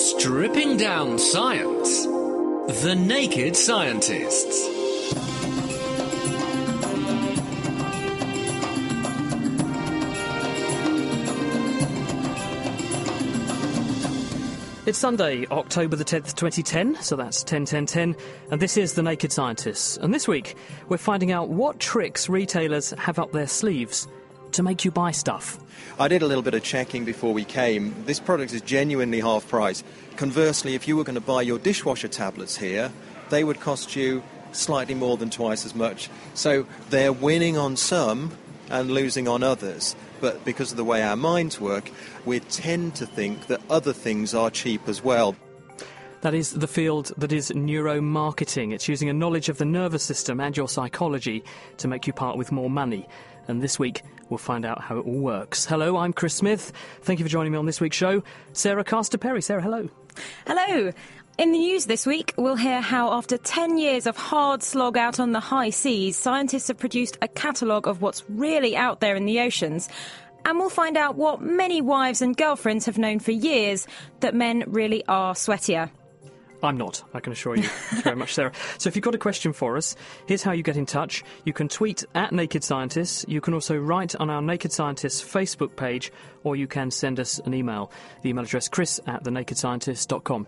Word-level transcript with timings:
Stripping 0.00 0.78
down 0.78 1.18
science. 1.18 2.06
The 2.06 2.94
Naked 2.98 3.54
Scientists. 3.54 4.66
It's 14.86 14.96
Sunday, 14.96 15.46
October 15.50 15.96
the 15.96 16.04
10th, 16.06 16.34
2010, 16.34 16.96
so 17.02 17.14
that's 17.14 17.44
10 17.44 17.66
10 17.66 17.84
10, 17.84 18.16
and 18.50 18.60
this 18.60 18.78
is 18.78 18.94
The 18.94 19.02
Naked 19.02 19.30
Scientists. 19.32 19.98
And 19.98 20.14
this 20.14 20.26
week, 20.26 20.56
we're 20.88 20.96
finding 20.96 21.30
out 21.30 21.50
what 21.50 21.78
tricks 21.78 22.26
retailers 22.26 22.92
have 22.92 23.18
up 23.18 23.32
their 23.32 23.46
sleeves 23.46 24.08
to 24.54 24.62
make 24.62 24.84
you 24.84 24.90
buy 24.90 25.10
stuff. 25.10 25.58
I 25.98 26.08
did 26.08 26.22
a 26.22 26.26
little 26.26 26.42
bit 26.42 26.54
of 26.54 26.62
checking 26.62 27.04
before 27.04 27.32
we 27.32 27.44
came. 27.44 27.94
This 28.04 28.20
product 28.20 28.52
is 28.52 28.62
genuinely 28.62 29.20
half 29.20 29.48
price. 29.48 29.82
Conversely, 30.16 30.74
if 30.74 30.88
you 30.88 30.96
were 30.96 31.04
going 31.04 31.14
to 31.14 31.20
buy 31.20 31.42
your 31.42 31.58
dishwasher 31.58 32.08
tablets 32.08 32.56
here, 32.56 32.92
they 33.30 33.44
would 33.44 33.60
cost 33.60 33.96
you 33.96 34.22
slightly 34.52 34.94
more 34.94 35.16
than 35.16 35.30
twice 35.30 35.64
as 35.64 35.74
much. 35.74 36.10
So 36.34 36.66
they're 36.90 37.12
winning 37.12 37.56
on 37.56 37.76
some 37.76 38.32
and 38.70 38.90
losing 38.90 39.28
on 39.28 39.42
others. 39.42 39.94
But 40.20 40.44
because 40.44 40.70
of 40.70 40.76
the 40.76 40.84
way 40.84 41.02
our 41.02 41.16
minds 41.16 41.60
work, 41.60 41.90
we 42.24 42.40
tend 42.40 42.94
to 42.96 43.06
think 43.06 43.46
that 43.46 43.60
other 43.70 43.92
things 43.92 44.34
are 44.34 44.50
cheap 44.50 44.88
as 44.88 45.02
well. 45.02 45.36
That 46.22 46.34
is 46.34 46.52
the 46.52 46.68
field 46.68 47.12
that 47.16 47.32
is 47.32 47.50
neuromarketing. 47.50 48.74
It's 48.74 48.88
using 48.88 49.08
a 49.08 49.14
knowledge 49.14 49.48
of 49.48 49.56
the 49.56 49.64
nervous 49.64 50.02
system 50.02 50.38
and 50.38 50.54
your 50.54 50.68
psychology 50.68 51.42
to 51.78 51.88
make 51.88 52.06
you 52.06 52.12
part 52.12 52.36
with 52.36 52.52
more 52.52 52.68
money. 52.68 53.08
And 53.50 53.60
this 53.60 53.80
week, 53.80 54.02
we'll 54.28 54.38
find 54.38 54.64
out 54.64 54.80
how 54.80 54.98
it 54.98 55.06
all 55.06 55.18
works. 55.18 55.66
Hello, 55.66 55.96
I'm 55.96 56.12
Chris 56.12 56.34
Smith. 56.34 56.72
Thank 57.02 57.18
you 57.18 57.24
for 57.24 57.28
joining 57.28 57.50
me 57.50 57.58
on 57.58 57.66
this 57.66 57.80
week's 57.80 57.96
show. 57.96 58.22
Sarah 58.52 58.84
Castor 58.84 59.18
Perry. 59.18 59.42
Sarah, 59.42 59.60
hello. 59.60 59.88
Hello. 60.46 60.92
In 61.36 61.50
the 61.50 61.58
news 61.58 61.86
this 61.86 62.06
week, 62.06 62.32
we'll 62.36 62.54
hear 62.54 62.80
how 62.80 63.12
after 63.12 63.36
10 63.36 63.76
years 63.76 64.06
of 64.06 64.16
hard 64.16 64.62
slog 64.62 64.96
out 64.96 65.18
on 65.18 65.32
the 65.32 65.40
high 65.40 65.70
seas, 65.70 66.16
scientists 66.16 66.68
have 66.68 66.78
produced 66.78 67.18
a 67.22 67.28
catalogue 67.28 67.88
of 67.88 68.02
what's 68.02 68.22
really 68.30 68.76
out 68.76 69.00
there 69.00 69.16
in 69.16 69.26
the 69.26 69.40
oceans. 69.40 69.88
And 70.44 70.58
we'll 70.58 70.70
find 70.70 70.96
out 70.96 71.16
what 71.16 71.42
many 71.42 71.80
wives 71.80 72.22
and 72.22 72.36
girlfriends 72.36 72.86
have 72.86 72.98
known 72.98 73.18
for 73.18 73.32
years 73.32 73.88
that 74.20 74.32
men 74.32 74.62
really 74.68 75.04
are 75.06 75.34
sweatier. 75.34 75.90
I'm 76.62 76.76
not, 76.76 77.02
I 77.14 77.20
can 77.20 77.32
assure 77.32 77.56
you. 77.56 77.62
Thank 77.62 77.98
you 77.98 78.02
very 78.02 78.16
much, 78.16 78.34
Sarah. 78.34 78.52
So 78.78 78.88
if 78.88 78.96
you've 78.96 79.04
got 79.04 79.14
a 79.14 79.18
question 79.18 79.52
for 79.52 79.76
us, 79.76 79.96
here's 80.26 80.42
how 80.42 80.52
you 80.52 80.62
get 80.62 80.76
in 80.76 80.86
touch. 80.86 81.22
You 81.44 81.52
can 81.52 81.68
tweet 81.68 82.04
at 82.14 82.32
Naked 82.32 82.64
Scientists, 82.64 83.24
you 83.28 83.40
can 83.40 83.54
also 83.54 83.76
write 83.76 84.14
on 84.16 84.30
our 84.30 84.42
Naked 84.42 84.72
Scientists 84.72 85.22
Facebook 85.22 85.76
page, 85.76 86.12
or 86.44 86.56
you 86.56 86.66
can 86.66 86.90
send 86.90 87.20
us 87.20 87.38
an 87.40 87.54
email. 87.54 87.90
The 88.22 88.30
email 88.30 88.44
address 88.44 88.68
chris 88.68 89.00
at 89.06 89.24
thenakedscientist.com. 89.24 90.46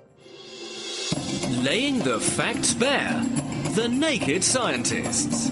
Laying 1.63 1.99
the 1.99 2.19
facts 2.19 2.75
bare. 2.75 3.23
The 3.75 3.89
Naked 3.89 4.43
Scientists. 4.43 5.51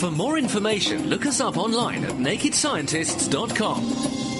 For 0.00 0.10
more 0.10 0.38
information, 0.38 1.08
look 1.08 1.26
us 1.26 1.40
up 1.40 1.58
online 1.58 2.04
at 2.04 2.12
nakedscientists.com. 2.12 4.31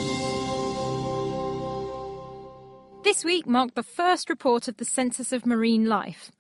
This 3.05 3.25
week 3.25 3.48
marked 3.48 3.75
the 3.75 3.83
first 3.83 4.31
report 4.31 4.69
of 4.69 4.77
the 4.77 4.84
Census 4.84 5.33
of 5.33 5.45
Marine 5.45 5.86
Life. 5.86 6.31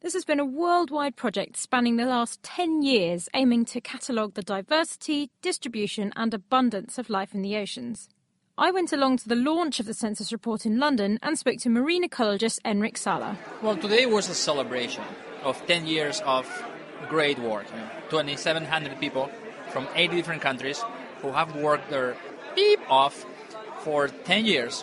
This 0.00 0.14
has 0.14 0.24
been 0.24 0.40
a 0.40 0.46
worldwide 0.46 1.14
project 1.14 1.58
spanning 1.58 1.96
the 1.96 2.06
last 2.06 2.42
10 2.42 2.80
years, 2.80 3.28
aiming 3.34 3.66
to 3.66 3.82
catalogue 3.82 4.32
the 4.32 4.42
diversity, 4.42 5.30
distribution, 5.42 6.14
and 6.16 6.32
abundance 6.32 6.96
of 6.96 7.10
life 7.10 7.34
in 7.34 7.42
the 7.42 7.54
oceans. 7.56 8.08
I 8.56 8.70
went 8.70 8.94
along 8.94 9.18
to 9.18 9.28
the 9.28 9.36
launch 9.36 9.78
of 9.78 9.84
the 9.84 9.92
census 9.92 10.32
report 10.32 10.64
in 10.64 10.78
London 10.78 11.18
and 11.22 11.38
spoke 11.38 11.58
to 11.58 11.68
marine 11.68 12.08
ecologist 12.08 12.60
Enric 12.64 12.96
Sala. 12.96 13.36
Well, 13.60 13.76
today 13.76 14.06
was 14.06 14.30
a 14.30 14.34
celebration 14.34 15.04
of 15.44 15.64
10 15.66 15.86
years 15.86 16.22
of 16.24 16.46
great 17.10 17.38
work. 17.38 17.66
You 17.70 17.76
know, 17.76 17.90
2,700 18.08 18.98
people 18.98 19.30
from 19.68 19.86
80 19.94 20.16
different 20.16 20.40
countries 20.40 20.82
who 21.20 21.32
have 21.32 21.54
worked 21.56 21.90
their 21.90 22.16
beep 22.54 22.80
off 22.88 23.26
for 23.80 24.08
10 24.08 24.46
years. 24.46 24.82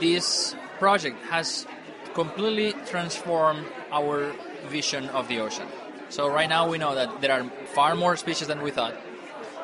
This 0.00 0.56
project 0.78 1.16
has 1.30 1.66
completely 2.14 2.72
transformed 2.86 3.66
our 3.90 4.32
vision 4.68 5.08
of 5.10 5.28
the 5.28 5.40
ocean. 5.40 5.66
So 6.08 6.28
right 6.28 6.48
now 6.48 6.68
we 6.68 6.78
know 6.78 6.94
that 6.94 7.20
there 7.20 7.32
are 7.32 7.44
far 7.74 7.94
more 7.94 8.16
species 8.16 8.48
than 8.48 8.62
we 8.62 8.70
thought, 8.70 8.94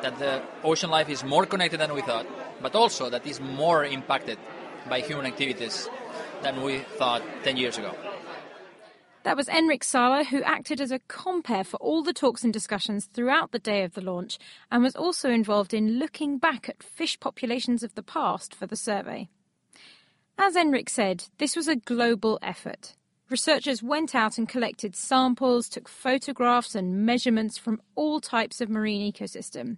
that 0.01 0.19
the 0.19 0.41
ocean 0.63 0.89
life 0.89 1.09
is 1.09 1.23
more 1.23 1.45
connected 1.45 1.79
than 1.79 1.93
we 1.93 2.01
thought, 2.01 2.25
but 2.61 2.75
also 2.75 3.09
that 3.09 3.25
is 3.25 3.39
more 3.39 3.85
impacted 3.85 4.37
by 4.89 4.99
human 4.99 5.25
activities 5.25 5.89
than 6.41 6.61
we 6.63 6.79
thought 6.97 7.21
10 7.43 7.57
years 7.57 7.77
ago. 7.77 7.95
That 9.23 9.37
was 9.37 9.47
Enric 9.47 9.83
Sala, 9.83 10.23
who 10.23 10.41
acted 10.41 10.81
as 10.81 10.91
a 10.91 10.97
compere 11.07 11.63
for 11.63 11.77
all 11.77 12.01
the 12.01 12.11
talks 12.11 12.43
and 12.43 12.51
discussions 12.51 13.05
throughout 13.05 13.51
the 13.51 13.59
day 13.59 13.83
of 13.83 13.93
the 13.93 14.01
launch 14.01 14.39
and 14.71 14.81
was 14.81 14.95
also 14.95 15.29
involved 15.29 15.75
in 15.75 15.99
looking 15.99 16.39
back 16.39 16.67
at 16.67 16.81
fish 16.81 17.19
populations 17.19 17.83
of 17.83 17.93
the 17.93 18.01
past 18.01 18.55
for 18.55 18.65
the 18.65 18.75
survey. 18.75 19.29
As 20.43 20.55
Enric 20.55 20.89
said, 20.89 21.25
this 21.37 21.55
was 21.55 21.67
a 21.67 21.75
global 21.75 22.39
effort. 22.41 22.95
Researchers 23.29 23.83
went 23.83 24.15
out 24.15 24.39
and 24.39 24.49
collected 24.49 24.95
samples, 24.95 25.69
took 25.69 25.87
photographs 25.87 26.73
and 26.73 27.05
measurements 27.05 27.59
from 27.59 27.79
all 27.93 28.19
types 28.19 28.59
of 28.59 28.67
marine 28.67 29.13
ecosystem, 29.13 29.77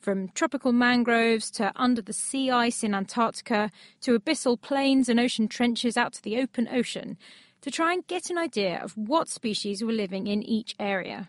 from 0.00 0.30
tropical 0.30 0.72
mangroves 0.72 1.48
to 1.52 1.70
under 1.76 2.02
the 2.02 2.12
sea 2.12 2.50
ice 2.50 2.82
in 2.82 2.92
Antarctica 2.92 3.70
to 4.00 4.18
abyssal 4.18 4.60
plains 4.60 5.08
and 5.08 5.20
ocean 5.20 5.46
trenches 5.46 5.96
out 5.96 6.14
to 6.14 6.22
the 6.24 6.38
open 6.38 6.66
ocean, 6.66 7.16
to 7.60 7.70
try 7.70 7.92
and 7.92 8.04
get 8.08 8.30
an 8.30 8.36
idea 8.36 8.82
of 8.82 8.96
what 8.96 9.28
species 9.28 9.80
were 9.80 9.92
living 9.92 10.26
in 10.26 10.42
each 10.42 10.74
area. 10.80 11.28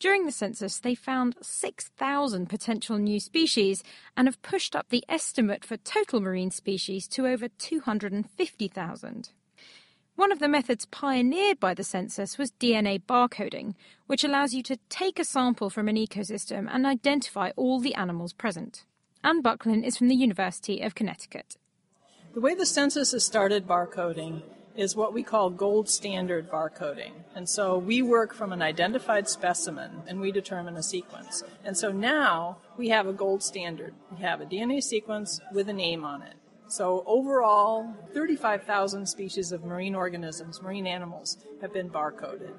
During 0.00 0.26
the 0.26 0.32
census, 0.32 0.78
they 0.78 0.94
found 0.94 1.34
6,000 1.42 2.48
potential 2.48 2.98
new 2.98 3.18
species 3.18 3.82
and 4.16 4.28
have 4.28 4.40
pushed 4.42 4.76
up 4.76 4.88
the 4.90 5.04
estimate 5.08 5.64
for 5.64 5.76
total 5.76 6.20
marine 6.20 6.52
species 6.52 7.08
to 7.08 7.26
over 7.26 7.48
250,000. 7.48 9.30
One 10.14 10.32
of 10.32 10.38
the 10.38 10.48
methods 10.48 10.84
pioneered 10.86 11.58
by 11.58 11.74
the 11.74 11.84
census 11.84 12.38
was 12.38 12.52
DNA 12.52 13.00
barcoding, 13.04 13.74
which 14.06 14.24
allows 14.24 14.54
you 14.54 14.62
to 14.64 14.78
take 14.88 15.18
a 15.18 15.24
sample 15.24 15.70
from 15.70 15.88
an 15.88 15.96
ecosystem 15.96 16.68
and 16.70 16.86
identify 16.86 17.50
all 17.56 17.80
the 17.80 17.94
animals 17.94 18.32
present. 18.32 18.84
Ann 19.24 19.42
Bucklin 19.42 19.82
is 19.82 19.96
from 19.96 20.08
the 20.08 20.16
University 20.16 20.80
of 20.80 20.94
Connecticut. 20.94 21.56
The 22.34 22.40
way 22.40 22.54
the 22.54 22.66
census 22.66 23.12
has 23.12 23.24
started 23.24 23.66
barcoding 23.66 24.42
is 24.78 24.94
what 24.94 25.12
we 25.12 25.24
call 25.24 25.50
gold 25.50 25.88
standard 25.88 26.48
barcoding. 26.48 27.10
And 27.34 27.48
so 27.48 27.76
we 27.76 28.00
work 28.00 28.32
from 28.32 28.52
an 28.52 28.62
identified 28.62 29.28
specimen 29.28 29.90
and 30.06 30.20
we 30.20 30.30
determine 30.30 30.76
a 30.76 30.84
sequence. 30.84 31.42
And 31.64 31.76
so 31.76 31.90
now 31.90 32.58
we 32.76 32.88
have 32.90 33.08
a 33.08 33.12
gold 33.12 33.42
standard. 33.42 33.92
We 34.12 34.22
have 34.22 34.40
a 34.40 34.46
DNA 34.46 34.80
sequence 34.80 35.40
with 35.52 35.68
a 35.68 35.72
name 35.72 36.04
on 36.04 36.22
it. 36.22 36.34
So 36.68 37.02
overall, 37.08 37.92
35,000 38.14 39.06
species 39.06 39.50
of 39.50 39.64
marine 39.64 39.96
organisms, 39.96 40.62
marine 40.62 40.86
animals, 40.86 41.38
have 41.60 41.72
been 41.72 41.90
barcoded. 41.90 42.54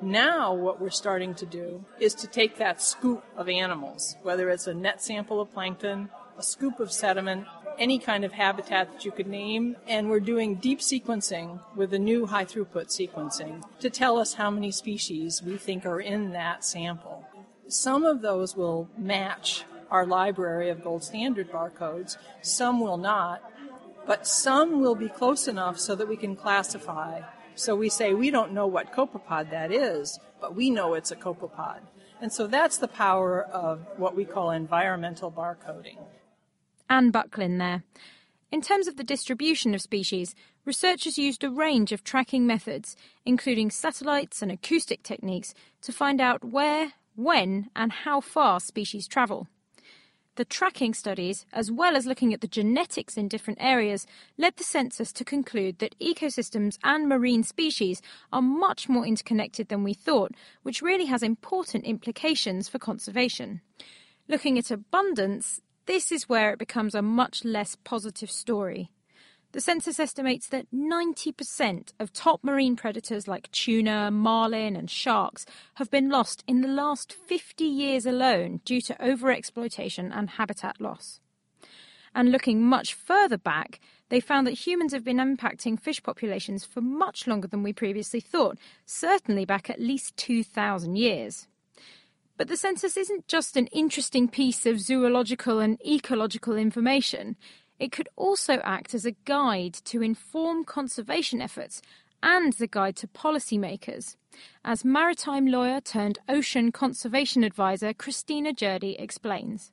Now, 0.00 0.54
what 0.54 0.80
we're 0.80 0.88
starting 0.88 1.34
to 1.34 1.44
do 1.44 1.84
is 2.00 2.14
to 2.14 2.28
take 2.28 2.56
that 2.56 2.80
scoop 2.80 3.22
of 3.36 3.46
animals, 3.46 4.16
whether 4.22 4.48
it's 4.48 4.68
a 4.68 4.74
net 4.74 5.02
sample 5.02 5.38
of 5.38 5.52
plankton, 5.52 6.08
a 6.38 6.42
scoop 6.42 6.78
of 6.80 6.92
sediment, 6.92 7.46
any 7.78 7.98
kind 7.98 8.24
of 8.24 8.32
habitat 8.32 8.92
that 8.92 9.04
you 9.04 9.10
could 9.10 9.26
name, 9.26 9.76
and 9.86 10.08
we're 10.08 10.20
doing 10.20 10.56
deep 10.56 10.80
sequencing 10.80 11.60
with 11.76 11.94
a 11.94 11.98
new 11.98 12.26
high 12.26 12.44
throughput 12.44 12.88
sequencing 12.88 13.62
to 13.80 13.90
tell 13.90 14.18
us 14.18 14.34
how 14.34 14.50
many 14.50 14.70
species 14.70 15.42
we 15.42 15.56
think 15.56 15.86
are 15.86 16.00
in 16.00 16.32
that 16.32 16.64
sample. 16.64 17.24
Some 17.68 18.04
of 18.04 18.22
those 18.22 18.56
will 18.56 18.88
match 18.96 19.64
our 19.90 20.06
library 20.06 20.70
of 20.70 20.82
gold 20.82 21.04
standard 21.04 21.50
barcodes, 21.50 22.16
some 22.42 22.80
will 22.80 22.98
not, 22.98 23.42
but 24.06 24.26
some 24.26 24.80
will 24.80 24.94
be 24.94 25.08
close 25.08 25.48
enough 25.48 25.78
so 25.78 25.94
that 25.94 26.08
we 26.08 26.16
can 26.16 26.34
classify. 26.34 27.20
So 27.54 27.74
we 27.74 27.88
say 27.88 28.14
we 28.14 28.30
don't 28.30 28.52
know 28.52 28.66
what 28.66 28.92
copepod 28.92 29.50
that 29.50 29.72
is, 29.72 30.18
but 30.40 30.54
we 30.54 30.70
know 30.70 30.94
it's 30.94 31.10
a 31.10 31.16
copepod. 31.16 31.80
And 32.20 32.32
so 32.32 32.46
that's 32.46 32.78
the 32.78 32.88
power 32.88 33.42
of 33.42 33.80
what 33.96 34.16
we 34.16 34.24
call 34.24 34.50
environmental 34.50 35.30
barcoding. 35.30 35.98
Ann 36.90 37.10
Bucklin 37.10 37.58
there. 37.58 37.82
In 38.50 38.62
terms 38.62 38.88
of 38.88 38.96
the 38.96 39.04
distribution 39.04 39.74
of 39.74 39.82
species, 39.82 40.34
researchers 40.64 41.18
used 41.18 41.44
a 41.44 41.50
range 41.50 41.92
of 41.92 42.02
tracking 42.02 42.46
methods, 42.46 42.96
including 43.26 43.70
satellites 43.70 44.40
and 44.40 44.50
acoustic 44.50 45.02
techniques, 45.02 45.52
to 45.82 45.92
find 45.92 46.20
out 46.20 46.42
where, 46.44 46.92
when, 47.14 47.68
and 47.76 47.92
how 47.92 48.20
far 48.20 48.58
species 48.58 49.06
travel. 49.06 49.48
The 50.36 50.44
tracking 50.44 50.94
studies, 50.94 51.44
as 51.52 51.70
well 51.70 51.96
as 51.96 52.06
looking 52.06 52.32
at 52.32 52.40
the 52.40 52.46
genetics 52.46 53.16
in 53.16 53.26
different 53.26 53.58
areas, 53.60 54.06
led 54.38 54.56
the 54.56 54.62
census 54.62 55.12
to 55.14 55.24
conclude 55.24 55.80
that 55.80 55.98
ecosystems 55.98 56.78
and 56.84 57.08
marine 57.08 57.42
species 57.42 58.00
are 58.32 58.40
much 58.40 58.88
more 58.88 59.04
interconnected 59.04 59.68
than 59.68 59.82
we 59.82 59.94
thought, 59.94 60.30
which 60.62 60.80
really 60.80 61.06
has 61.06 61.24
important 61.24 61.84
implications 61.84 62.68
for 62.68 62.78
conservation. 62.78 63.60
Looking 64.28 64.58
at 64.58 64.70
abundance, 64.70 65.60
this 65.88 66.12
is 66.12 66.28
where 66.28 66.52
it 66.52 66.58
becomes 66.58 66.94
a 66.94 67.00
much 67.00 67.46
less 67.46 67.74
positive 67.82 68.30
story. 68.30 68.90
The 69.52 69.60
census 69.62 69.98
estimates 69.98 70.46
that 70.48 70.70
90% 70.70 71.94
of 71.98 72.12
top 72.12 72.44
marine 72.44 72.76
predators 72.76 73.26
like 73.26 73.50
tuna, 73.52 74.10
marlin, 74.10 74.76
and 74.76 74.90
sharks 74.90 75.46
have 75.76 75.90
been 75.90 76.10
lost 76.10 76.44
in 76.46 76.60
the 76.60 76.68
last 76.68 77.14
50 77.14 77.64
years 77.64 78.04
alone 78.04 78.60
due 78.66 78.82
to 78.82 78.94
overexploitation 78.96 80.14
and 80.14 80.28
habitat 80.28 80.78
loss. 80.78 81.20
And 82.14 82.30
looking 82.30 82.62
much 82.62 82.92
further 82.92 83.38
back, 83.38 83.80
they 84.10 84.20
found 84.20 84.46
that 84.46 84.66
humans 84.66 84.92
have 84.92 85.04
been 85.04 85.16
impacting 85.16 85.80
fish 85.80 86.02
populations 86.02 86.66
for 86.66 86.82
much 86.82 87.26
longer 87.26 87.48
than 87.48 87.62
we 87.62 87.72
previously 87.72 88.20
thought, 88.20 88.58
certainly 88.84 89.46
back 89.46 89.70
at 89.70 89.80
least 89.80 90.18
2,000 90.18 90.96
years. 90.96 91.46
But 92.38 92.46
the 92.46 92.56
census 92.56 92.96
isn't 92.96 93.26
just 93.26 93.56
an 93.56 93.66
interesting 93.66 94.28
piece 94.28 94.64
of 94.64 94.80
zoological 94.80 95.58
and 95.58 95.76
ecological 95.84 96.56
information. 96.56 97.36
It 97.80 97.90
could 97.90 98.08
also 98.14 98.60
act 98.60 98.94
as 98.94 99.04
a 99.04 99.16
guide 99.24 99.74
to 99.86 100.02
inform 100.02 100.64
conservation 100.64 101.42
efforts 101.42 101.82
and 102.22 102.52
the 102.52 102.68
guide 102.68 102.94
to 102.96 103.08
policymakers, 103.08 104.16
as 104.64 104.84
maritime 104.84 105.48
lawyer 105.48 105.80
turned 105.80 106.20
ocean 106.28 106.70
conservation 106.70 107.42
advisor 107.42 107.92
Kristina 107.92 108.54
Gjerde 108.54 109.00
explains. 109.00 109.72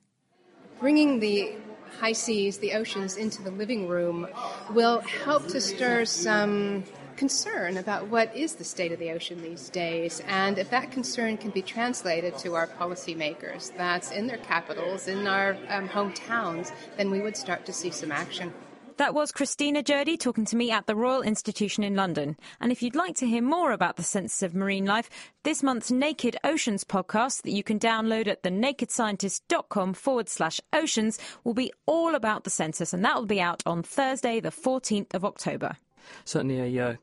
Bringing 0.80 1.20
the 1.20 1.54
high 2.00 2.12
seas, 2.12 2.58
the 2.58 2.72
oceans, 2.72 3.16
into 3.16 3.42
the 3.42 3.50
living 3.52 3.86
room 3.86 4.26
will 4.70 5.00
help 5.00 5.46
to 5.48 5.60
stir 5.60 6.04
some 6.04 6.82
concern 7.16 7.76
about 7.76 8.08
what 8.08 8.34
is 8.36 8.54
the 8.54 8.64
state 8.64 8.92
of 8.92 8.98
the 8.98 9.10
ocean 9.10 9.42
these 9.42 9.68
days, 9.68 10.22
and 10.26 10.58
if 10.58 10.70
that 10.70 10.90
concern 10.90 11.36
can 11.36 11.50
be 11.50 11.62
translated 11.62 12.36
to 12.38 12.54
our 12.54 12.66
policymakers, 12.66 13.76
that's 13.76 14.10
in 14.10 14.26
their 14.26 14.38
capitals, 14.38 15.08
in 15.08 15.26
our 15.26 15.56
um, 15.68 15.88
hometowns, 15.88 16.72
then 16.96 17.10
we 17.10 17.20
would 17.20 17.36
start 17.36 17.66
to 17.66 17.72
see 17.72 17.90
some 17.90 18.12
action. 18.12 18.52
That 18.98 19.12
was 19.12 19.30
Kristina 19.30 19.84
Gjerde 19.84 20.18
talking 20.18 20.46
to 20.46 20.56
me 20.56 20.70
at 20.70 20.86
the 20.86 20.96
Royal 20.96 21.20
Institution 21.20 21.84
in 21.84 21.96
London. 21.96 22.34
And 22.62 22.72
if 22.72 22.82
you'd 22.82 22.94
like 22.94 23.14
to 23.16 23.26
hear 23.26 23.42
more 23.42 23.72
about 23.72 23.96
the 23.96 24.02
census 24.02 24.42
of 24.42 24.54
marine 24.54 24.86
life, 24.86 25.10
this 25.42 25.62
month's 25.62 25.90
Naked 25.90 26.38
Oceans 26.42 26.82
podcast 26.82 27.42
that 27.42 27.52
you 27.52 27.62
can 27.62 27.78
download 27.78 28.26
at 28.26 28.42
thenakedscientist.com 28.42 29.92
forward 29.92 30.30
slash 30.30 30.62
oceans 30.72 31.18
will 31.44 31.52
be 31.52 31.72
all 31.84 32.14
about 32.14 32.44
the 32.44 32.50
census, 32.50 32.94
and 32.94 33.04
that 33.04 33.16
will 33.16 33.26
be 33.26 33.40
out 33.40 33.62
on 33.66 33.82
Thursday, 33.82 34.40
the 34.40 34.48
14th 34.48 35.14
of 35.14 35.26
October. 35.26 35.76
Certainly 36.24 36.78
a 36.78 36.88
uh, 36.90 36.94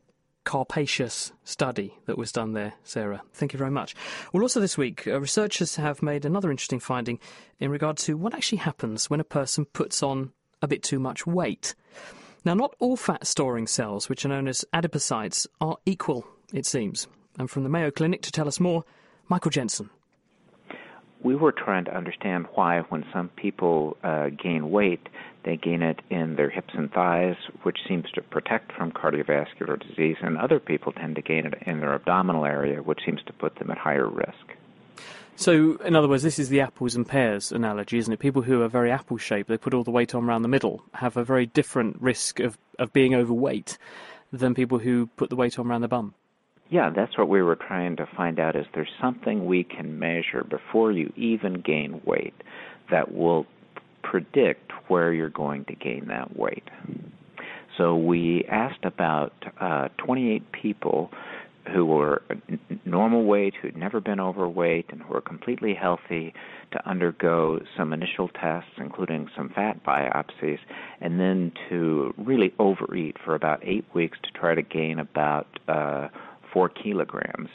Carpacious 0.44 1.31
study 1.44 1.95
that 2.06 2.18
was 2.18 2.31
done 2.31 2.54
there, 2.54 2.74
Sarah. 2.84 3.22
Thank 3.34 3.54
you 3.54 3.57
very 3.60 3.72
much. 3.72 3.95
Well, 4.31 4.44
also 4.44 4.60
this 4.60 4.78
week, 4.78 5.07
uh, 5.07 5.19
researchers 5.19 5.75
have 5.78 6.01
made 6.01 6.25
another 6.25 6.51
interesting 6.51 6.80
finding 6.80 7.19
in 7.60 7.72
regard 7.72 7.98
to 8.00 8.18
what 8.18 8.34
actually 8.34 8.60
happens 8.60 9.10
when 9.10 9.19
a 9.19 9.25
person 9.25 9.66
puts 9.66 10.04
on 10.04 10.31
a 10.62 10.68
bit 10.68 10.84
too 10.84 11.00
much 11.00 11.25
weight. 11.25 11.75
Now, 12.45 12.54
not 12.54 12.75
all 12.80 12.98
fat 12.98 13.25
storing 13.25 13.68
cells, 13.68 14.10
which 14.10 14.25
are 14.25 14.30
known 14.30 14.48
as 14.48 14.66
adipocytes, 14.74 15.48
are 15.62 15.78
equal, 15.86 16.28
it 16.54 16.66
seems. 16.66 17.07
And 17.40 17.50
from 17.50 17.63
the 17.63 17.69
Mayo 17.69 17.90
Clinic 17.90 18.22
to 18.24 18.31
tell 18.31 18.48
us 18.48 18.60
more, 18.60 18.84
Michael 19.30 19.51
Jensen 19.51 19.90
we 21.24 21.36
were 21.36 21.54
trying 21.54 21.86
to 21.86 21.95
understand 21.95 22.48
why, 22.54 22.81
when 22.90 23.06
some 23.13 23.30
people 23.30 23.98
uh, 24.04 24.30
gain 24.30 24.69
weight, 24.69 25.07
they 25.44 25.57
gain 25.57 25.81
it 25.81 26.00
in 26.10 26.36
their 26.36 26.50
hips 26.50 26.74
and 26.74 26.92
thighs, 26.92 27.36
which 27.63 27.80
seems 27.88 28.10
to 28.12 28.22
protect 28.22 28.72
from 28.72 28.92
cardiovascular 28.92 29.80
disease, 29.88 30.18
and 30.22 30.38
other 30.38 30.60
people 30.60 30.92
tend 30.92 31.16
to 31.16 31.22
gain 31.22 31.45
it 31.45 31.56
in 31.66 31.80
their 31.80 31.94
abdominal 31.94 32.45
area, 32.45 32.81
which 32.81 33.01
seems 33.06 33.22
to 33.24 33.34
put 33.34 33.56
them 33.56 33.69
at 33.69 33.78
higher 33.78 34.07
risk. 34.07 34.56
So, 35.36 35.78
in 35.78 35.95
other 35.95 36.07
words, 36.07 36.24
this 36.24 36.38
is 36.38 36.50
the 36.50 36.62
apples 36.62 36.95
and 36.95 37.07
pears 37.07 37.51
analogy, 37.51 37.98
isn't 37.98 38.13
it? 38.13 38.19
People 38.19 38.44
who 38.44 38.62
are 38.62 38.68
very 38.68 38.92
apple 38.92 39.18
shaped, 39.18 39.50
they 39.50 39.57
put 39.57 39.74
all 39.74 39.84
the 39.84 39.92
weight 39.92 40.13
on 40.13 40.25
around 40.25 40.44
the 40.44 40.48
middle, 40.48 40.84
have 40.94 41.18
a 41.18 41.24
very 41.24 41.48
different 41.48 42.00
risk 42.00 42.40
of, 42.40 42.57
of 42.78 42.94
being 42.94 43.16
overweight 43.16 43.78
than 44.31 44.54
people 44.54 44.80
who 44.80 45.07
put 45.18 45.30
the 45.30 45.36
weight 45.36 45.57
on 45.57 45.68
around 45.68 45.81
the 45.81 45.88
bum. 45.88 46.13
Yeah, 46.69 46.90
that's 46.90 47.18
what 47.18 47.30
we 47.30 47.42
were 47.42 47.56
trying 47.56 47.95
to 47.98 48.07
find 48.16 48.40
out 48.40 48.56
is 48.56 48.66
there 48.74 48.88
something 49.01 49.45
we 49.45 49.63
can 49.63 50.00
measure 50.00 50.44
before 50.44 50.92
you 50.92 51.12
even 51.16 51.62
gain 51.62 52.01
weight 52.06 52.34
that 52.90 53.13
will 53.13 53.45
predict 54.13 54.71
where 54.89 55.12
you're 55.12 55.27
going 55.27 55.65
to 55.65 55.74
gain 55.74 56.06
that 56.07 56.38
weight. 56.38 56.69
So 57.75 57.95
we 57.95 58.45
asked 58.48 58.86
about 58.86 59.33
uh, 59.60 59.88
28 59.98 60.51
people 60.51 61.10
who 61.74 61.83
were 61.83 62.21
normal 62.86 63.24
weight, 63.24 63.56
who'd 63.60 63.75
never 63.75 64.00
been 64.00 64.19
overweight, 64.19 64.86
and 64.89 65.01
who 65.01 65.15
were 65.15 65.21
completely 65.21 65.74
healthy 65.74 66.31
to 66.74 66.88
undergo 66.88 67.60
some 67.75 67.92
initial 67.92 68.27
tests, 68.27 68.69
including 68.77 69.30
some 69.36 69.50
fat 69.50 69.83
biopsies, 69.83 70.59
and 71.01 71.19
then 71.19 71.51
to 71.69 72.13
really 72.16 72.54
overeat 72.59 73.18
for 73.25 73.33
about 73.33 73.62
eight 73.63 73.86
weeks 73.95 74.19
to 74.21 74.30
try 74.39 74.54
to 74.54 74.62
gain 74.62 75.00
about 75.00 75.48
uh, 75.68 76.07
four 76.54 76.69
kilograms. 76.69 77.50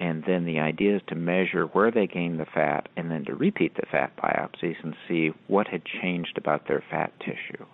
And 0.00 0.22
then 0.24 0.44
the 0.44 0.60
idea 0.60 0.96
is 0.96 1.02
to 1.08 1.14
measure 1.14 1.64
where 1.64 1.90
they 1.90 2.06
gained 2.06 2.38
the 2.38 2.46
fat 2.46 2.88
and 2.96 3.10
then 3.10 3.24
to 3.24 3.34
repeat 3.34 3.74
the 3.74 3.86
fat 3.90 4.16
biopsies 4.16 4.76
and 4.82 4.94
see 5.08 5.32
what 5.48 5.66
had 5.66 5.82
changed 5.84 6.38
about 6.38 6.68
their 6.68 6.84
fat 6.88 7.12
tissue. 7.18 7.64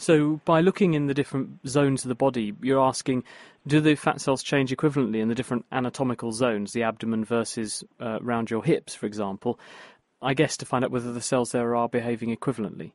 So, 0.00 0.40
by 0.44 0.60
looking 0.60 0.94
in 0.94 1.06
the 1.06 1.14
different 1.14 1.66
zones 1.66 2.04
of 2.04 2.08
the 2.08 2.14
body, 2.14 2.54
you're 2.62 2.80
asking 2.80 3.24
do 3.66 3.80
the 3.80 3.96
fat 3.96 4.20
cells 4.20 4.42
change 4.42 4.70
equivalently 4.70 5.20
in 5.20 5.28
the 5.28 5.34
different 5.34 5.66
anatomical 5.72 6.32
zones, 6.32 6.72
the 6.72 6.84
abdomen 6.84 7.24
versus 7.24 7.82
uh, 8.00 8.18
around 8.22 8.50
your 8.50 8.64
hips, 8.64 8.94
for 8.94 9.06
example? 9.06 9.58
I 10.22 10.34
guess 10.34 10.56
to 10.58 10.66
find 10.66 10.84
out 10.84 10.90
whether 10.90 11.12
the 11.12 11.20
cells 11.20 11.52
there 11.52 11.74
are 11.76 11.88
behaving 11.88 12.34
equivalently. 12.34 12.92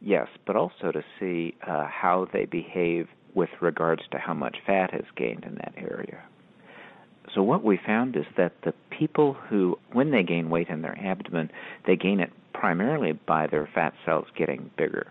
Yes, 0.00 0.28
but 0.46 0.56
also 0.56 0.92
to 0.92 1.02
see 1.18 1.56
uh, 1.66 1.86
how 1.86 2.28
they 2.32 2.44
behave 2.44 3.08
with 3.34 3.50
regards 3.60 4.02
to 4.12 4.18
how 4.18 4.34
much 4.34 4.56
fat 4.66 4.94
is 4.94 5.06
gained 5.16 5.44
in 5.44 5.56
that 5.56 5.74
area. 5.76 6.22
So, 7.34 7.42
what 7.42 7.64
we 7.64 7.78
found 7.84 8.16
is 8.16 8.24
that 8.36 8.52
the 8.62 8.72
people 8.90 9.34
who, 9.34 9.78
when 9.92 10.10
they 10.10 10.22
gain 10.22 10.48
weight 10.48 10.68
in 10.68 10.82
their 10.82 10.98
abdomen, 10.98 11.50
they 11.86 11.96
gain 11.96 12.20
it 12.20 12.32
primarily 12.54 13.12
by 13.12 13.46
their 13.46 13.68
fat 13.74 13.94
cells 14.04 14.26
getting 14.36 14.70
bigger. 14.78 15.08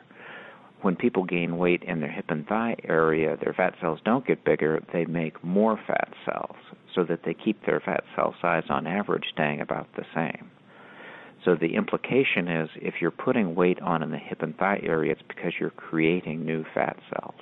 When 0.82 0.96
people 0.96 1.24
gain 1.24 1.58
weight 1.58 1.84
in 1.84 2.00
their 2.00 2.12
hip 2.12 2.26
and 2.30 2.48
thigh 2.48 2.76
area, 2.84 3.38
their 3.38 3.54
fat 3.54 3.76
cells 3.82 4.00
don't 4.06 4.26
get 4.26 4.44
bigger, 4.44 4.84
they 4.94 5.06
make 5.06 5.44
more 5.44 5.80
fat 5.88 6.10
cells, 6.26 6.56
so 6.94 7.04
that 7.06 7.22
they 7.26 7.34
keep 7.34 7.66
their 7.66 7.80
fat 7.80 8.04
cell 8.16 8.36
size 8.42 8.66
on 8.70 8.86
average 8.88 9.26
staying 9.34 9.62
about 9.62 9.88
the 9.96 10.06
same. 10.14 10.50
So 11.44 11.56
the 11.56 11.76
implication 11.76 12.48
is 12.48 12.70
if 12.76 12.96
you're 13.02 13.12
putting 13.12 13.56
weight 13.56 13.80
on 13.82 14.02
in 14.02 14.10
the 14.10 14.18
hip 14.18 14.42
and 14.42 14.58
thigh 14.58 14.80
area, 14.84 15.12
it's 15.12 15.22
because 15.28 15.54
you're 15.60 15.70
creating 15.70 16.44
new 16.46 16.66
fat 16.74 16.98
cells. 17.12 17.42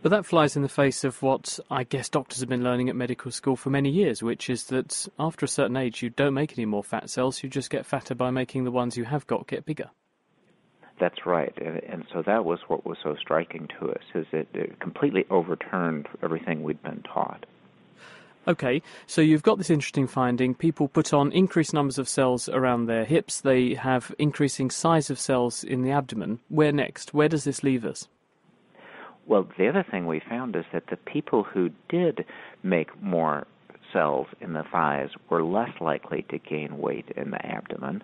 But 0.00 0.10
that 0.10 0.26
flies 0.26 0.54
in 0.54 0.62
the 0.62 0.68
face 0.68 1.02
of 1.02 1.22
what 1.22 1.58
I 1.70 1.82
guess 1.82 2.08
doctors 2.08 2.38
have 2.40 2.48
been 2.48 2.62
learning 2.62 2.88
at 2.88 2.94
medical 2.94 3.32
school 3.32 3.56
for 3.56 3.70
many 3.70 3.90
years, 3.90 4.22
which 4.22 4.48
is 4.48 4.64
that 4.64 5.08
after 5.18 5.44
a 5.44 5.48
certain 5.48 5.76
age, 5.76 6.02
you 6.02 6.10
don't 6.10 6.34
make 6.34 6.56
any 6.56 6.66
more 6.66 6.84
fat 6.84 7.10
cells, 7.10 7.42
you 7.42 7.48
just 7.48 7.68
get 7.68 7.84
fatter 7.84 8.14
by 8.14 8.30
making 8.30 8.62
the 8.62 8.70
ones 8.70 8.96
you 8.96 9.04
have 9.04 9.26
got 9.26 9.48
get 9.48 9.66
bigger. 9.66 9.90
That's 11.00 11.26
right, 11.26 11.56
and 11.58 12.04
so 12.12 12.22
that 12.22 12.44
was 12.44 12.60
what 12.68 12.84
was 12.84 12.98
so 13.02 13.16
striking 13.20 13.68
to 13.78 13.90
us, 13.90 14.02
is 14.14 14.26
it, 14.32 14.48
it 14.54 14.80
completely 14.80 15.24
overturned 15.30 16.08
everything 16.22 16.62
we'd 16.62 16.82
been 16.82 17.02
taught. 17.02 17.46
Okay, 18.48 18.82
so 19.06 19.20
you've 19.20 19.42
got 19.42 19.58
this 19.58 19.70
interesting 19.70 20.06
finding. 20.06 20.54
People 20.54 20.88
put 20.88 21.12
on 21.12 21.32
increased 21.32 21.74
numbers 21.74 21.98
of 21.98 22.08
cells 22.08 22.48
around 22.48 22.86
their 22.86 23.04
hips. 23.04 23.40
They 23.42 23.74
have 23.74 24.14
increasing 24.18 24.70
size 24.70 25.10
of 25.10 25.20
cells 25.20 25.62
in 25.62 25.82
the 25.82 25.90
abdomen. 25.90 26.40
Where 26.48 26.72
next? 26.72 27.12
Where 27.12 27.28
does 27.28 27.44
this 27.44 27.62
leave 27.62 27.84
us? 27.84 28.08
Well, 29.28 29.46
the 29.58 29.68
other 29.68 29.84
thing 29.88 30.06
we 30.06 30.20
found 30.26 30.56
is 30.56 30.64
that 30.72 30.84
the 30.90 30.96
people 30.96 31.44
who 31.44 31.68
did 31.90 32.24
make 32.62 33.00
more 33.02 33.46
cells 33.92 34.26
in 34.40 34.54
the 34.54 34.64
thighs 34.72 35.10
were 35.28 35.42
less 35.42 35.70
likely 35.80 36.24
to 36.30 36.38
gain 36.38 36.78
weight 36.78 37.04
in 37.14 37.30
the 37.30 37.46
abdomen, 37.46 38.02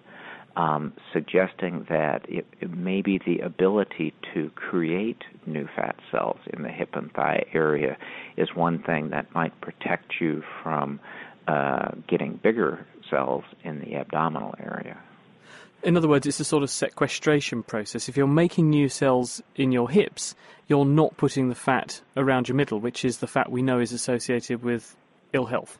um, 0.57 0.93
suggesting 1.15 1.87
that 1.89 2.27
it, 2.29 2.47
it 2.61 2.71
maybe 2.71 3.19
the 3.25 3.39
ability 3.41 4.13
to 4.35 4.51
create 4.51 5.23
new 5.47 5.67
fat 5.75 5.97
cells 6.13 6.39
in 6.53 6.63
the 6.63 6.69
hip 6.69 6.91
and 6.93 7.11
thigh 7.13 7.45
area 7.55 7.97
is 8.37 8.49
one 8.55 8.83
thing 8.83 9.09
that 9.11 9.35
might 9.35 9.59
protect 9.63 10.21
you 10.21 10.43
from 10.63 11.01
uh, 11.49 11.91
getting 12.07 12.39
bigger 12.43 12.87
cells 13.11 13.45
in 13.65 13.81
the 13.81 13.97
abdominal 13.97 14.55
area. 14.59 14.99
In 15.85 15.99
other 15.99 16.09
words, 16.09 16.27
it's 16.27 16.41
a 16.41 16.45
sort 16.45 16.63
of 16.63 16.71
sequestration 16.71 17.63
process. 17.63 18.09
If 18.09 18.17
you're 18.17 18.27
making 18.27 18.71
new 18.71 18.89
cells 18.89 19.43
in 19.55 19.71
your 19.71 19.91
hips, 19.91 20.35
you're 20.67 20.87
not 20.87 21.19
putting 21.19 21.51
the 21.51 21.55
fat 21.55 22.01
around 22.17 22.49
your 22.49 22.57
middle, 22.57 22.81
which 22.81 23.05
is 23.05 23.19
the 23.19 23.27
fat 23.27 23.53
we 23.53 23.61
know 23.61 23.81
is 23.81 23.93
associated 23.93 24.63
with 24.63 24.97
ill 25.35 25.45
health. 25.45 25.79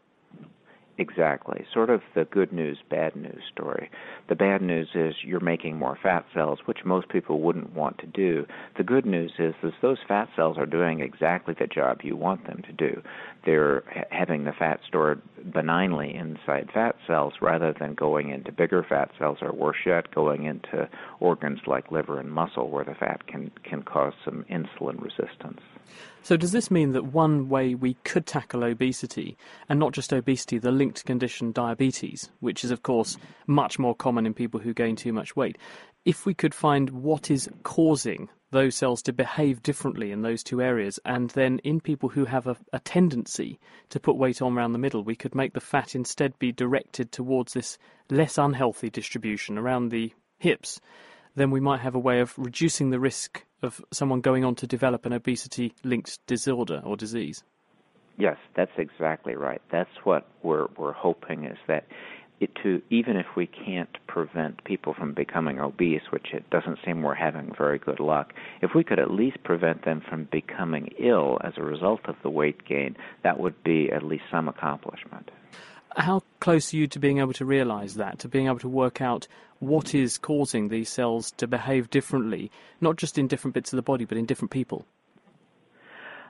Exactly. 0.97 1.65
Sort 1.73 1.91
of 1.91 2.03
the 2.15 2.25
good 2.25 2.53
news, 2.53 2.79
bad 2.89 3.17
news 3.17 3.43
story. 3.53 3.91
The 4.29 4.37
bad 4.37 4.63
news 4.63 4.91
is 4.95 5.15
you're 5.25 5.41
making 5.41 5.77
more 5.77 5.99
fat 6.01 6.25
cells, 6.33 6.61
which 6.67 6.85
most 6.85 7.09
people 7.09 7.41
wouldn't 7.41 7.75
want 7.75 7.99
to 7.99 8.07
do. 8.07 8.47
The 8.77 8.85
good 8.85 9.05
news 9.05 9.33
is, 9.41 9.55
is 9.65 9.73
those 9.83 9.99
fat 10.07 10.29
cells 10.37 10.57
are 10.57 10.67
doing 10.67 11.01
exactly 11.01 11.55
the 11.59 11.67
job 11.67 12.03
you 12.05 12.15
want 12.15 12.47
them 12.47 12.63
to 12.67 12.73
do. 12.73 13.03
They're 13.45 13.83
having 14.11 14.45
the 14.45 14.53
fat 14.53 14.81
stored 14.87 15.21
benignly 15.53 16.15
inside 16.15 16.71
fat 16.73 16.95
cells 17.09 17.35
rather 17.41 17.73
than 17.73 17.95
going 17.95 18.31
into 18.31 18.53
bigger 18.53 18.85
fat 18.89 19.11
cells 19.19 19.39
or 19.43 19.53
worse 19.53 19.85
yet, 19.85 20.15
going 20.15 20.45
into 20.45 20.89
organs 21.19 21.61
like 21.67 21.91
liver 21.91 22.21
and 22.21 22.31
muscle 22.31 22.71
where 22.71 22.85
the 22.85 22.95
fat 22.95 23.27
can, 23.27 23.51
can 23.65 23.83
cause 23.83 24.13
some 24.25 24.45
insulin 24.49 25.03
resistance. 25.03 25.61
So, 26.25 26.39
does 26.39 26.53
this 26.53 26.71
mean 26.71 26.93
that 26.93 27.13
one 27.13 27.51
way 27.51 27.75
we 27.75 27.99
could 28.03 28.25
tackle 28.25 28.65
obesity, 28.65 29.37
and 29.69 29.79
not 29.79 29.93
just 29.93 30.11
obesity, 30.11 30.57
the 30.57 30.73
linked 30.73 31.05
condition 31.05 31.53
diabetes, 31.53 32.31
which 32.41 32.65
is, 32.65 32.71
of 32.71 32.83
course, 32.83 33.19
much 33.47 33.79
more 33.79 33.95
common 33.95 34.25
in 34.25 34.33
people 34.33 34.59
who 34.59 34.73
gain 34.73 34.97
too 34.97 35.13
much 35.13 35.37
weight, 35.37 35.59
if 36.07 36.25
we 36.25 36.33
could 36.33 36.55
find 36.55 36.89
what 36.89 37.31
is 37.31 37.51
causing 37.63 38.31
those 38.53 38.75
cells 38.75 39.03
to 39.03 39.13
behave 39.13 39.63
differently 39.63 40.13
in 40.13 40.23
those 40.23 40.43
two 40.43 40.63
areas, 40.63 40.99
and 41.05 41.29
then 41.31 41.59
in 41.59 41.79
people 41.79 42.09
who 42.09 42.25
have 42.25 42.47
a, 42.47 42.57
a 42.73 42.79
tendency 42.79 43.61
to 43.91 44.01
put 44.01 44.17
weight 44.17 44.41
on 44.41 44.57
around 44.57 44.73
the 44.73 44.79
middle, 44.79 45.05
we 45.05 45.15
could 45.15 45.35
make 45.35 45.53
the 45.53 45.61
fat 45.61 45.95
instead 45.95 46.39
be 46.39 46.53
directed 46.53 47.13
towards 47.13 47.53
this 47.53 47.77
less 48.09 48.39
unhealthy 48.39 48.89
distribution 48.89 49.59
around 49.59 49.91
the 49.91 50.11
hips, 50.39 50.81
then 51.37 51.51
we 51.51 51.61
might 51.61 51.81
have 51.81 51.95
a 51.95 51.99
way 51.99 52.21
of 52.21 52.33
reducing 52.39 52.89
the 52.89 53.01
risk 53.01 53.45
of 53.65 53.81
someone 53.93 54.21
going 54.21 54.45
on 54.45 54.55
to 54.57 54.67
develop 54.67 55.07
an 55.07 55.13
obesity 55.13 55.75
linked 55.83 56.25
disorder 56.27 56.81
or 56.85 56.97
disease. 56.97 57.43
Yes, 58.17 58.37
that's 58.55 58.73
exactly 58.79 59.35
right. 59.35 59.61
That's 59.73 59.91
what 60.05 60.27
we're 60.43 60.69
we're 60.77 60.93
hoping 60.93 61.45
is 61.45 61.59
that 61.67 61.85
it 62.41 62.51
to 62.63 62.83
even 62.91 63.17
if 63.17 63.27
we 63.37 63.47
can't 63.47 63.97
prevent 64.07 64.63
people 64.65 64.95
from 64.95 65.15
becoming 65.15 65.59
obese, 65.61 66.03
which 66.11 66.29
it 66.33 66.49
doesn't 66.51 66.79
seem 66.85 67.03
we're 67.03 67.15
having 67.15 67.53
very 67.57 67.79
good 67.79 68.01
luck, 68.01 68.33
if 68.61 68.71
we 68.75 68.85
could 68.85 68.99
at 68.99 69.11
least 69.11 69.43
prevent 69.45 69.85
them 69.85 70.03
from 70.09 70.29
becoming 70.31 70.91
ill 70.99 71.39
as 71.43 71.55
a 71.57 71.63
result 71.63 72.01
of 72.05 72.17
the 72.23 72.31
weight 72.31 72.65
gain, 72.67 72.97
that 73.23 73.39
would 73.41 73.63
be 73.65 73.91
at 73.91 74.03
least 74.03 74.25
some 74.31 74.49
accomplishment. 74.49 75.31
How 75.97 76.23
close 76.41 76.75
are 76.75 76.77
you 76.77 76.87
to 76.89 76.99
being 76.99 77.19
able 77.19 77.33
to 77.35 77.45
realize 77.45 77.95
that, 77.95 78.19
to 78.21 78.29
being 78.29 78.47
able 78.47 78.59
to 78.61 78.69
work 78.69 79.01
out 79.01 79.29
what 79.61 79.95
is 79.95 80.19
causing 80.19 80.69
these 80.69 80.89
cells 80.89 81.31
to 81.33 81.47
behave 81.47 81.89
differently, 81.91 82.51
not 82.81 82.97
just 82.97 83.17
in 83.17 83.29
different 83.29 83.55
bits 83.55 83.73
of 83.73 83.77
the 83.77 83.83
body, 83.83 84.05
but 84.05 84.19
in 84.19 84.27
different 84.27 84.51
people? 84.51 84.87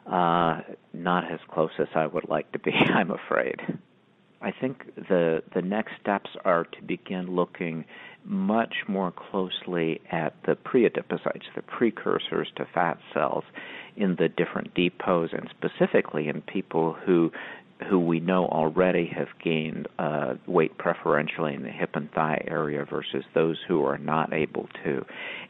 Uh, 0.07 0.61
not 0.93 1.31
as 1.33 1.41
close 1.51 1.71
as 1.79 1.89
I 1.95 2.07
would 2.07 2.29
like 2.29 2.53
to 2.53 2.59
be, 2.59 2.73
I'm 2.95 3.11
afraid. 3.11 3.61
I 4.43 4.53
think 4.53 4.95
the 4.97 5.43
the 5.55 5.63
next 5.63 5.93
steps 5.99 6.29
are 6.45 6.65
to 6.65 6.83
begin 6.83 7.35
looking 7.35 7.87
much 8.25 8.75
more 8.87 9.11
closely 9.11 10.03
at 10.13 10.35
the 10.45 10.55
preadipocytes, 10.55 11.45
the 11.55 11.63
precursors 11.63 12.49
to 12.57 12.67
fat 12.75 12.99
cells, 13.15 13.45
in 13.97 14.17
the 14.17 14.29
different 14.29 14.75
depots, 14.75 15.33
and 15.33 15.49
specifically 15.49 16.29
in 16.29 16.43
people 16.43 16.93
who 16.93 17.33
who 17.89 17.99
we 17.99 18.21
know 18.21 18.47
already 18.47 19.07
have 19.15 19.29
gained 19.43 19.89
uh, 19.99 20.35
weight 20.47 20.77
preferentially 20.79 21.55
in 21.55 21.63
the 21.63 21.71
hip 21.71 21.91
and 21.95 22.11
thigh 22.13 22.43
area 22.47 22.85
versus 22.85 23.25
those 23.35 23.59
who 23.67 23.85
are 23.85 23.99
not 23.99 24.33
able 24.33 24.69
to, 24.85 25.05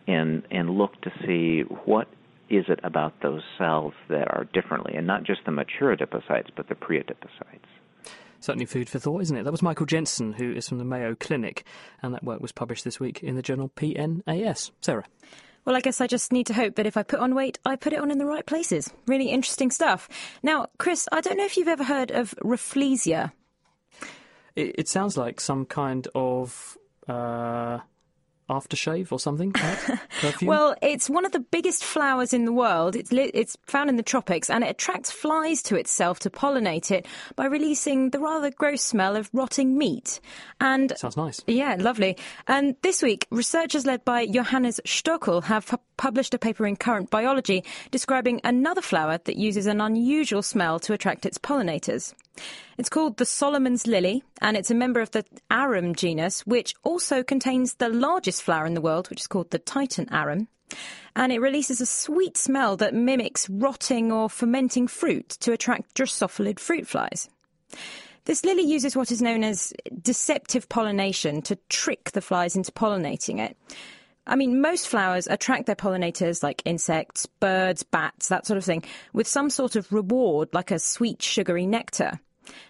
and 0.06 0.42
and 0.50 0.70
look 0.70 1.00
to 1.02 1.10
see 1.26 1.60
what 1.84 2.08
is 2.50 2.64
it 2.68 2.80
about 2.82 3.14
those 3.22 3.42
cells 3.58 3.94
that 4.08 4.28
are 4.28 4.44
differently, 4.52 4.94
and 4.94 5.06
not 5.06 5.24
just 5.24 5.40
the 5.44 5.52
mature 5.52 5.96
adipocytes, 5.96 6.48
but 6.56 6.68
the 6.68 6.74
pre-adipocytes. 6.74 7.60
Certainly 8.40 8.66
food 8.66 8.90
for 8.90 8.98
thought, 8.98 9.22
isn't 9.22 9.36
it? 9.36 9.44
That 9.44 9.52
was 9.52 9.62
Michael 9.62 9.86
Jensen, 9.86 10.34
who 10.34 10.52
is 10.52 10.68
from 10.68 10.76
the 10.76 10.84
Mayo 10.84 11.14
Clinic, 11.14 11.64
and 12.02 12.12
that 12.12 12.22
work 12.22 12.40
was 12.40 12.52
published 12.52 12.84
this 12.84 13.00
week 13.00 13.22
in 13.22 13.36
the 13.36 13.42
journal 13.42 13.70
PNAS. 13.76 14.70
Sarah. 14.80 15.04
Well, 15.64 15.76
I 15.76 15.80
guess 15.80 16.00
I 16.00 16.06
just 16.06 16.32
need 16.32 16.46
to 16.48 16.54
hope 16.54 16.74
that 16.76 16.86
if 16.86 16.96
I 16.96 17.02
put 17.02 17.20
on 17.20 17.34
weight, 17.34 17.58
I 17.64 17.76
put 17.76 17.92
it 17.92 18.00
on 18.00 18.10
in 18.10 18.18
the 18.18 18.26
right 18.26 18.44
places. 18.44 18.92
Really 19.06 19.30
interesting 19.30 19.70
stuff. 19.70 20.08
Now, 20.42 20.66
Chris, 20.78 21.08
I 21.10 21.20
don't 21.20 21.38
know 21.38 21.44
if 21.44 21.56
you've 21.56 21.68
ever 21.68 21.84
heard 21.84 22.10
of 22.10 22.34
Rafflesia. 22.42 23.32
It, 24.54 24.74
it 24.78 24.88
sounds 24.88 25.16
like 25.16 25.40
some 25.40 25.64
kind 25.64 26.06
of 26.14 26.76
uh, 27.08 27.78
aftershave 28.48 29.10
or 29.12 29.18
something? 29.18 29.54
well, 30.42 30.74
it's 30.82 31.08
one 31.08 31.24
of 31.24 31.32
the 31.32 31.40
biggest 31.40 31.84
flowers 31.84 32.32
in 32.32 32.44
the 32.44 32.52
world. 32.52 32.96
It's, 32.96 33.12
li- 33.12 33.30
it's 33.34 33.56
found 33.66 33.90
in 33.90 33.96
the 33.96 34.02
tropics 34.02 34.50
and 34.50 34.64
it 34.64 34.70
attracts 34.70 35.10
flies 35.10 35.62
to 35.64 35.76
itself 35.76 36.18
to 36.20 36.30
pollinate 36.30 36.90
it 36.90 37.06
by 37.36 37.46
releasing 37.46 38.10
the 38.10 38.18
rather 38.18 38.50
gross 38.50 38.82
smell 38.82 39.16
of 39.16 39.30
rotting 39.32 39.78
meat. 39.78 40.20
And 40.60 40.92
sounds 40.96 41.16
nice. 41.16 41.40
Yeah, 41.46 41.76
lovely. 41.78 42.16
And 42.46 42.76
this 42.82 43.02
week, 43.02 43.26
researchers 43.30 43.86
led 43.86 44.04
by 44.04 44.26
Johannes 44.26 44.80
Stökl 44.84 45.44
have 45.44 45.66
pu- 45.66 45.78
published 45.96 46.34
a 46.34 46.38
paper 46.38 46.66
in 46.66 46.76
Current 46.76 47.10
Biology 47.10 47.64
describing 47.90 48.40
another 48.44 48.82
flower 48.82 49.18
that 49.24 49.36
uses 49.36 49.66
an 49.66 49.80
unusual 49.80 50.42
smell 50.42 50.78
to 50.80 50.92
attract 50.92 51.26
its 51.26 51.38
pollinators. 51.38 52.14
It's 52.78 52.88
called 52.88 53.16
the 53.16 53.24
Solomon's 53.24 53.86
lily, 53.86 54.24
and 54.40 54.56
it's 54.56 54.70
a 54.70 54.74
member 54.74 55.00
of 55.00 55.10
the 55.12 55.24
arum 55.50 55.94
genus, 55.94 56.46
which 56.46 56.74
also 56.82 57.22
contains 57.22 57.74
the 57.74 57.88
largest 57.88 58.42
flower 58.42 58.66
in 58.66 58.74
the 58.74 58.80
world, 58.80 59.10
which 59.10 59.20
is 59.20 59.26
called 59.26 59.50
the 59.50 59.58
Titan 59.58 60.12
arum. 60.12 60.48
And 61.14 61.32
it 61.32 61.40
releases 61.40 61.80
a 61.80 61.86
sweet 61.86 62.36
smell 62.36 62.76
that 62.78 62.94
mimics 62.94 63.48
rotting 63.48 64.10
or 64.10 64.28
fermenting 64.28 64.88
fruit 64.88 65.28
to 65.40 65.52
attract 65.52 65.94
Drosophilid 65.94 66.58
fruit 66.58 66.88
flies. 66.88 67.28
This 68.24 68.44
lily 68.44 68.62
uses 68.62 68.96
what 68.96 69.12
is 69.12 69.22
known 69.22 69.44
as 69.44 69.72
deceptive 70.02 70.68
pollination 70.68 71.42
to 71.42 71.56
trick 71.68 72.12
the 72.12 72.22
flies 72.22 72.56
into 72.56 72.72
pollinating 72.72 73.38
it. 73.38 73.56
I 74.26 74.36
mean, 74.36 74.62
most 74.62 74.88
flowers 74.88 75.26
attract 75.26 75.66
their 75.66 75.76
pollinators, 75.76 76.42
like 76.42 76.62
insects, 76.64 77.26
birds, 77.26 77.82
bats, 77.82 78.28
that 78.28 78.46
sort 78.46 78.56
of 78.56 78.64
thing, 78.64 78.82
with 79.12 79.28
some 79.28 79.50
sort 79.50 79.76
of 79.76 79.92
reward, 79.92 80.48
like 80.54 80.70
a 80.70 80.78
sweet, 80.78 81.20
sugary 81.20 81.66
nectar. 81.66 82.18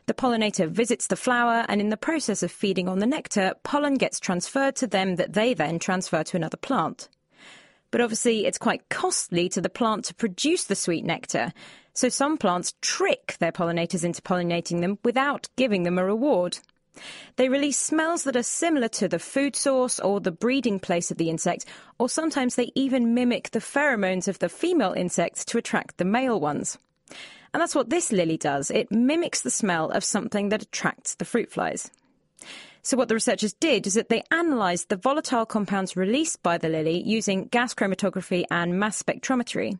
The 0.06 0.14
pollinator 0.14 0.68
visits 0.68 1.06
the 1.06 1.16
flower, 1.16 1.64
and 1.68 1.80
in 1.80 1.88
the 1.88 1.96
process 1.96 2.42
of 2.42 2.52
feeding 2.52 2.88
on 2.88 2.98
the 2.98 3.06
nectar, 3.06 3.54
pollen 3.62 3.94
gets 3.94 4.20
transferred 4.20 4.76
to 4.76 4.86
them 4.86 5.16
that 5.16 5.32
they 5.32 5.54
then 5.54 5.78
transfer 5.78 6.22
to 6.22 6.36
another 6.36 6.56
plant. 6.56 7.08
But 7.90 8.00
obviously, 8.00 8.46
it's 8.46 8.58
quite 8.58 8.88
costly 8.88 9.48
to 9.50 9.60
the 9.60 9.68
plant 9.68 10.04
to 10.06 10.14
produce 10.14 10.64
the 10.64 10.74
sweet 10.74 11.04
nectar, 11.04 11.52
so 11.92 12.08
some 12.08 12.36
plants 12.36 12.74
trick 12.80 13.36
their 13.38 13.52
pollinators 13.52 14.04
into 14.04 14.20
pollinating 14.20 14.80
them 14.80 14.98
without 15.04 15.48
giving 15.56 15.84
them 15.84 15.98
a 15.98 16.04
reward. 16.04 16.58
They 17.36 17.48
release 17.48 17.78
smells 17.78 18.24
that 18.24 18.36
are 18.36 18.42
similar 18.42 18.88
to 18.88 19.08
the 19.08 19.18
food 19.18 19.56
source 19.56 19.98
or 19.98 20.20
the 20.20 20.30
breeding 20.30 20.78
place 20.78 21.10
of 21.10 21.18
the 21.18 21.30
insect, 21.30 21.66
or 21.98 22.08
sometimes 22.08 22.54
they 22.54 22.70
even 22.74 23.14
mimic 23.14 23.50
the 23.50 23.60
pheromones 23.60 24.28
of 24.28 24.38
the 24.38 24.48
female 24.48 24.92
insects 24.92 25.44
to 25.46 25.58
attract 25.58 25.96
the 25.96 26.04
male 26.04 26.38
ones. 26.38 26.78
And 27.54 27.60
that's 27.60 27.74
what 27.74 27.88
this 27.88 28.10
lily 28.10 28.36
does. 28.36 28.70
It 28.72 28.90
mimics 28.90 29.42
the 29.42 29.50
smell 29.50 29.90
of 29.90 30.02
something 30.02 30.48
that 30.48 30.62
attracts 30.62 31.14
the 31.14 31.24
fruit 31.24 31.52
flies. 31.52 31.88
So, 32.82 32.98
what 32.98 33.08
the 33.08 33.14
researchers 33.14 33.54
did 33.54 33.86
is 33.86 33.94
that 33.94 34.10
they 34.10 34.24
analysed 34.30 34.90
the 34.90 34.96
volatile 34.96 35.46
compounds 35.46 35.96
released 35.96 36.42
by 36.42 36.58
the 36.58 36.68
lily 36.68 37.00
using 37.00 37.46
gas 37.46 37.72
chromatography 37.72 38.44
and 38.50 38.78
mass 38.78 39.02
spectrometry. 39.02 39.78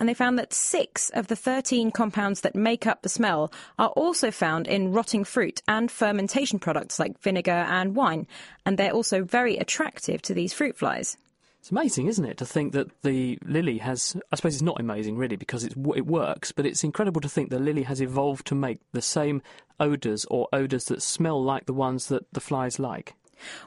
And 0.00 0.08
they 0.08 0.14
found 0.14 0.36
that 0.38 0.52
six 0.52 1.10
of 1.10 1.28
the 1.28 1.36
13 1.36 1.92
compounds 1.92 2.40
that 2.40 2.56
make 2.56 2.88
up 2.88 3.02
the 3.02 3.08
smell 3.08 3.52
are 3.78 3.90
also 3.90 4.32
found 4.32 4.66
in 4.66 4.90
rotting 4.90 5.22
fruit 5.22 5.62
and 5.68 5.92
fermentation 5.92 6.58
products 6.58 6.98
like 6.98 7.20
vinegar 7.20 7.52
and 7.52 7.94
wine. 7.94 8.26
And 8.66 8.78
they're 8.78 8.90
also 8.90 9.22
very 9.22 9.56
attractive 9.58 10.20
to 10.22 10.34
these 10.34 10.52
fruit 10.52 10.76
flies. 10.76 11.16
It's 11.60 11.70
amazing, 11.70 12.06
isn't 12.06 12.24
it, 12.24 12.38
to 12.38 12.46
think 12.46 12.72
that 12.72 12.88
the 13.02 13.38
lily 13.44 13.78
has. 13.78 14.16
I 14.32 14.36
suppose 14.36 14.54
it's 14.54 14.62
not 14.62 14.80
amazing, 14.80 15.18
really, 15.18 15.36
because 15.36 15.62
it 15.62 15.76
works, 15.76 16.52
but 16.52 16.64
it's 16.64 16.82
incredible 16.82 17.20
to 17.20 17.28
think 17.28 17.50
the 17.50 17.58
lily 17.58 17.82
has 17.82 18.00
evolved 18.00 18.46
to 18.46 18.54
make 18.54 18.80
the 18.92 19.02
same 19.02 19.42
odours 19.78 20.24
or 20.30 20.48
odours 20.54 20.86
that 20.86 21.02
smell 21.02 21.42
like 21.42 21.66
the 21.66 21.74
ones 21.74 22.06
that 22.06 22.24
the 22.32 22.40
flies 22.40 22.78
like. 22.78 23.14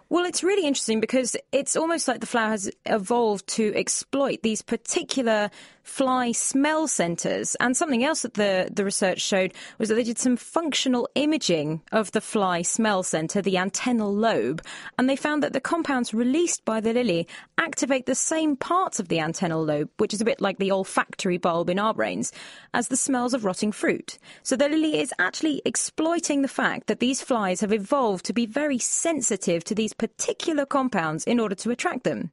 Well, 0.09 0.25
it's 0.25 0.43
really 0.43 0.67
interesting 0.67 1.01
because 1.01 1.35
it's 1.51 1.75
almost 1.75 2.07
like 2.07 2.19
the 2.19 2.27
flower 2.27 2.49
has 2.49 2.69
evolved 2.87 3.47
to 3.49 3.73
exploit 3.75 4.41
these 4.41 4.63
particular 4.63 5.51
fly 5.83 6.31
smell 6.31 6.87
centers. 6.87 7.55
And 7.55 7.77
something 7.77 8.03
else 8.03 8.23
that 8.23 8.33
the, 8.35 8.69
the 8.71 8.85
research 8.85 9.21
showed 9.21 9.53
was 9.77 9.89
that 9.89 9.95
they 9.95 10.03
did 10.03 10.17
some 10.17 10.37
functional 10.37 11.07
imaging 11.15 11.81
of 11.91 12.11
the 12.11 12.21
fly 12.21 12.61
smell 12.61 13.03
center, 13.03 13.41
the 13.41 13.55
antennal 13.55 14.13
lobe, 14.13 14.61
and 14.97 15.09
they 15.09 15.15
found 15.15 15.43
that 15.43 15.53
the 15.53 15.61
compounds 15.61 16.13
released 16.13 16.65
by 16.65 16.79
the 16.79 16.93
lily 16.93 17.27
activate 17.57 18.05
the 18.05 18.15
same 18.15 18.55
parts 18.55 18.99
of 18.99 19.09
the 19.09 19.17
antennal 19.17 19.65
lobe, 19.65 19.89
which 19.97 20.13
is 20.13 20.21
a 20.21 20.25
bit 20.25 20.41
like 20.41 20.57
the 20.57 20.71
olfactory 20.71 21.37
bulb 21.37 21.69
in 21.69 21.79
our 21.79 21.93
brains, 21.93 22.31
as 22.73 22.87
the 22.87 22.97
smells 22.97 23.33
of 23.33 23.45
rotting 23.45 23.71
fruit. 23.71 24.17
So 24.41 24.55
the 24.55 24.69
lily 24.69 24.99
is 24.99 25.13
actually 25.19 25.61
exploiting 25.65 26.41
the 26.41 26.47
fact 26.47 26.87
that 26.87 26.99
these 26.99 27.21
flies 27.21 27.61
have 27.61 27.73
evolved 27.73 28.25
to 28.25 28.33
be 28.33 28.45
very 28.45 28.79
sensitive 28.79 29.63
to 29.65 29.75
these 29.75 29.93
particular 29.93 30.65
compounds 30.65 31.25
in 31.25 31.39
order 31.39 31.55
to 31.55 31.71
attract 31.71 32.03
them. 32.03 32.31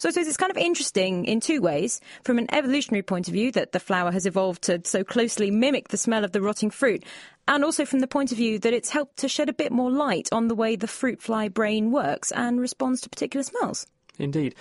So 0.00 0.08
I 0.08 0.12
suppose 0.12 0.28
it's 0.28 0.38
kind 0.38 0.50
of 0.50 0.56
interesting 0.56 1.26
in 1.26 1.40
two 1.40 1.60
ways. 1.60 2.00
From 2.24 2.38
an 2.38 2.46
evolutionary 2.54 3.02
point 3.02 3.28
of 3.28 3.34
view, 3.34 3.52
that 3.52 3.72
the 3.72 3.78
flower 3.78 4.10
has 4.10 4.24
evolved 4.24 4.62
to 4.62 4.80
so 4.82 5.04
closely 5.04 5.50
mimic 5.50 5.88
the 5.88 5.98
smell 5.98 6.24
of 6.24 6.32
the 6.32 6.40
rotting 6.40 6.70
fruit, 6.70 7.04
and 7.46 7.62
also 7.62 7.84
from 7.84 8.00
the 8.00 8.06
point 8.06 8.32
of 8.32 8.38
view 8.38 8.58
that 8.60 8.72
it's 8.72 8.88
helped 8.88 9.18
to 9.18 9.28
shed 9.28 9.50
a 9.50 9.52
bit 9.52 9.70
more 9.70 9.90
light 9.90 10.30
on 10.32 10.48
the 10.48 10.54
way 10.54 10.74
the 10.74 10.86
fruit 10.86 11.20
fly 11.20 11.48
brain 11.48 11.92
works 11.92 12.32
and 12.32 12.58
responds 12.58 13.02
to 13.02 13.10
particular 13.10 13.44
smells. 13.44 13.86
Indeed. 14.18 14.54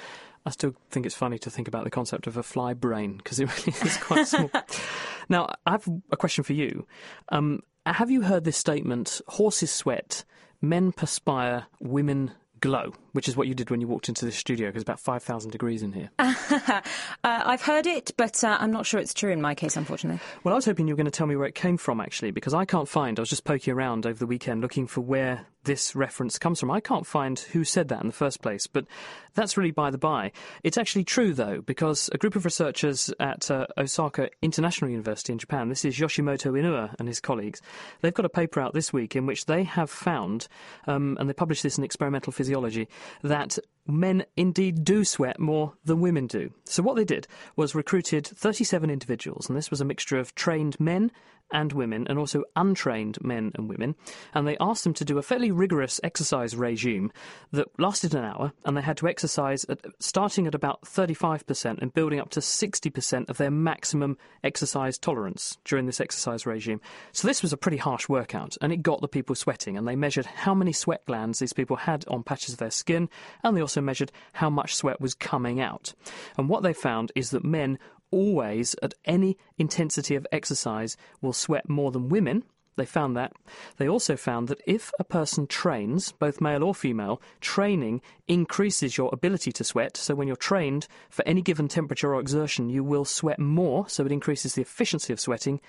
I 0.45 0.49
still 0.49 0.75
think 0.89 1.05
it's 1.05 1.15
funny 1.15 1.39
to 1.39 1.49
think 1.49 1.69
about 1.69 1.85
the 1.85 1.89
concept 1.89 2.27
of 2.27 2.35
a 2.35 2.43
fly 2.43 2.73
brain 2.73 3.15
because 3.15 3.39
it 3.39 3.45
really 3.65 3.77
is 3.81 3.95
quite 3.95 4.27
small. 4.27 4.51
now, 5.29 5.53
I 5.65 5.71
have 5.71 5.87
a 6.11 6.17
question 6.17 6.43
for 6.43 6.53
you. 6.53 6.85
Um, 7.29 7.61
have 7.85 8.11
you 8.11 8.23
heard 8.23 8.43
this 8.43 8.57
statement? 8.57 9.21
Horses 9.29 9.71
sweat, 9.71 10.25
men 10.61 10.91
perspire, 10.91 11.67
women 11.79 12.31
glow, 12.59 12.93
which 13.13 13.27
is 13.27 13.35
what 13.35 13.47
you 13.47 13.53
did 13.53 13.69
when 13.69 13.81
you 13.81 13.87
walked 13.87 14.09
into 14.09 14.25
the 14.25 14.31
studio 14.31 14.67
because 14.67 14.81
it's 14.81 14.87
about 14.87 14.99
5,000 14.99 15.51
degrees 15.51 15.83
in 15.83 15.91
here. 15.91 16.09
uh, 16.19 16.81
I've 17.23 17.61
heard 17.61 17.87
it, 17.87 18.11
but 18.17 18.43
uh, 18.43 18.57
I'm 18.59 18.71
not 18.71 18.85
sure 18.85 18.99
it's 18.99 19.13
true 19.13 19.31
in 19.31 19.41
my 19.41 19.55
case, 19.55 19.77
unfortunately. 19.77 20.19
Well, 20.43 20.53
I 20.53 20.57
was 20.57 20.65
hoping 20.65 20.87
you 20.87 20.93
were 20.93 20.97
going 20.97 21.05
to 21.05 21.11
tell 21.11 21.27
me 21.27 21.35
where 21.35 21.47
it 21.47 21.55
came 21.55 21.77
from, 21.77 21.99
actually, 21.99 22.31
because 22.31 22.53
I 22.53 22.65
can't 22.65 22.87
find. 22.87 23.19
I 23.19 23.21
was 23.21 23.29
just 23.29 23.43
poking 23.43 23.73
around 23.73 24.05
over 24.05 24.17
the 24.17 24.27
weekend 24.27 24.61
looking 24.61 24.87
for 24.87 25.01
where 25.01 25.45
this 25.63 25.95
reference 25.95 26.39
comes 26.39 26.59
from. 26.59 26.71
I 26.71 26.79
can't 26.79 27.05
find 27.05 27.37
who 27.37 27.63
said 27.63 27.89
that 27.89 28.01
in 28.01 28.07
the 28.07 28.13
first 28.13 28.41
place, 28.41 28.65
but 28.65 28.85
that's 29.33 29.57
really 29.57 29.71
by 29.71 29.91
the 29.91 29.97
by. 29.97 30.31
It's 30.63 30.77
actually 30.77 31.03
true, 31.03 31.33
though, 31.33 31.61
because 31.61 32.09
a 32.13 32.17
group 32.17 32.35
of 32.35 32.45
researchers 32.45 33.13
at 33.19 33.51
uh, 33.51 33.67
Osaka 33.77 34.29
International 34.41 34.89
University 34.89 35.33
in 35.33 35.39
Japan, 35.39 35.69
this 35.69 35.85
is 35.85 35.97
Yoshimitsu 35.97 36.51
Inoue 36.53 36.95
and 36.97 37.07
his 37.07 37.19
colleagues, 37.19 37.61
they've 38.01 38.13
got 38.13 38.25
a 38.25 38.29
paper 38.29 38.61
out 38.61 38.73
this 38.73 38.93
week 38.93 39.15
in 39.15 39.25
which 39.25 39.45
they 39.45 39.63
have 39.63 39.89
found, 39.89 40.47
um, 40.87 41.17
and 41.19 41.29
they 41.29 41.33
published 41.33 41.63
this 41.63 41.77
in 41.77 41.83
Experimental 41.83 42.31
Physiology, 42.31 42.87
that 43.23 43.57
men 43.89 44.25
indeed 44.37 44.83
do 44.83 45.03
sweat 45.03 45.39
more 45.39 45.73
than 45.83 46.01
women 46.01 46.27
do. 46.27 46.51
So 46.65 46.83
what 46.83 46.95
they 46.95 47.05
did 47.05 47.27
was 47.55 47.75
recruited 47.75 48.27
37 48.27 48.89
individuals, 48.89 49.49
and 49.49 49.57
this 49.57 49.69
was 49.69 49.81
a 49.81 49.85
mixture 49.85 50.19
of 50.19 50.35
trained 50.35 50.79
men 50.79 51.11
and 51.51 51.73
women, 51.73 52.05
and 52.07 52.19
also 52.19 52.43
untrained 52.55 53.17
men 53.23 53.51
and 53.55 53.67
women, 53.69 53.95
and 54.33 54.47
they 54.47 54.57
asked 54.59 54.83
them 54.83 54.93
to 54.93 55.05
do 55.05 55.17
a 55.17 55.23
fairly 55.23 55.51
rigorous 55.51 55.99
exercise 56.03 56.55
regime 56.55 57.11
that 57.51 57.67
lasted 57.79 58.13
an 58.13 58.23
hour, 58.23 58.53
and 58.65 58.77
they 58.77 58.81
had 58.81 58.97
to 58.97 59.07
exercise 59.07 59.65
at, 59.65 59.79
starting 59.99 60.45
at 60.45 60.53
about 60.53 60.81
35% 60.83 61.79
and 61.79 61.93
building 61.93 62.19
up 62.19 62.29
to 62.29 62.39
60% 62.39 63.29
of 63.29 63.37
their 63.37 63.51
maximum 63.51 64.17
exercise 64.43 64.97
tolerance 64.97 65.57
during 65.65 65.85
this 65.85 65.99
exercise 65.99 66.45
regime. 66.45 66.79
So 67.11 67.27
this 67.27 67.41
was 67.41 67.53
a 67.53 67.57
pretty 67.57 67.77
harsh 67.77 68.07
workout, 68.07 68.55
and 68.61 68.71
it 68.71 68.83
got 68.83 69.01
the 69.01 69.07
people 69.07 69.35
sweating, 69.35 69.77
and 69.77 69.87
they 69.87 69.95
measured 69.95 70.27
how 70.27 70.53
many 70.53 70.71
sweat 70.71 71.05
glands 71.05 71.39
these 71.39 71.53
people 71.53 71.77
had 71.77 72.05
on 72.07 72.23
patches 72.23 72.53
of 72.53 72.59
their 72.59 72.69
skin, 72.69 73.09
and 73.43 73.57
they 73.57 73.61
also 73.61 73.78
measured 73.81 74.11
how 74.33 74.49
much 74.49 74.75
sweat 74.75 75.01
was 75.01 75.13
coming 75.13 75.59
out. 75.59 75.93
And 76.37 76.49
what 76.49 76.63
they 76.63 76.73
found 76.73 77.11
is 77.15 77.31
that 77.31 77.43
men 77.43 77.79
always, 78.11 78.75
at 78.81 78.93
any 79.05 79.37
intensity 79.57 80.15
of 80.15 80.27
exercise, 80.31 80.97
will 81.21 81.33
sweat 81.33 81.69
more 81.69 81.91
than 81.91 82.09
women. 82.09 82.43
They 82.75 82.85
found 82.85 83.17
that. 83.17 83.33
They 83.75 83.89
also 83.89 84.15
found 84.15 84.47
that 84.47 84.61
if 84.65 84.91
a 84.99 85.03
person 85.03 85.47
trains, 85.47 86.13
both 86.13 86.39
male 86.39 86.63
or 86.63 86.73
female, 86.73 87.21
training 87.41 88.01
increases 88.27 88.97
your 88.97 89.09
ability 89.11 89.51
to 89.51 89.65
sweat. 89.65 89.97
So 89.97 90.15
when 90.15 90.27
you're 90.27 90.37
trained 90.37 90.87
for 91.09 91.27
any 91.27 91.41
given 91.41 91.67
temperature 91.67 92.13
or 92.13 92.21
exertion, 92.21 92.69
you 92.69 92.83
will 92.83 93.03
sweat 93.03 93.37
more, 93.37 93.89
so 93.89 94.05
it 94.05 94.13
increases 94.13 94.55
the 94.55 94.61
efficiency 94.61 95.11
of 95.11 95.19
sweating. 95.19 95.59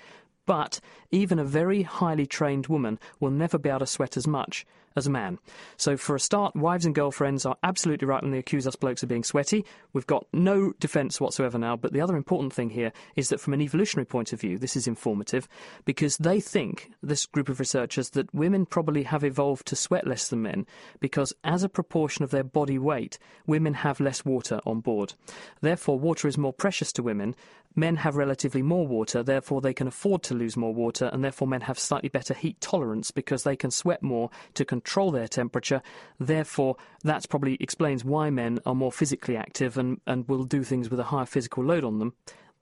But 0.45 0.79
even 1.11 1.39
a 1.39 1.43
very 1.43 1.83
highly 1.83 2.25
trained 2.25 2.67
woman 2.67 2.99
will 3.19 3.31
never 3.31 3.57
be 3.57 3.69
able 3.69 3.79
to 3.79 3.85
sweat 3.85 4.17
as 4.17 4.27
much 4.27 4.65
as 4.95 5.07
a 5.07 5.09
man. 5.09 5.39
So, 5.77 5.97
for 5.97 6.15
a 6.15 6.19
start, 6.19 6.55
wives 6.55 6.85
and 6.85 6.93
girlfriends 6.93 7.45
are 7.45 7.57
absolutely 7.63 8.07
right 8.07 8.21
when 8.21 8.31
they 8.31 8.37
accuse 8.37 8.67
us 8.67 8.75
blokes 8.75 9.03
of 9.03 9.09
being 9.09 9.23
sweaty. 9.23 9.65
We've 9.93 10.07
got 10.07 10.27
no 10.33 10.73
defence 10.79 11.21
whatsoever 11.21 11.57
now. 11.57 11.75
But 11.77 11.93
the 11.93 12.01
other 12.01 12.15
important 12.15 12.53
thing 12.53 12.71
here 12.71 12.91
is 13.15 13.29
that, 13.29 13.39
from 13.39 13.53
an 13.53 13.61
evolutionary 13.61 14.05
point 14.05 14.33
of 14.33 14.41
view, 14.41 14.57
this 14.57 14.75
is 14.75 14.87
informative 14.87 15.47
because 15.85 16.17
they 16.17 16.39
think, 16.39 16.91
this 17.01 17.25
group 17.25 17.49
of 17.49 17.59
researchers, 17.59 18.09
that 18.11 18.33
women 18.33 18.65
probably 18.65 19.03
have 19.03 19.23
evolved 19.23 19.65
to 19.67 19.75
sweat 19.75 20.07
less 20.07 20.27
than 20.27 20.41
men 20.41 20.65
because, 20.99 21.33
as 21.43 21.63
a 21.63 21.69
proportion 21.69 22.23
of 22.23 22.31
their 22.31 22.43
body 22.43 22.77
weight, 22.77 23.17
women 23.47 23.73
have 23.73 23.99
less 23.99 24.25
water 24.25 24.59
on 24.65 24.81
board. 24.81 25.13
Therefore, 25.61 25.99
water 25.99 26.27
is 26.27 26.37
more 26.37 26.53
precious 26.53 26.91
to 26.93 27.03
women. 27.03 27.35
Men 27.75 27.97
have 27.97 28.17
relatively 28.17 28.61
more 28.61 28.85
water, 28.85 29.23
therefore, 29.23 29.61
they 29.61 29.73
can 29.73 29.87
afford 29.87 30.23
to 30.23 30.33
lose 30.33 30.57
more 30.57 30.73
water, 30.73 31.09
and 31.13 31.23
therefore, 31.23 31.47
men 31.47 31.61
have 31.61 31.79
slightly 31.79 32.09
better 32.09 32.33
heat 32.33 32.59
tolerance 32.59 33.11
because 33.11 33.43
they 33.43 33.55
can 33.55 33.71
sweat 33.71 34.03
more 34.03 34.29
to 34.55 34.65
control 34.65 35.11
their 35.11 35.27
temperature. 35.27 35.81
Therefore, 36.19 36.75
that 37.03 37.29
probably 37.29 37.57
explains 37.59 38.03
why 38.03 38.29
men 38.29 38.59
are 38.65 38.75
more 38.75 38.91
physically 38.91 39.37
active 39.37 39.77
and, 39.77 40.01
and 40.05 40.27
will 40.27 40.43
do 40.43 40.63
things 40.63 40.89
with 40.89 40.99
a 40.99 41.05
higher 41.05 41.25
physical 41.25 41.63
load 41.63 41.83
on 41.83 41.99
them. 41.99 42.13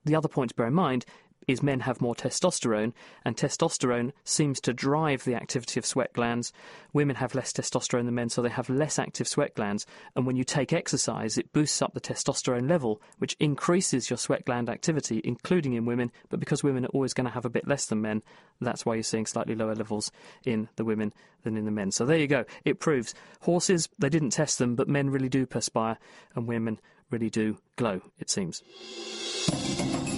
The 0.04 0.14
other 0.14 0.28
point 0.28 0.50
to 0.50 0.56
bear 0.56 0.66
in 0.66 0.74
mind 0.74 1.04
is 1.50 1.62
men 1.62 1.80
have 1.80 2.00
more 2.00 2.14
testosterone, 2.14 2.92
and 3.24 3.36
testosterone 3.36 4.12
seems 4.24 4.60
to 4.60 4.72
drive 4.72 5.24
the 5.24 5.34
activity 5.34 5.80
of 5.80 5.86
sweat 5.86 6.12
glands. 6.12 6.52
Women 6.92 7.16
have 7.16 7.34
less 7.34 7.52
testosterone 7.52 8.04
than 8.04 8.14
men, 8.14 8.28
so 8.28 8.40
they 8.40 8.48
have 8.48 8.68
less 8.68 8.98
active 8.98 9.26
sweat 9.26 9.54
glands. 9.54 9.86
And 10.14 10.26
when 10.26 10.36
you 10.36 10.44
take 10.44 10.72
exercise, 10.72 11.36
it 11.36 11.52
boosts 11.52 11.82
up 11.82 11.94
the 11.94 12.00
testosterone 12.00 12.68
level, 12.68 13.02
which 13.18 13.36
increases 13.40 14.10
your 14.10 14.16
sweat 14.16 14.44
gland 14.44 14.68
activity, 14.68 15.20
including 15.24 15.74
in 15.74 15.84
women. 15.84 16.12
But 16.28 16.40
because 16.40 16.62
women 16.62 16.84
are 16.84 16.88
always 16.88 17.14
going 17.14 17.26
to 17.26 17.32
have 17.32 17.44
a 17.44 17.50
bit 17.50 17.66
less 17.66 17.86
than 17.86 18.00
men, 18.00 18.22
that's 18.60 18.86
why 18.86 18.94
you're 18.94 19.02
seeing 19.02 19.26
slightly 19.26 19.54
lower 19.54 19.74
levels 19.74 20.12
in 20.44 20.68
the 20.76 20.84
women 20.84 21.12
than 21.42 21.56
in 21.56 21.64
the 21.64 21.70
men. 21.70 21.90
So 21.90 22.06
there 22.06 22.18
you 22.18 22.26
go. 22.26 22.44
It 22.64 22.80
proves 22.80 23.14
horses, 23.40 23.88
they 23.98 24.08
didn't 24.08 24.30
test 24.30 24.58
them, 24.58 24.76
but 24.76 24.88
men 24.88 25.10
really 25.10 25.28
do 25.28 25.46
perspire, 25.46 25.98
and 26.34 26.46
women 26.46 26.80
really 27.10 27.30
do 27.30 27.58
glow, 27.76 28.00
it 28.18 28.30
seems 28.30 28.62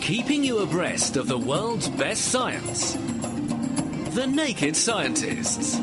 keeping 0.03 0.43
you 0.43 0.59
abreast 0.59 1.17
of 1.17 1.29
the 1.29 1.39
world's 1.39 1.89
best 1.89 2.25
science. 2.25 2.95
The 4.15 4.27
Naked 4.27 4.75
Scientists. 4.75 5.79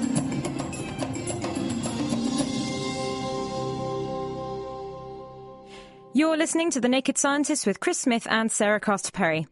You're 6.13 6.36
listening 6.36 6.69
to 6.71 6.82
The 6.82 6.89
Naked 6.89 7.17
Scientists 7.17 7.65
with 7.65 7.79
Chris 7.79 7.97
Smith 7.97 8.27
and 8.29 8.51
Sarah 8.51 8.82
Castor 8.82 9.12
Perry. 9.12 9.47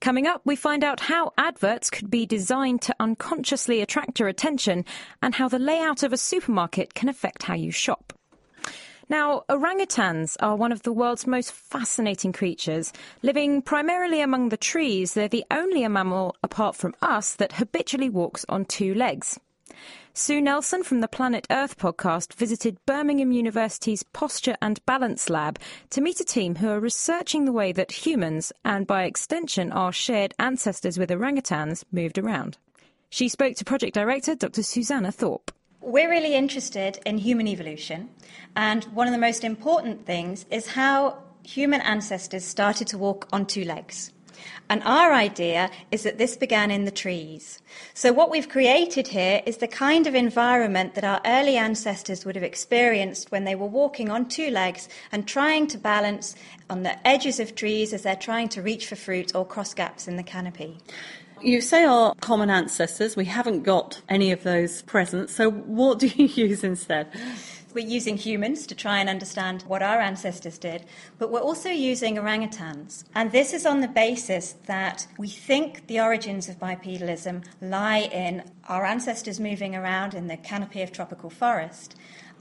Coming 0.00 0.28
up, 0.28 0.40
we 0.44 0.54
find 0.54 0.84
out 0.84 1.00
how 1.00 1.32
adverts 1.36 1.90
could 1.90 2.08
be 2.08 2.24
designed 2.24 2.80
to 2.82 2.94
unconsciously 3.00 3.80
attract 3.80 4.20
your 4.20 4.28
attention 4.28 4.84
and 5.20 5.34
how 5.34 5.48
the 5.48 5.58
layout 5.58 6.04
of 6.04 6.12
a 6.12 6.16
supermarket 6.16 6.94
can 6.94 7.08
affect 7.08 7.42
how 7.42 7.54
you 7.54 7.72
shop. 7.72 8.12
Now, 9.12 9.44
orangutans 9.50 10.38
are 10.40 10.56
one 10.56 10.72
of 10.72 10.84
the 10.84 10.92
world's 10.92 11.26
most 11.26 11.52
fascinating 11.52 12.32
creatures. 12.32 12.94
Living 13.20 13.60
primarily 13.60 14.22
among 14.22 14.48
the 14.48 14.56
trees, 14.56 15.12
they're 15.12 15.28
the 15.28 15.44
only 15.50 15.86
mammal 15.86 16.34
apart 16.42 16.76
from 16.76 16.94
us 17.02 17.34
that 17.34 17.52
habitually 17.52 18.08
walks 18.08 18.46
on 18.48 18.64
two 18.64 18.94
legs. 18.94 19.38
Sue 20.14 20.40
Nelson 20.40 20.82
from 20.82 21.00
the 21.00 21.08
Planet 21.08 21.46
Earth 21.50 21.76
podcast 21.76 22.32
visited 22.32 22.78
Birmingham 22.86 23.32
University's 23.32 24.02
Posture 24.02 24.56
and 24.62 24.82
Balance 24.86 25.28
Lab 25.28 25.58
to 25.90 26.00
meet 26.00 26.18
a 26.20 26.24
team 26.24 26.54
who 26.54 26.70
are 26.70 26.80
researching 26.80 27.44
the 27.44 27.52
way 27.52 27.70
that 27.70 27.92
humans, 28.06 28.50
and 28.64 28.86
by 28.86 29.02
extension 29.04 29.70
our 29.72 29.92
shared 29.92 30.32
ancestors 30.38 30.96
with 30.96 31.10
orangutans, 31.10 31.84
moved 31.92 32.16
around. 32.16 32.56
She 33.10 33.28
spoke 33.28 33.56
to 33.56 33.64
project 33.66 33.92
director 33.92 34.34
Dr. 34.34 34.62
Susannah 34.62 35.12
Thorpe. 35.12 35.52
We're 35.82 36.08
really 36.08 36.36
interested 36.36 37.00
in 37.04 37.18
human 37.18 37.48
evolution, 37.48 38.10
and 38.54 38.84
one 38.84 39.08
of 39.08 39.12
the 39.12 39.18
most 39.18 39.42
important 39.42 40.06
things 40.06 40.46
is 40.48 40.68
how 40.68 41.18
human 41.42 41.80
ancestors 41.80 42.44
started 42.44 42.86
to 42.88 42.98
walk 42.98 43.26
on 43.32 43.46
two 43.46 43.64
legs. 43.64 44.12
And 44.70 44.80
our 44.84 45.12
idea 45.12 45.70
is 45.90 46.04
that 46.04 46.18
this 46.18 46.36
began 46.36 46.70
in 46.70 46.84
the 46.84 46.92
trees. 46.92 47.60
So, 47.94 48.12
what 48.12 48.30
we've 48.30 48.48
created 48.48 49.08
here 49.08 49.42
is 49.44 49.56
the 49.56 49.66
kind 49.66 50.06
of 50.06 50.14
environment 50.14 50.94
that 50.94 51.04
our 51.04 51.20
early 51.26 51.56
ancestors 51.56 52.24
would 52.24 52.36
have 52.36 52.44
experienced 52.44 53.32
when 53.32 53.42
they 53.42 53.56
were 53.56 53.66
walking 53.66 54.08
on 54.08 54.28
two 54.28 54.50
legs 54.50 54.88
and 55.10 55.26
trying 55.26 55.66
to 55.66 55.78
balance 55.78 56.36
on 56.70 56.84
the 56.84 57.06
edges 57.06 57.40
of 57.40 57.56
trees 57.56 57.92
as 57.92 58.02
they're 58.02 58.14
trying 58.14 58.48
to 58.50 58.62
reach 58.62 58.86
for 58.86 58.94
fruit 58.94 59.34
or 59.34 59.44
cross 59.44 59.74
gaps 59.74 60.06
in 60.06 60.14
the 60.14 60.22
canopy. 60.22 60.78
You 61.42 61.60
say 61.60 61.84
our 61.84 62.14
common 62.20 62.50
ancestors. 62.50 63.16
We 63.16 63.24
haven't 63.24 63.62
got 63.62 64.00
any 64.08 64.30
of 64.30 64.44
those 64.44 64.82
present. 64.82 65.28
So, 65.28 65.50
what 65.50 65.98
do 65.98 66.06
you 66.06 66.26
use 66.46 66.62
instead? 66.62 67.08
We're 67.74 67.86
using 67.86 68.16
humans 68.16 68.66
to 68.68 68.76
try 68.76 68.98
and 68.98 69.08
understand 69.08 69.62
what 69.66 69.82
our 69.82 69.98
ancestors 69.98 70.56
did, 70.58 70.84
but 71.18 71.32
we're 71.32 71.40
also 71.40 71.70
using 71.70 72.16
orangutans. 72.16 73.04
And 73.14 73.32
this 73.32 73.52
is 73.54 73.66
on 73.66 73.80
the 73.80 73.88
basis 73.88 74.54
that 74.66 75.06
we 75.18 75.28
think 75.28 75.88
the 75.88 75.98
origins 75.98 76.48
of 76.48 76.60
bipedalism 76.60 77.44
lie 77.60 78.10
in 78.12 78.44
our 78.68 78.84
ancestors 78.84 79.40
moving 79.40 79.74
around 79.74 80.14
in 80.14 80.28
the 80.28 80.36
canopy 80.36 80.82
of 80.82 80.92
tropical 80.92 81.30
forest. 81.30 81.96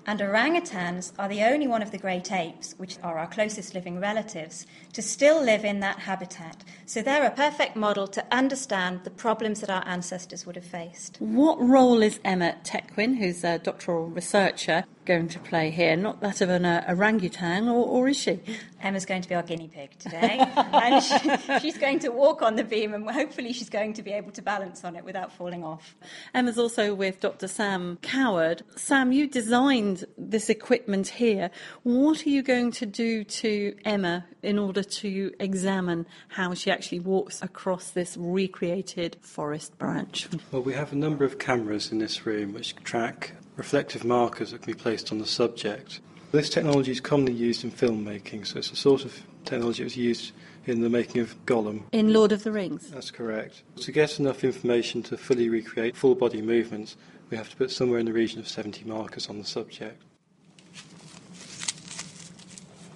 And 0.05 0.19
orangutans 0.19 1.13
are 1.19 1.27
the 1.27 1.43
only 1.43 1.67
one 1.67 1.81
of 1.81 1.91
the 1.91 1.97
great 1.97 2.31
apes, 2.31 2.73
which 2.77 2.97
are 3.03 3.19
our 3.19 3.27
closest 3.27 3.73
living 3.73 3.99
relatives, 3.99 4.65
to 4.93 5.01
still 5.01 5.41
live 5.41 5.63
in 5.63 5.79
that 5.81 5.99
habitat 5.99 6.63
So 6.85 7.01
they're 7.01 7.25
a 7.25 7.31
perfect 7.31 7.75
model 7.75 8.07
to 8.07 8.25
understand 8.31 9.01
the 9.03 9.09
problems 9.09 9.61
that 9.61 9.69
our 9.69 9.87
ancestors 9.87 10.45
would 10.45 10.55
have 10.55 10.65
faced. 10.65 11.17
What 11.19 11.61
role 11.61 12.01
is 12.01 12.19
Emma 12.23 12.55
Tequin, 12.63 13.17
who's 13.17 13.43
a 13.43 13.59
doctoral 13.59 14.07
researcher, 14.07 14.83
going 15.05 15.27
to 15.29 15.39
play 15.39 15.71
here? 15.71 15.95
Not 15.95 16.21
that 16.21 16.41
of 16.41 16.49
an 16.49 16.65
uh, 16.65 16.85
orangutan, 16.87 17.67
or, 17.67 17.85
or 17.85 18.07
is 18.07 18.17
she? 18.17 18.39
Emma's 18.81 19.05
going 19.05 19.21
to 19.21 19.29
be 19.29 19.35
our 19.35 19.43
guinea 19.43 19.67
pig 19.67 19.97
today, 19.99 20.37
and 20.55 21.03
she, 21.03 21.59
she's 21.59 21.77
going 21.77 21.99
to 21.99 22.09
walk 22.09 22.41
on 22.41 22.55
the 22.55 22.63
beam, 22.63 22.93
and 22.93 23.09
hopefully 23.09 23.53
she's 23.53 23.69
going 23.69 23.93
to 23.93 24.01
be 24.01 24.11
able 24.11 24.31
to 24.31 24.41
balance 24.41 24.83
on 24.83 24.95
it 24.95 25.03
without 25.03 25.31
falling 25.31 25.63
off. 25.63 25.95
Emma's 26.33 26.57
also 26.57 26.93
with 26.93 27.19
Dr. 27.19 27.47
Sam 27.47 27.97
Coward. 28.01 28.63
Sam, 28.75 29.11
you 29.11 29.27
designed 29.27 30.05
this 30.17 30.49
equipment 30.49 31.07
here. 31.07 31.51
What 31.83 32.25
are 32.25 32.29
you 32.29 32.41
going 32.41 32.71
to 32.73 32.85
do 32.85 33.23
to 33.23 33.75
Emma 33.85 34.25
in 34.41 34.57
order 34.57 34.83
to 34.83 35.31
examine 35.39 36.05
how 36.29 36.53
she 36.53 36.71
actually 36.71 36.99
walks 36.99 37.41
across 37.41 37.91
this 37.91 38.17
recreated 38.17 39.17
forest 39.21 39.77
branch? 39.77 40.27
Well, 40.51 40.63
we 40.63 40.73
have 40.73 40.91
a 40.91 40.95
number 40.95 41.25
of 41.25 41.39
cameras 41.39 41.91
in 41.91 41.99
this 41.99 42.25
room 42.25 42.53
which 42.53 42.75
track 42.83 43.33
reflective 43.61 44.03
markers 44.03 44.49
that 44.49 44.63
can 44.63 44.73
be 44.73 44.79
placed 44.79 45.11
on 45.11 45.19
the 45.19 45.25
subject. 45.27 45.99
This 46.31 46.49
technology 46.49 46.91
is 46.91 46.99
commonly 46.99 47.33
used 47.33 47.63
in 47.63 47.69
filmmaking, 47.69 48.47
so 48.47 48.57
it's 48.57 48.71
a 48.71 48.75
sort 48.75 49.05
of 49.05 49.21
technology 49.45 49.83
that 49.83 49.85
was 49.85 49.97
used 49.97 50.31
in 50.65 50.81
the 50.81 50.89
making 50.89 51.21
of 51.21 51.35
Gollum. 51.45 51.83
In 51.91 52.11
Lord 52.11 52.31
of 52.31 52.43
the 52.43 52.51
Rings? 52.51 52.89
That's 52.89 53.11
correct. 53.11 53.61
To 53.81 53.91
get 53.91 54.19
enough 54.19 54.43
information 54.43 55.03
to 55.03 55.15
fully 55.15 55.47
recreate 55.47 55.95
full 55.95 56.15
body 56.15 56.41
movements, 56.41 56.97
we 57.29 57.37
have 57.37 57.51
to 57.51 57.55
put 57.55 57.69
somewhere 57.69 57.99
in 57.99 58.07
the 58.07 58.13
region 58.13 58.39
of 58.39 58.47
70 58.47 58.83
markers 58.85 59.29
on 59.29 59.37
the 59.37 59.45
subject. 59.45 60.01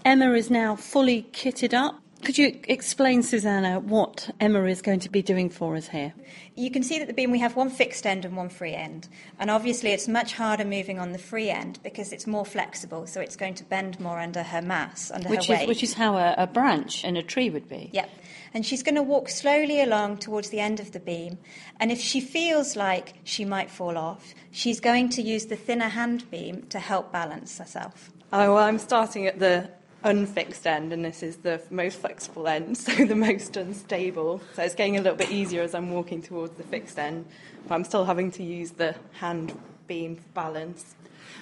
Emma 0.04 0.32
is 0.34 0.49
now 0.49 0.75
fully 0.75 1.28
kitted 1.32 1.75
up. 1.75 2.01
Could 2.26 2.40
you 2.40 2.60
explain, 2.68 3.22
Susannah, 3.22 3.80
what 3.80 4.32
Emma 4.40 4.64
is 4.64 4.82
going 4.82 5.00
to 5.02 5.10
be 5.10 5.22
doing 5.22 5.48
for 5.48 5.76
us 5.76 5.90
here? 5.90 6.12
You 6.56 6.72
can 6.72 6.82
see 6.82 6.98
that 6.98 7.08
the 7.08 7.14
beam 7.14 7.30
we 7.30 7.38
have 7.38 7.56
one 7.56 7.70
fixed 7.70 8.08
end 8.08 8.26
and 8.26 8.36
one 8.36 8.50
free 8.50 8.74
end. 8.74 9.08
And 9.38 9.52
obviously 9.52 9.92
it's 9.92 10.08
much 10.08 10.34
harder 10.34 10.66
moving 10.66 10.98
on 10.98 11.12
the 11.12 11.20
free 11.20 11.52
end 11.52 11.78
because 11.84 12.12
it's 12.12 12.26
more 12.26 12.44
flexible, 12.44 13.06
so 13.06 13.22
it's 13.22 13.36
going 13.36 13.54
to 13.54 13.64
bend 13.64 14.00
more 14.00 14.20
under 14.20 14.42
her 14.42 14.64
mass, 14.64 15.12
under 15.12 15.30
which 15.30 15.46
her 15.46 15.54
is, 15.54 15.60
weight. 15.60 15.68
Which 15.68 15.84
is 15.84 15.94
how 15.94 16.18
a, 16.18 16.34
a 16.36 16.48
branch 16.48 17.04
in 17.04 17.16
a 17.16 17.22
tree 17.22 17.52
would 17.52 17.70
be. 17.70 17.92
Yep. 17.94 18.10
And 18.56 18.66
she's 18.66 18.82
going 18.82 18.96
to 18.96 19.04
walk 19.04 19.30
slowly 19.30 19.80
along 19.80 20.18
towards 20.18 20.50
the 20.50 20.60
end 20.60 20.80
of 20.80 20.94
the 20.94 21.00
beam. 21.00 21.38
And 21.80 21.92
if 21.92 22.02
she 22.02 22.22
feels 22.22 22.76
like 22.76 23.14
she 23.24 23.46
might 23.46 23.70
fall 23.70 24.00
off, 24.00 24.34
she's 24.50 24.80
going 24.80 25.10
to 25.10 25.22
use 25.22 25.46
the 25.46 25.56
thinner 25.56 25.90
hand 25.90 26.32
beam 26.32 26.64
to 26.70 26.80
help 26.80 27.12
balance 27.12 27.60
herself. 27.60 28.10
Oh, 28.34 28.56
well, 28.56 28.64
I'm 28.64 28.80
starting 28.80 29.28
at 29.28 29.38
the 29.38 29.70
unfixed 30.06 30.65
end, 30.65 30.94
and 30.94 31.04
this 31.04 31.22
is 31.22 31.38
the 31.38 31.62
most 31.70 32.00
flexible 32.00 32.48
end, 32.48 32.78
so 32.78 33.06
the 33.06 33.15
most 33.15 33.58
unstable. 33.58 34.39
So 34.54 34.63
it's 34.63 34.76
getting 34.76 34.98
a 34.98 35.02
little 35.02 35.18
bit 35.18 35.32
easier 35.32 35.63
as 35.63 35.76
I'm 35.76 35.91
walking 35.91 36.22
towards 36.22 36.56
the 36.56 36.63
fixed 36.63 36.98
end, 36.98 37.26
but 37.68 37.76
I'm 37.76 37.84
still 37.84 38.06
having 38.06 38.32
to 38.32 38.44
use 38.44 38.72
the 38.72 38.96
hand 39.13 39.58
beam 39.88 40.15
for 40.15 40.30
balance. 40.34 40.96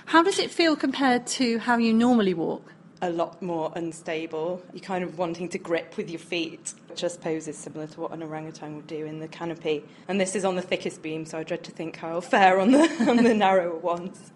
How 0.06 0.24
does 0.24 0.40
it 0.40 0.50
feel 0.50 0.76
compared 0.76 1.28
to 1.28 1.60
how 1.60 1.78
you 1.78 1.94
normally 1.94 2.34
walk? 2.34 2.74
A 3.02 3.10
lot 3.10 3.42
more 3.42 3.72
unstable. 3.76 4.64
You're 4.74 4.82
kind 4.82 5.04
of 5.04 5.18
wanting 5.18 5.50
to 5.50 5.58
grip 5.58 5.98
with 5.98 6.10
your 6.10 6.20
feet, 6.20 6.74
which 6.88 7.04
I 7.04 7.08
suppose 7.08 7.50
is 7.50 7.58
similar 7.58 7.88
to 7.88 8.02
what 8.02 8.12
an 8.12 8.24
orangutan 8.24 8.78
would 8.78 8.88
do 8.88 9.06
in 9.06 9.20
the 9.20 9.28
canopy. 9.28 9.84
And 10.08 10.22
this 10.22 10.36
is 10.36 10.46
on 10.46 10.56
the 10.56 10.62
thickest 10.62 11.02
beam, 11.02 11.26
so 11.26 11.38
I 11.38 11.44
dread 11.44 11.64
to 11.66 11.72
think 11.72 11.98
how 11.98 12.10
I'll 12.14 12.22
fare 12.22 12.60
on 12.60 12.72
the, 12.72 12.84
on 13.10 13.18
the 13.18 13.34
narrower 13.34 13.76
ones. 13.76 14.32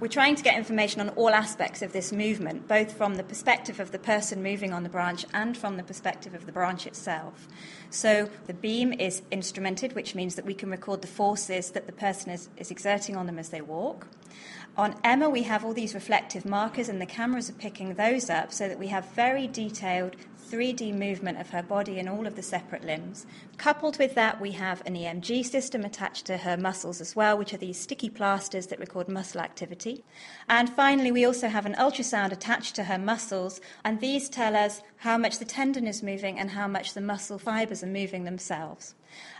We're 0.00 0.08
trying 0.08 0.34
to 0.34 0.42
get 0.42 0.56
information 0.56 1.00
on 1.00 1.10
all 1.10 1.30
aspects 1.30 1.80
of 1.80 1.92
this 1.92 2.12
movement, 2.12 2.66
both 2.66 2.92
from 2.92 3.14
the 3.14 3.22
perspective 3.22 3.78
of 3.78 3.92
the 3.92 3.98
person 3.98 4.42
moving 4.42 4.72
on 4.72 4.82
the 4.82 4.88
branch 4.88 5.24
and 5.32 5.56
from 5.56 5.76
the 5.76 5.84
perspective 5.84 6.34
of 6.34 6.46
the 6.46 6.52
branch 6.52 6.84
itself. 6.84 7.46
So 7.90 8.28
the 8.48 8.54
beam 8.54 8.92
is 8.92 9.22
instrumented, 9.30 9.94
which 9.94 10.16
means 10.16 10.34
that 10.34 10.44
we 10.44 10.52
can 10.52 10.68
record 10.68 11.00
the 11.00 11.06
forces 11.06 11.70
that 11.70 11.86
the 11.86 11.92
person 11.92 12.32
is, 12.32 12.48
is 12.56 12.72
exerting 12.72 13.16
on 13.16 13.26
them 13.26 13.38
as 13.38 13.50
they 13.50 13.60
walk. 13.60 14.08
On 14.76 14.96
Emma, 15.04 15.30
we 15.30 15.44
have 15.44 15.64
all 15.64 15.72
these 15.72 15.94
reflective 15.94 16.44
markers, 16.44 16.88
and 16.88 17.00
the 17.00 17.06
cameras 17.06 17.48
are 17.48 17.54
picking 17.54 17.94
those 17.94 18.28
up 18.28 18.52
so 18.52 18.66
that 18.68 18.80
we 18.80 18.88
have 18.88 19.08
very 19.10 19.46
detailed 19.46 20.16
3D 20.44 20.92
movement 20.94 21.40
of 21.40 21.50
her 21.50 21.62
body 21.62 21.98
and 21.98 22.08
all 22.08 22.26
of 22.26 22.36
the 22.36 22.42
separate 22.42 22.84
limbs. 22.84 23.26
Coupled 23.56 23.98
with 23.98 24.14
that, 24.14 24.40
we 24.40 24.52
have 24.52 24.82
an 24.86 24.94
EMG 24.94 25.44
system 25.44 25.84
attached 25.84 26.26
to 26.26 26.38
her 26.38 26.56
muscles 26.56 27.00
as 27.00 27.16
well, 27.16 27.36
which 27.36 27.54
are 27.54 27.58
these 27.58 27.80
sticky 27.80 28.10
plasters 28.10 28.66
that 28.68 28.78
record 28.78 29.08
muscle 29.08 29.40
activity. 29.40 30.04
And 30.48 30.68
finally, 30.68 31.10
we 31.10 31.24
also 31.24 31.48
have 31.48 31.66
an 31.66 31.74
ultrasound 31.74 32.32
attached 32.32 32.74
to 32.76 32.84
her 32.84 32.98
muscles, 32.98 33.60
and 33.84 34.00
these 34.00 34.28
tell 34.28 34.54
us 34.54 34.82
how 34.98 35.18
much 35.18 35.38
the 35.38 35.44
tendon 35.44 35.86
is 35.86 36.02
moving 36.02 36.38
and 36.38 36.50
how 36.50 36.68
much 36.68 36.94
the 36.94 37.00
muscle 37.00 37.38
fibers 37.38 37.82
are 37.82 37.88
moving 37.88 38.24
themselves. 38.24 38.94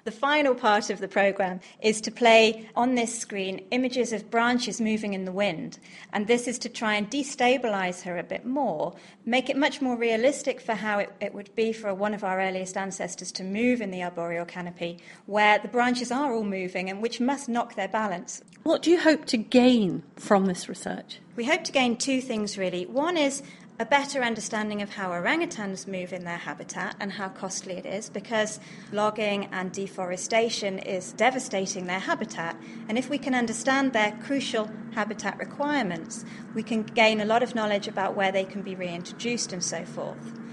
The 0.04 0.10
final 0.10 0.54
part 0.54 0.90
of 0.90 1.00
the 1.00 1.08
program 1.08 1.60
is 1.80 2.00
to 2.02 2.10
play 2.10 2.68
on 2.76 2.94
this 2.94 3.18
screen 3.18 3.64
images 3.70 4.12
of 4.12 4.30
branches 4.30 4.80
moving 4.80 5.14
in 5.14 5.24
the 5.24 5.32
wind. 5.32 5.78
And 6.12 6.26
this 6.26 6.46
is 6.46 6.58
to 6.58 6.68
try 6.68 6.94
and 6.94 7.10
destabilize 7.10 8.02
her 8.02 8.18
a 8.18 8.22
bit 8.22 8.44
more, 8.44 8.94
make 9.24 9.48
it 9.48 9.56
much 9.56 9.80
more 9.80 9.96
realistic 9.96 10.60
for 10.60 10.74
how 10.74 10.98
it, 10.98 11.12
it 11.20 11.32
would 11.32 11.54
be 11.56 11.72
for 11.72 11.94
one 11.94 12.12
of 12.12 12.22
our 12.22 12.40
earliest 12.40 12.76
ancestors 12.76 13.32
to 13.32 13.44
move 13.44 13.80
in 13.80 13.90
the 13.90 14.02
arboreal 14.02 14.44
canopy, 14.44 14.98
where 15.26 15.58
the 15.58 15.68
branches 15.68 16.12
are 16.12 16.34
all 16.34 16.44
moving 16.44 16.90
and 16.90 17.00
which 17.00 17.20
must 17.20 17.48
knock 17.48 17.74
their 17.74 17.88
balance. 17.88 18.42
What 18.62 18.82
do 18.82 18.90
you 18.90 19.00
hope 19.00 19.24
to 19.26 19.36
gain 19.36 20.02
from 20.16 20.46
this 20.46 20.68
research? 20.68 21.18
We 21.36 21.44
hope 21.44 21.64
to 21.64 21.72
gain 21.72 21.96
two 21.96 22.20
things 22.20 22.56
really. 22.56 22.86
One 22.86 23.16
is 23.16 23.42
a 23.80 23.84
better 23.84 24.22
understanding 24.22 24.82
of 24.82 24.90
how 24.90 25.10
orangutans 25.10 25.88
move 25.88 26.12
in 26.12 26.22
their 26.22 26.38
habitat 26.38 26.94
and 27.00 27.10
how 27.10 27.28
costly 27.28 27.74
it 27.74 27.84
is 27.84 28.08
because 28.08 28.60
logging 28.92 29.48
and 29.50 29.72
deforestation 29.72 30.78
is 30.78 31.12
devastating 31.14 31.86
their 31.86 31.98
habitat. 31.98 32.56
And 32.88 32.96
if 32.96 33.10
we 33.10 33.18
can 33.18 33.34
understand 33.34 33.92
their 33.92 34.12
crucial 34.22 34.70
habitat 34.92 35.38
requirements, 35.38 36.24
we 36.54 36.62
can 36.62 36.84
gain 36.84 37.20
a 37.20 37.24
lot 37.24 37.42
of 37.42 37.56
knowledge 37.56 37.88
about 37.88 38.14
where 38.14 38.30
they 38.30 38.44
can 38.44 38.62
be 38.62 38.76
reintroduced 38.76 39.52
and 39.52 39.64
so 39.64 39.84
forth. 39.84 40.43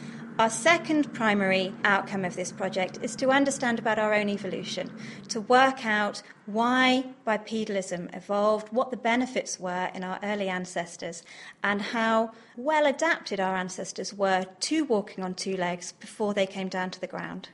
Our 0.41 0.49
second 0.49 1.13
primary 1.13 1.71
outcome 1.83 2.25
of 2.25 2.35
this 2.35 2.51
project 2.51 2.97
is 3.03 3.15
to 3.17 3.29
understand 3.29 3.77
about 3.77 3.99
our 3.99 4.11
own 4.11 4.27
evolution, 4.27 4.91
to 5.27 5.41
work 5.41 5.85
out 5.85 6.23
why 6.47 7.13
bipedalism 7.27 8.09
evolved, 8.15 8.69
what 8.69 8.89
the 8.89 8.97
benefits 8.97 9.59
were 9.59 9.91
in 9.93 10.03
our 10.03 10.19
early 10.23 10.49
ancestors, 10.49 11.21
and 11.63 11.79
how 11.79 12.31
well 12.57 12.87
adapted 12.87 13.39
our 13.39 13.55
ancestors 13.55 14.15
were 14.15 14.45
to 14.61 14.83
walking 14.83 15.23
on 15.23 15.35
two 15.35 15.55
legs 15.55 15.91
before 15.91 16.33
they 16.33 16.47
came 16.47 16.69
down 16.69 16.89
to 16.89 16.99
the 16.99 17.05
ground. 17.05 17.49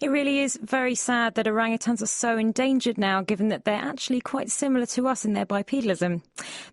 It 0.00 0.10
really 0.10 0.40
is 0.40 0.58
very 0.62 0.94
sad 0.94 1.34
that 1.34 1.46
orangutans 1.46 2.02
are 2.02 2.06
so 2.06 2.36
endangered 2.36 2.98
now, 2.98 3.22
given 3.22 3.48
that 3.48 3.64
they're 3.64 3.74
actually 3.74 4.20
quite 4.20 4.50
similar 4.50 4.86
to 4.86 5.08
us 5.08 5.24
in 5.24 5.32
their 5.32 5.46
bipedalism. 5.46 6.22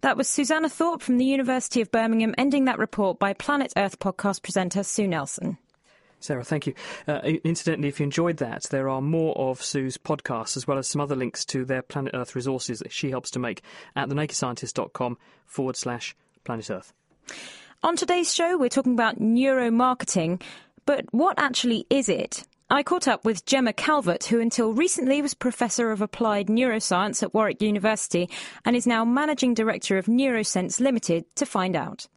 That 0.02 0.18
was 0.18 0.28
Susannah 0.28 0.70
Thorpe 0.70 1.02
from 1.02 1.18
the 1.18 1.26
University 1.26 1.82
of 1.82 1.92
Birmingham, 1.92 2.36
ending 2.38 2.66
that 2.66 2.80
report 2.80 3.20
by 3.20 3.34
Planet 3.34 3.74
Earth 3.78 4.00
podcast 4.00 4.42
presenter 4.42 4.84
Sue 4.84 5.08
Nelson. 5.08 5.58
Sarah, 6.20 6.44
thank 6.44 6.68
you. 6.68 6.76
Uh, 7.08 7.20
incidentally, 7.44 7.88
if 7.88 8.00
you 8.00 8.04
enjoyed 8.04 8.38
that, 8.38 8.64
there 8.70 8.88
are 8.88 9.02
more 9.02 9.36
of 9.38 9.62
Sue's 9.62 9.98
podcasts 9.98 10.56
as 10.56 10.68
well 10.68 10.78
as 10.78 10.88
some 10.88 11.02
other 11.02 11.16
links 11.16 11.44
to 11.46 11.66
their 11.66 11.82
Planet 11.82 12.14
Earth 12.14 12.36
resources 12.36 12.80
that 12.80 12.92
she 12.92 13.10
helps 13.10 13.32
to 13.32 13.40
make 13.40 13.64
at 13.96 14.08
thenakedscientist.com 14.08 15.18
forward 15.48 15.76
slash 15.76 16.16
planet 16.44 16.70
Earth. 16.70 16.94
On 17.82 17.96
today's 17.96 18.32
show, 18.32 18.56
we're 18.56 18.70
talking 18.70 18.94
about 18.94 19.20
neuromarketing, 19.20 20.42
but 20.86 21.06
what 21.12 21.40
actually 21.40 21.88
is 21.90 22.08
it? 22.08 22.44
I 22.72 22.84
caught 22.84 23.06
up 23.06 23.26
with 23.26 23.46
Gemma 23.46 23.74
Calvert, 23.74 24.24
who 24.24 24.40
until 24.40 24.72
recently 24.72 25.22
was 25.22 25.34
Professor 25.34 25.92
of 25.92 26.02
Applied 26.02 26.48
Neuroscience 26.48 27.22
at 27.22 27.34
Warwick 27.34 27.62
University 27.62 28.30
and 28.64 28.78
is 28.78 28.88
now 28.88 29.04
Managing 29.04 29.54
Director 29.54 29.98
of 29.98 30.06
Neurosense 30.06 30.80
Limited, 30.80 31.26
to 31.36 31.46
find 31.46 31.76
out. 31.76 32.08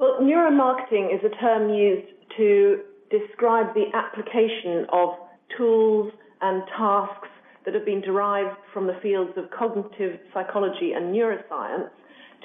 Well, 0.00 0.18
neuromarketing 0.20 1.14
is 1.14 1.20
a 1.24 1.28
term 1.40 1.72
used 1.72 2.08
to 2.36 2.80
describe 3.12 3.74
the 3.74 3.84
application 3.94 4.86
of 4.92 5.10
tools 5.56 6.12
and 6.40 6.64
tasks 6.76 7.28
that 7.64 7.72
have 7.72 7.84
been 7.84 8.00
derived 8.00 8.56
from 8.74 8.88
the 8.88 8.98
fields 9.00 9.34
of 9.36 9.44
cognitive 9.56 10.18
psychology 10.34 10.94
and 10.96 11.14
neuroscience 11.14 11.90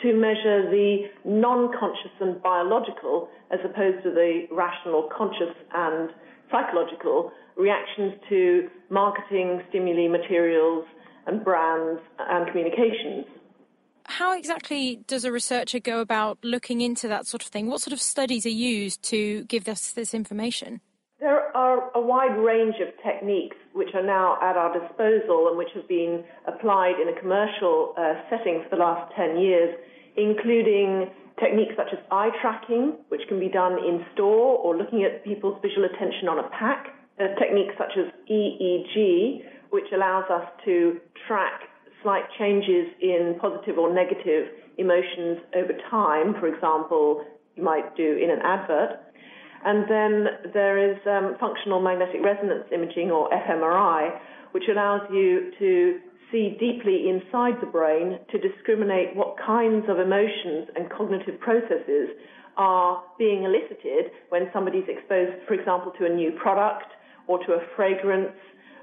to 0.04 0.14
measure 0.14 0.70
the 0.70 1.10
non-conscious 1.26 2.12
and 2.20 2.40
biological 2.44 3.30
as 3.50 3.60
opposed 3.66 4.04
to 4.04 4.12
the 4.12 4.46
rational, 4.52 5.10
conscious 5.18 5.56
and 5.74 6.12
psychological 6.52 7.32
reactions 7.58 8.14
to 8.30 8.70
marketing, 8.90 9.62
stimuli, 9.70 10.08
materials, 10.08 10.86
and 11.28 11.44
brands 11.44 12.02
and 12.20 12.48
communications. 12.48 13.26
How 14.06 14.38
exactly 14.38 15.02
does 15.08 15.24
a 15.24 15.32
researcher 15.32 15.80
go 15.80 16.02
about 16.02 16.40
looking 16.44 16.82
into 16.82 17.08
that 17.08 17.28
sort 17.28 17.44
of 17.44 17.48
thing? 17.48 17.68
What 17.68 17.82
sort 17.82 17.94
of 17.94 18.02
studies 18.02 18.46
are 18.46 18.50
used 18.50 19.04
to 19.04 19.44
give 19.46 19.68
us 19.68 19.92
this 19.92 20.14
information? 20.14 20.82
There 21.20 21.56
are 21.56 21.92
a 21.94 22.02
wide 22.02 22.36
range 22.38 22.76
of 22.82 22.90
techniques 23.06 23.56
which 23.74 23.90
are 23.94 24.04
now 24.04 24.38
at 24.42 24.58
our 24.58 24.74
disposal 24.74 25.48
and 25.50 25.58
which 25.58 25.70
have 25.76 25.88
been 25.88 26.24
applied 26.48 27.00
in 27.00 27.16
a 27.16 27.20
commercial 27.20 27.94
uh, 27.96 28.16
setting 28.30 28.64
for 28.64 28.76
the 28.76 28.82
last 28.82 29.14
10 29.16 29.38
years, 29.38 29.76
including 30.18 31.12
techniques 31.42 31.74
such 31.76 31.90
as 31.92 32.00
eye 32.12 32.30
tracking, 32.42 32.98
which 33.10 33.22
can 33.28 33.40
be 33.40 33.50
done 33.50 33.74
in 33.74 34.06
store 34.14 34.58
or 34.60 34.78
looking 34.78 35.04
at 35.04 35.24
people's 35.26 35.60
visual 35.62 35.86
attention 35.86 36.30
on 36.30 36.40
a 36.40 36.48
pack, 36.50 36.94
a 37.20 37.34
technique 37.40 37.74
such 37.78 37.98
as 37.98 38.06
EEG, 38.30 39.44
which 39.72 39.90
allows 39.94 40.26
us 40.30 40.48
to 40.66 41.00
track 41.28 41.62
slight 42.04 42.24
changes 42.38 42.88
in 43.02 43.36
positive 43.40 43.78
or 43.78 43.94
negative 43.94 44.48
emotions 44.78 45.40
over 45.56 45.74
time, 45.90 46.34
for 46.40 46.48
example, 46.48 47.26
you 47.56 47.64
might 47.64 47.96
do 47.96 48.18
in 48.18 48.30
an 48.30 48.40
advert. 48.44 49.00
And 49.64 49.84
then 49.90 50.52
there 50.54 50.78
is 50.92 50.98
um, 51.06 51.36
functional 51.40 51.82
magnetic 51.82 52.22
resonance 52.24 52.66
imaging, 52.74 53.12
or 53.12 53.30
fMRI, 53.30 54.18
which 54.54 54.64
allows 54.70 55.02
you 55.12 55.52
to 55.60 56.00
see 56.32 56.58
deeply 56.60 57.10
inside 57.10 57.60
the 57.62 57.68
brain 57.68 58.20
to 58.32 58.38
discriminate 58.38 59.16
what 59.16 59.36
kinds 59.38 59.86
of 59.90 60.00
emotions 60.00 60.70
and 60.76 60.90
cognitive 60.90 61.40
processes 61.40 62.10
are 62.58 63.04
being 63.18 63.44
elicited 63.44 64.12
when 64.30 64.50
somebody's 64.54 64.88
exposed, 64.88 65.32
for 65.48 65.54
example, 65.54 65.92
to 65.98 66.06
a 66.06 66.10
new 66.10 66.32
product 66.32 66.88
or 67.28 67.40
to 67.46 67.54
a 67.54 67.60
fragrance 67.76 68.36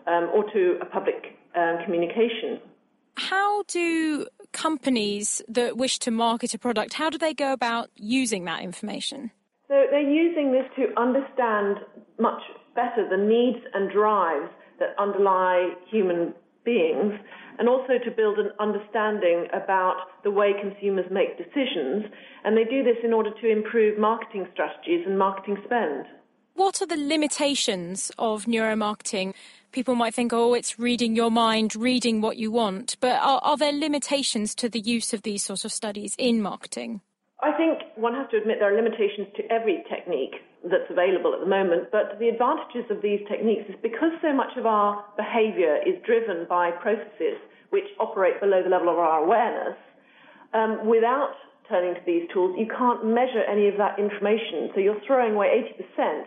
um, 0.06 0.30
or 0.34 0.44
to 0.52 0.78
a 0.80 0.86
public 0.86 1.36
um, 1.54 1.78
communication. 1.84 2.60
How 3.16 3.64
do 3.64 4.26
companies 4.52 5.42
that 5.48 5.76
wish 5.76 5.98
to 6.00 6.10
market 6.10 6.54
a 6.54 6.58
product, 6.58 6.94
how 6.94 7.10
do 7.10 7.18
they 7.18 7.34
go 7.34 7.52
about 7.52 7.90
using 7.96 8.44
that 8.44 8.62
information? 8.62 9.30
So 9.66 9.84
they're 9.90 10.00
using 10.00 10.52
this 10.52 10.64
to 10.76 10.98
understand 10.98 11.78
much 12.18 12.40
better 12.74 13.06
the 13.08 13.16
needs 13.16 13.58
and 13.74 13.90
drives 13.90 14.50
that 14.78 14.94
underlie 14.98 15.72
human 15.90 16.32
beings 16.68 17.14
and 17.58 17.68
also 17.68 17.94
to 18.04 18.10
build 18.10 18.38
an 18.38 18.50
understanding 18.60 19.46
about 19.54 19.96
the 20.22 20.30
way 20.30 20.52
consumers 20.60 21.06
make 21.10 21.38
decisions. 21.38 22.04
And 22.44 22.56
they 22.56 22.64
do 22.64 22.84
this 22.84 23.00
in 23.02 23.12
order 23.12 23.30
to 23.40 23.50
improve 23.50 23.98
marketing 23.98 24.46
strategies 24.52 25.04
and 25.06 25.18
marketing 25.18 25.56
spend. 25.64 26.04
What 26.54 26.82
are 26.82 26.86
the 26.86 26.96
limitations 26.96 28.10
of 28.18 28.44
neuromarketing? 28.44 29.32
People 29.72 29.94
might 29.94 30.14
think, 30.14 30.32
oh, 30.32 30.54
it's 30.54 30.78
reading 30.78 31.16
your 31.16 31.30
mind, 31.30 31.74
reading 31.76 32.20
what 32.20 32.36
you 32.36 32.50
want. 32.50 32.96
But 33.00 33.16
are, 33.20 33.40
are 33.42 33.56
there 33.56 33.72
limitations 33.72 34.54
to 34.56 34.68
the 34.68 34.80
use 34.80 35.12
of 35.12 35.22
these 35.22 35.44
sorts 35.44 35.64
of 35.64 35.72
studies 35.72 36.14
in 36.18 36.42
marketing? 36.42 37.00
I 37.40 37.52
think 37.56 37.78
one 37.96 38.14
has 38.14 38.28
to 38.30 38.38
admit 38.38 38.56
there 38.58 38.72
are 38.72 38.76
limitations 38.76 39.28
to 39.36 39.42
every 39.52 39.84
technique 39.88 40.34
that's 40.64 40.90
available 40.90 41.34
at 41.34 41.40
the 41.40 41.46
moment, 41.46 41.88
but 41.92 42.18
the 42.18 42.28
advantages 42.28 42.84
of 42.90 43.02
these 43.02 43.20
techniques 43.30 43.68
is 43.68 43.76
because 43.82 44.10
so 44.20 44.34
much 44.34 44.56
of 44.56 44.66
our 44.66 45.04
behavior 45.16 45.78
is 45.86 45.94
driven 46.04 46.46
by 46.48 46.70
processes 46.70 47.38
which 47.70 47.84
operate 48.00 48.40
below 48.40 48.62
the 48.62 48.68
level 48.68 48.88
of 48.88 48.98
our 48.98 49.22
awareness, 49.22 49.76
um, 50.54 50.86
without 50.86 51.34
turning 51.68 51.94
to 51.94 52.00
these 52.06 52.24
tools, 52.32 52.56
you 52.58 52.66
can't 52.66 53.04
measure 53.04 53.44
any 53.44 53.68
of 53.68 53.76
that 53.76 53.98
information. 53.98 54.70
So 54.74 54.80
you're 54.80 55.00
throwing 55.06 55.34
away 55.34 55.72
80% 55.98 56.24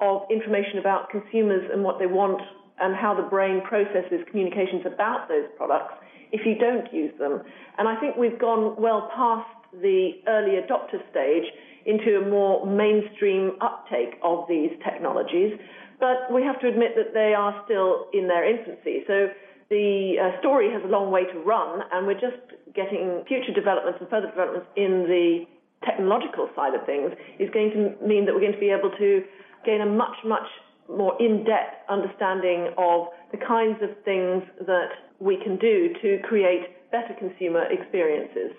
of 0.00 0.22
information 0.30 0.78
about 0.78 1.10
consumers 1.10 1.68
and 1.72 1.82
what 1.82 1.98
they 1.98 2.06
want 2.06 2.40
and 2.80 2.94
how 2.94 3.14
the 3.14 3.26
brain 3.28 3.60
processes 3.66 4.22
communications 4.30 4.82
about 4.86 5.28
those 5.28 5.46
products 5.56 5.94
if 6.32 6.46
you 6.46 6.58
don't 6.58 6.92
use 6.92 7.12
them. 7.18 7.42
And 7.78 7.88
I 7.88 7.98
think 8.00 8.16
we've 8.16 8.38
gone 8.38 8.74
well 8.80 9.10
past 9.14 9.46
the 9.72 10.18
early 10.26 10.58
adopter 10.62 10.98
stage 11.10 11.44
into 11.86 12.18
a 12.18 12.28
more 12.28 12.66
mainstream 12.66 13.52
uptake 13.60 14.18
of 14.22 14.46
these 14.48 14.70
technologies. 14.84 15.58
But 16.00 16.32
we 16.32 16.42
have 16.42 16.60
to 16.60 16.68
admit 16.68 16.92
that 16.96 17.14
they 17.14 17.34
are 17.34 17.62
still 17.64 18.06
in 18.12 18.26
their 18.28 18.44
infancy. 18.44 19.04
So 19.06 19.28
the 19.70 20.16
uh, 20.20 20.40
story 20.40 20.70
has 20.72 20.82
a 20.84 20.88
long 20.88 21.10
way 21.10 21.24
to 21.24 21.38
run, 21.40 21.80
and 21.92 22.06
we're 22.06 22.20
just 22.20 22.40
getting 22.74 23.24
future 23.28 23.52
developments 23.54 23.98
and 24.00 24.10
further 24.10 24.28
developments 24.28 24.68
in 24.76 25.06
the 25.08 25.46
technological 25.84 26.48
side 26.56 26.74
of 26.74 26.84
things 26.86 27.12
is 27.38 27.48
going 27.50 27.70
to 27.70 28.06
mean 28.06 28.24
that 28.24 28.34
we're 28.34 28.40
going 28.40 28.52
to 28.52 28.60
be 28.60 28.70
able 28.70 28.90
to 28.98 29.22
gain 29.64 29.80
a 29.80 29.86
much, 29.86 30.16
much 30.24 30.48
more 30.88 31.16
in-depth 31.20 31.88
understanding 31.88 32.72
of 32.76 33.08
the 33.32 33.38
kinds 33.38 33.80
of 33.82 33.90
things 34.04 34.42
that 34.66 34.90
we 35.20 35.36
can 35.42 35.56
do 35.56 35.92
to 36.02 36.18
create 36.24 36.90
better 36.90 37.14
consumer 37.18 37.64
experiences. 37.70 38.52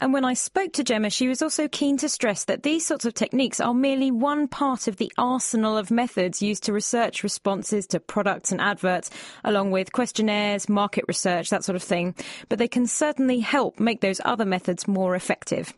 And 0.00 0.12
when 0.12 0.24
I 0.24 0.34
spoke 0.34 0.72
to 0.74 0.84
Gemma, 0.84 1.10
she 1.10 1.28
was 1.28 1.42
also 1.42 1.68
keen 1.68 1.96
to 1.98 2.08
stress 2.08 2.44
that 2.44 2.62
these 2.62 2.86
sorts 2.86 3.04
of 3.04 3.14
techniques 3.14 3.60
are 3.60 3.74
merely 3.74 4.10
one 4.10 4.48
part 4.48 4.88
of 4.88 4.96
the 4.96 5.12
arsenal 5.18 5.76
of 5.76 5.90
methods 5.90 6.42
used 6.42 6.64
to 6.64 6.72
research 6.72 7.22
responses 7.22 7.86
to 7.88 8.00
products 8.00 8.52
and 8.52 8.60
adverts, 8.60 9.10
along 9.44 9.70
with 9.70 9.92
questionnaires, 9.92 10.68
market 10.68 11.04
research, 11.08 11.50
that 11.50 11.64
sort 11.64 11.76
of 11.76 11.82
thing. 11.82 12.14
But 12.48 12.58
they 12.58 12.68
can 12.68 12.86
certainly 12.86 13.40
help 13.40 13.80
make 13.80 14.00
those 14.00 14.20
other 14.24 14.44
methods 14.44 14.88
more 14.88 15.14
effective. 15.14 15.72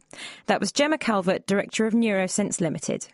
That 0.47 0.61
was 0.61 0.73
Gemma 0.73 0.99
Calvert, 0.99 1.47
Director 1.47 1.87
of 1.87 1.95
Neurosense 1.95 2.61
Limited. 2.61 3.09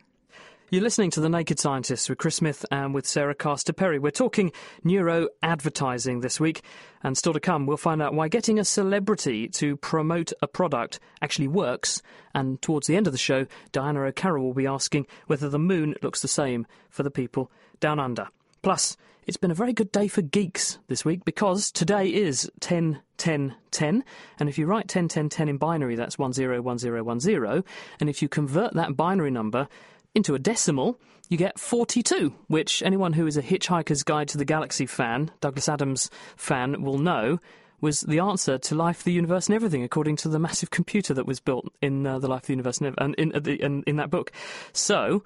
You're 0.72 0.80
listening 0.80 1.10
to 1.10 1.20
The 1.20 1.28
Naked 1.28 1.58
Scientists 1.58 2.08
with 2.08 2.16
Chris 2.16 2.36
Smith 2.36 2.64
and 2.70 2.94
with 2.94 3.06
Sarah 3.06 3.34
Castor 3.34 3.74
Perry. 3.74 3.98
We're 3.98 4.10
talking 4.10 4.52
neuro 4.82 5.28
advertising 5.42 6.20
this 6.20 6.40
week, 6.40 6.62
and 7.02 7.14
still 7.14 7.34
to 7.34 7.40
come, 7.40 7.66
we'll 7.66 7.76
find 7.76 8.00
out 8.00 8.14
why 8.14 8.28
getting 8.28 8.58
a 8.58 8.64
celebrity 8.64 9.48
to 9.48 9.76
promote 9.76 10.32
a 10.40 10.48
product 10.48 10.98
actually 11.20 11.48
works. 11.48 12.00
And 12.34 12.62
towards 12.62 12.86
the 12.86 12.96
end 12.96 13.06
of 13.06 13.12
the 13.12 13.18
show, 13.18 13.44
Diana 13.72 14.00
O'Carroll 14.04 14.46
will 14.46 14.54
be 14.54 14.66
asking 14.66 15.06
whether 15.26 15.50
the 15.50 15.58
moon 15.58 15.94
looks 16.00 16.22
the 16.22 16.26
same 16.26 16.66
for 16.88 17.02
the 17.02 17.10
people 17.10 17.50
down 17.78 18.00
under. 18.00 18.28
Plus, 18.62 18.96
it's 19.26 19.36
been 19.36 19.50
a 19.50 19.54
very 19.54 19.74
good 19.74 19.92
day 19.92 20.08
for 20.08 20.22
geeks 20.22 20.78
this 20.88 21.04
week 21.04 21.22
because 21.26 21.70
today 21.70 22.08
is 22.08 22.50
10 22.60 22.98
10 23.18 23.54
10 23.70 24.04
and 24.40 24.48
if 24.48 24.58
you 24.58 24.66
write 24.66 24.88
10 24.88 25.06
10 25.06 25.28
10 25.28 25.48
in 25.48 25.58
binary 25.58 25.94
that's 25.94 26.18
101010 26.18 27.64
and 28.00 28.10
if 28.10 28.20
you 28.20 28.28
convert 28.28 28.74
that 28.74 28.96
binary 28.96 29.30
number 29.30 29.68
into 30.14 30.34
a 30.34 30.38
decimal, 30.38 30.98
you 31.28 31.36
get 31.36 31.58
42, 31.58 32.34
which 32.48 32.82
anyone 32.82 33.14
who 33.14 33.26
is 33.26 33.36
a 33.36 33.42
Hitchhiker's 33.42 34.02
Guide 34.02 34.28
to 34.28 34.38
the 34.38 34.44
Galaxy 34.44 34.86
fan, 34.86 35.30
Douglas 35.40 35.68
Adams 35.68 36.10
fan, 36.36 36.82
will 36.82 36.98
know 36.98 37.38
was 37.80 38.02
the 38.02 38.20
answer 38.20 38.58
to 38.58 38.74
Life, 38.74 39.02
the 39.02 39.12
Universe, 39.12 39.48
and 39.48 39.56
Everything, 39.56 39.82
according 39.82 40.16
to 40.16 40.28
the 40.28 40.38
massive 40.38 40.70
computer 40.70 41.12
that 41.14 41.26
was 41.26 41.40
built 41.40 41.66
in 41.82 42.06
uh, 42.06 42.18
the 42.18 42.28
Life, 42.28 42.42
of 42.42 42.46
the 42.46 42.52
Universe, 42.52 42.78
and, 42.78 43.14
in, 43.16 43.32
in, 43.32 43.46
in, 43.48 43.82
in 43.86 43.96
that 43.96 44.10
book. 44.10 44.30
So, 44.72 45.24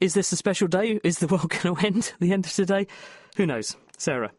is 0.00 0.14
this 0.14 0.32
a 0.32 0.36
special 0.36 0.66
day? 0.66 0.98
Is 1.04 1.18
the 1.18 1.26
world 1.28 1.50
going 1.50 1.76
to 1.76 1.86
end 1.86 2.12
at 2.14 2.20
the 2.20 2.32
end 2.32 2.46
of 2.46 2.52
today? 2.52 2.86
Who 3.36 3.46
knows? 3.46 3.76
Sarah. 3.98 4.32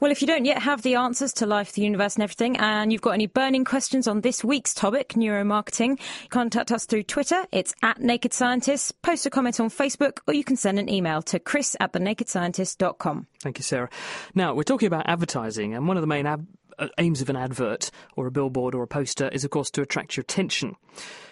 Well, 0.00 0.12
if 0.12 0.20
you 0.20 0.28
don't 0.28 0.44
yet 0.44 0.62
have 0.62 0.82
the 0.82 0.94
answers 0.94 1.32
to 1.34 1.46
life, 1.46 1.72
the 1.72 1.82
universe, 1.82 2.14
and 2.14 2.22
everything, 2.22 2.56
and 2.58 2.92
you've 2.92 3.02
got 3.02 3.14
any 3.14 3.26
burning 3.26 3.64
questions 3.64 4.06
on 4.06 4.20
this 4.20 4.44
week's 4.44 4.72
topic, 4.72 5.14
neuromarketing, 5.14 5.98
contact 6.28 6.70
us 6.70 6.86
through 6.86 7.02
Twitter. 7.02 7.44
It's 7.50 7.74
at 7.82 8.00
Naked 8.00 8.32
Scientists. 8.32 8.92
Post 8.92 9.26
a 9.26 9.30
comment 9.30 9.58
on 9.58 9.70
Facebook, 9.70 10.20
or 10.28 10.34
you 10.34 10.44
can 10.44 10.54
send 10.54 10.78
an 10.78 10.88
email 10.88 11.20
to 11.22 11.40
chris 11.40 11.74
at 11.80 11.92
thenakedscientist.com. 11.92 13.26
Thank 13.40 13.58
you, 13.58 13.64
Sarah. 13.64 13.90
Now, 14.36 14.54
we're 14.54 14.62
talking 14.62 14.86
about 14.86 15.08
advertising, 15.08 15.74
and 15.74 15.88
one 15.88 15.96
of 15.96 16.02
the 16.02 16.06
main 16.06 16.26
ab- 16.26 16.46
uh, 16.78 16.88
aims 16.98 17.20
of 17.20 17.28
an 17.28 17.36
advert, 17.36 17.90
or 18.14 18.28
a 18.28 18.30
billboard, 18.30 18.76
or 18.76 18.84
a 18.84 18.86
poster, 18.86 19.28
is, 19.30 19.42
of 19.42 19.50
course, 19.50 19.70
to 19.72 19.82
attract 19.82 20.16
your 20.16 20.22
attention. 20.22 20.76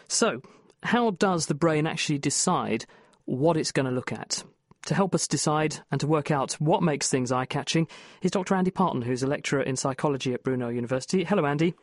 So, 0.09 0.43
how 0.83 1.13
does 1.13 1.47
the 1.47 1.55
brain 1.55 1.87
actually 1.87 2.19
decide 2.19 2.85
what 3.27 3.57
it's 3.57 3.71
going 3.71 3.87
to 3.87 3.93
look 3.93 4.11
at? 4.11 4.43
To 4.87 4.95
help 4.95 5.17
us 5.17 5.27
decide 5.27 5.81
and 5.91 6.01
to 6.01 6.07
work 6.07 6.31
out 6.31 6.53
what 6.55 6.81
makes 6.81 7.11
things 7.11 7.33
eye 7.33 7.45
catching 7.45 7.89
is 8.23 8.31
Dr. 8.31 8.55
Andy 8.55 8.71
Parton, 8.71 9.03
who's 9.03 9.21
a 9.21 9.27
lecturer 9.27 9.61
in 9.61 9.75
psychology 9.75 10.33
at 10.33 10.45
Brunel 10.45 10.71
University. 10.71 11.25
Hello, 11.25 11.45
Andy. 11.45 11.75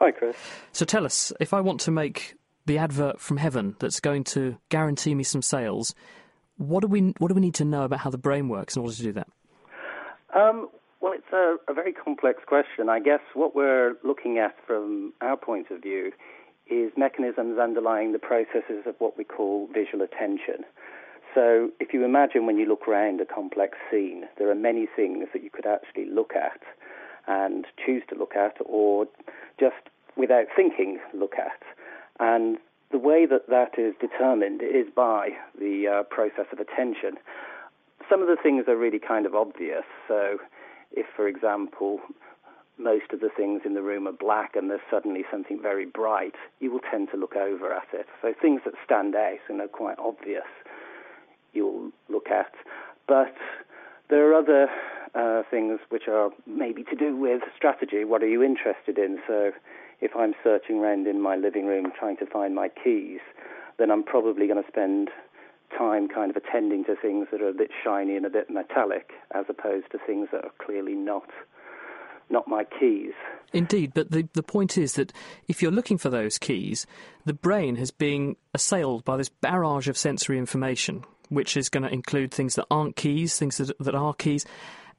Hi, 0.00 0.10
Chris. 0.10 0.36
So 0.72 0.84
tell 0.84 1.04
us, 1.04 1.32
if 1.38 1.54
I 1.54 1.60
want 1.60 1.80
to 1.82 1.92
make 1.92 2.34
the 2.66 2.76
advert 2.78 3.20
from 3.20 3.36
heaven 3.36 3.76
that's 3.78 4.00
going 4.00 4.24
to 4.24 4.58
guarantee 4.70 5.14
me 5.14 5.22
some 5.22 5.40
sales, 5.40 5.94
what 6.56 6.80
do 6.80 6.88
we 6.88 7.14
what 7.18 7.28
do 7.28 7.34
we 7.34 7.40
need 7.40 7.54
to 7.54 7.64
know 7.64 7.84
about 7.84 8.00
how 8.00 8.10
the 8.10 8.18
brain 8.18 8.48
works 8.48 8.74
in 8.74 8.82
order 8.82 8.94
to 8.94 9.02
do 9.02 9.12
that? 9.12 9.28
Um, 10.34 10.68
well, 11.00 11.12
it's 11.12 11.32
a, 11.32 11.56
a, 11.70 11.74
very 11.74 11.92
complex 11.92 12.42
question. 12.44 12.88
I 12.88 12.98
guess 12.98 13.20
what 13.34 13.54
we're 13.54 13.94
looking 14.02 14.38
at 14.38 14.56
from 14.66 15.12
our 15.20 15.36
point 15.36 15.70
of 15.70 15.80
view 15.80 16.10
is 16.68 16.90
mechanisms 16.96 17.58
underlying 17.58 18.12
the 18.12 18.18
processes 18.18 18.82
of 18.84 18.96
what 18.98 19.16
we 19.16 19.22
call 19.22 19.68
visual 19.72 20.04
attention. 20.04 20.64
So 21.34 21.70
if 21.78 21.92
you 21.92 22.04
imagine 22.04 22.46
when 22.46 22.58
you 22.58 22.66
look 22.66 22.88
around 22.88 23.20
a 23.20 23.26
complex 23.26 23.76
scene, 23.90 24.24
there 24.38 24.50
are 24.50 24.54
many 24.54 24.86
things 24.94 25.28
that 25.32 25.42
you 25.42 25.50
could 25.50 25.66
actually 25.66 26.06
look 26.06 26.32
at 26.34 26.60
and 27.26 27.66
choose 27.84 28.02
to 28.08 28.14
look 28.14 28.34
at 28.34 28.56
or 28.64 29.06
just 29.60 29.76
without 30.16 30.46
thinking 30.56 30.98
look 31.14 31.34
at. 31.38 31.62
And 32.18 32.58
the 32.90 32.98
way 32.98 33.26
that 33.26 33.48
that 33.48 33.78
is 33.78 33.94
determined 34.00 34.62
is 34.62 34.86
by 34.94 35.30
the 35.58 35.86
uh, 35.86 36.02
process 36.04 36.46
of 36.52 36.58
attention. 36.58 37.18
Some 38.08 38.22
of 38.22 38.28
the 38.28 38.36
things 38.42 38.64
are 38.66 38.76
really 38.76 38.98
kind 38.98 39.26
of 39.26 39.34
obvious. 39.34 39.84
So 40.08 40.38
if, 40.92 41.06
for 41.14 41.28
example, 41.28 42.00
most 42.78 43.12
of 43.12 43.20
the 43.20 43.28
things 43.36 43.62
in 43.66 43.74
the 43.74 43.82
room 43.82 44.08
are 44.08 44.12
black 44.12 44.56
and 44.56 44.70
there's 44.70 44.80
suddenly 44.90 45.24
something 45.30 45.60
very 45.60 45.84
bright, 45.84 46.34
you 46.60 46.72
will 46.72 46.80
tend 46.90 47.08
to 47.10 47.18
look 47.18 47.36
over 47.36 47.72
at 47.72 47.88
it. 47.92 48.06
So 48.22 48.32
things 48.40 48.62
that 48.64 48.74
stand 48.84 49.14
out 49.14 49.38
and 49.48 49.60
are 49.60 49.68
quite 49.68 49.98
obvious 49.98 50.48
you'll 51.52 51.90
look 52.08 52.28
at. 52.30 52.52
But 53.06 53.34
there 54.10 54.30
are 54.30 54.34
other 54.34 54.68
uh, 55.14 55.42
things 55.50 55.80
which 55.88 56.08
are 56.08 56.30
maybe 56.46 56.84
to 56.84 56.96
do 56.96 57.16
with 57.16 57.42
strategy. 57.56 58.04
What 58.04 58.22
are 58.22 58.28
you 58.28 58.42
interested 58.42 58.98
in? 58.98 59.18
So 59.26 59.52
if 60.00 60.12
I'm 60.16 60.34
searching 60.44 60.78
around 60.78 61.06
in 61.06 61.20
my 61.20 61.36
living 61.36 61.66
room 61.66 61.92
trying 61.98 62.16
to 62.18 62.26
find 62.26 62.54
my 62.54 62.68
keys, 62.68 63.20
then 63.78 63.90
I'm 63.90 64.02
probably 64.02 64.46
going 64.46 64.62
to 64.62 64.68
spend 64.68 65.10
time 65.76 66.08
kind 66.08 66.30
of 66.30 66.36
attending 66.36 66.84
to 66.84 66.96
things 66.96 67.28
that 67.30 67.42
are 67.42 67.48
a 67.48 67.54
bit 67.54 67.70
shiny 67.84 68.16
and 68.16 68.24
a 68.24 68.30
bit 68.30 68.48
metallic, 68.50 69.10
as 69.34 69.46
opposed 69.48 69.90
to 69.92 69.98
things 69.98 70.28
that 70.32 70.44
are 70.44 70.52
clearly 70.58 70.94
not 70.94 71.28
not 72.30 72.46
my 72.46 72.62
keys. 72.78 73.12
Indeed, 73.54 73.92
but 73.94 74.10
the, 74.10 74.28
the 74.34 74.42
point 74.42 74.76
is 74.76 74.94
that 74.94 75.14
if 75.46 75.62
you're 75.62 75.70
looking 75.70 75.96
for 75.96 76.10
those 76.10 76.36
keys, 76.36 76.86
the 77.24 77.32
brain 77.32 77.76
has 77.76 77.90
been 77.90 78.36
assailed 78.52 79.02
by 79.04 79.16
this 79.16 79.30
barrage 79.30 79.88
of 79.88 79.96
sensory 79.96 80.36
information, 80.36 81.04
which 81.28 81.56
is 81.56 81.68
going 81.68 81.82
to 81.82 81.92
include 81.92 82.32
things 82.32 82.54
that 82.54 82.66
aren't 82.70 82.96
keys, 82.96 83.38
things 83.38 83.58
that, 83.58 83.76
that 83.78 83.94
are 83.94 84.14
keys. 84.14 84.44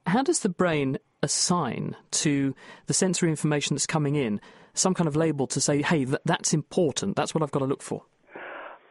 How 0.06 0.22
does 0.22 0.40
the 0.40 0.48
brain 0.48 0.98
assign 1.22 1.96
to 2.12 2.54
the 2.86 2.94
sensory 2.94 3.30
information 3.30 3.76
that's 3.76 3.86
coming 3.86 4.16
in 4.16 4.40
some 4.74 4.94
kind 4.94 5.08
of 5.08 5.16
label 5.16 5.46
to 5.48 5.60
say, 5.60 5.82
hey, 5.82 6.04
th- 6.04 6.20
that's 6.24 6.54
important, 6.54 7.16
that's 7.16 7.34
what 7.34 7.42
I've 7.42 7.50
got 7.50 7.60
to 7.60 7.66
look 7.66 7.82
for? 7.82 8.02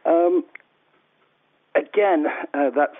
Um, 0.04 0.44
again, 1.74 2.26
uh, 2.54 2.70
that's 2.74 2.96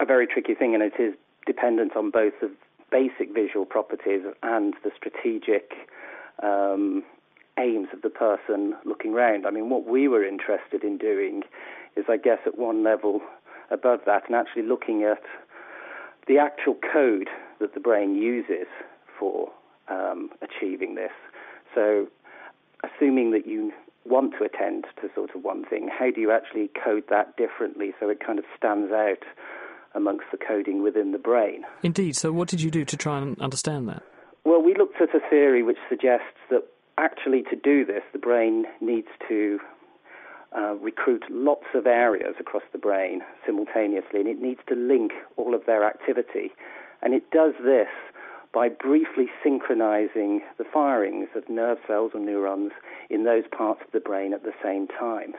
a 0.00 0.04
very 0.04 0.26
tricky 0.26 0.54
thing, 0.54 0.74
and 0.74 0.82
it 0.82 0.94
is 0.98 1.14
dependent 1.46 1.96
on 1.96 2.10
both 2.10 2.34
the 2.40 2.50
basic 2.90 3.34
visual 3.34 3.64
properties 3.64 4.22
and 4.42 4.74
the 4.84 4.90
strategic 4.96 5.72
um, 6.42 7.02
aims 7.58 7.88
of 7.92 8.02
the 8.02 8.10
person 8.10 8.74
looking 8.84 9.12
round. 9.12 9.46
I 9.46 9.50
mean, 9.50 9.68
what 9.68 9.86
we 9.86 10.08
were 10.08 10.24
interested 10.24 10.84
in 10.84 10.98
doing 10.98 11.42
is, 11.96 12.04
I 12.08 12.16
guess, 12.16 12.38
at 12.46 12.58
one 12.58 12.84
level 12.84 13.20
above 13.70 14.00
that, 14.06 14.24
and 14.26 14.34
actually 14.34 14.62
looking 14.62 15.02
at 15.04 15.22
the 16.26 16.38
actual 16.38 16.76
code 16.92 17.28
that 17.60 17.74
the 17.74 17.80
brain 17.80 18.14
uses 18.14 18.66
for 19.18 19.50
um, 19.88 20.30
achieving 20.42 20.94
this. 20.94 21.12
So, 21.74 22.06
assuming 22.84 23.32
that 23.32 23.46
you 23.46 23.72
want 24.04 24.34
to 24.38 24.44
attend 24.44 24.86
to 25.02 25.08
sort 25.14 25.34
of 25.34 25.42
one 25.42 25.64
thing, 25.64 25.88
how 25.88 26.10
do 26.10 26.20
you 26.20 26.30
actually 26.30 26.70
code 26.82 27.04
that 27.10 27.36
differently 27.36 27.92
so 28.00 28.08
it 28.08 28.24
kind 28.24 28.38
of 28.38 28.44
stands 28.56 28.92
out 28.92 29.24
amongst 29.94 30.26
the 30.30 30.38
coding 30.38 30.82
within 30.82 31.12
the 31.12 31.18
brain? 31.18 31.64
Indeed. 31.82 32.16
So, 32.16 32.32
what 32.32 32.48
did 32.48 32.60
you 32.60 32.70
do 32.70 32.84
to 32.84 32.96
try 32.96 33.18
and 33.18 33.40
understand 33.40 33.88
that? 33.88 34.02
Well, 34.44 34.62
we 34.62 34.74
looked 34.74 35.00
at 35.00 35.14
a 35.14 35.20
theory 35.28 35.62
which 35.62 35.78
suggests 35.88 36.38
that 36.50 36.64
actually 36.96 37.42
to 37.44 37.56
do 37.56 37.84
this, 37.84 38.02
the 38.12 38.18
brain 38.18 38.64
needs 38.80 39.08
to 39.28 39.58
uh, 40.56 40.74
recruit 40.74 41.24
lots 41.30 41.66
of 41.74 41.86
areas 41.86 42.34
across 42.40 42.62
the 42.72 42.78
brain 42.78 43.20
simultaneously, 43.44 44.20
and 44.20 44.28
it 44.28 44.40
needs 44.40 44.60
to 44.68 44.74
link 44.74 45.12
all 45.36 45.54
of 45.54 45.66
their 45.66 45.84
activity. 45.84 46.52
And 47.02 47.14
it 47.14 47.30
does 47.30 47.54
this 47.62 47.88
by 48.52 48.68
briefly 48.68 49.26
synchronizing 49.42 50.40
the 50.56 50.64
firings 50.64 51.28
of 51.36 51.48
nerve 51.48 51.78
cells 51.86 52.12
or 52.14 52.20
neurons 52.20 52.72
in 53.10 53.24
those 53.24 53.44
parts 53.56 53.80
of 53.84 53.92
the 53.92 54.00
brain 54.00 54.32
at 54.32 54.42
the 54.42 54.54
same 54.62 54.88
time. 54.88 55.34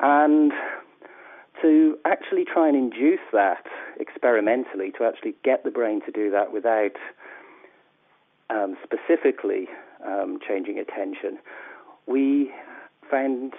And 0.00 0.52
to 1.62 1.96
actually 2.04 2.44
try 2.44 2.68
and 2.68 2.76
induce 2.76 3.20
that 3.32 3.64
experimentally, 4.00 4.90
to 4.98 5.04
actually 5.04 5.34
get 5.44 5.62
the 5.62 5.70
brain 5.70 6.00
to 6.04 6.12
do 6.12 6.30
that 6.32 6.52
without 6.52 6.96
um, 8.50 8.76
specifically 8.82 9.68
um, 10.04 10.38
changing 10.46 10.78
attention, 10.78 11.38
we 12.06 12.52
found 13.10 13.54